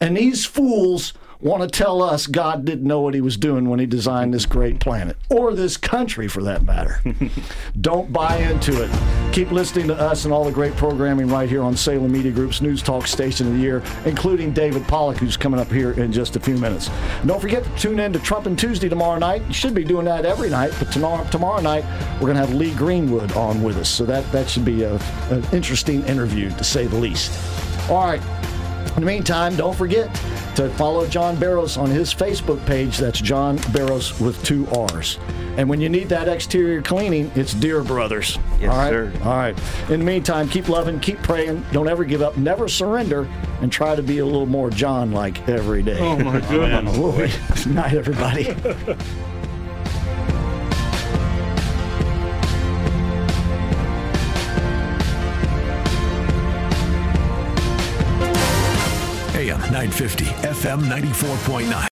[0.00, 3.80] And these fools want to tell us God didn't know what he was doing when
[3.80, 7.02] he designed this great planet, or this country for that matter.
[7.80, 8.90] Don't buy into it.
[9.32, 12.60] Keep listening to us and all the great programming right here on Salem Media Group's
[12.60, 16.36] News Talk Station of the Year, including David Pollock, who's coming up here in just
[16.36, 16.90] a few minutes.
[17.26, 19.42] Don't forget to tune in to Trump and Tuesday tomorrow night.
[19.48, 22.54] You should be doing that every night, but tomorrow, tomorrow night we're going to have
[22.54, 24.94] Lee Greenwood on with us, so that, that should be a,
[25.30, 27.32] an interesting interview, to say the least.
[27.90, 28.22] All right.
[28.88, 30.14] In the meantime, don't forget
[30.56, 32.98] to follow John Barrows on his Facebook page.
[32.98, 35.18] That's John Barrows with two R's.
[35.56, 38.38] And when you need that exterior cleaning, it's Deere Brothers.
[38.60, 38.90] Yes, All right?
[38.90, 39.12] sir.
[39.24, 39.58] All right.
[39.90, 43.28] In the meantime, keep loving, keep praying, don't ever give up, never surrender,
[43.60, 45.98] and try to be a little more John like every day.
[45.98, 46.96] Oh, my oh, goodness.
[46.96, 47.12] Woo.
[47.64, 48.54] Good night, everybody.
[60.02, 61.72] AM 950, FM 94.9.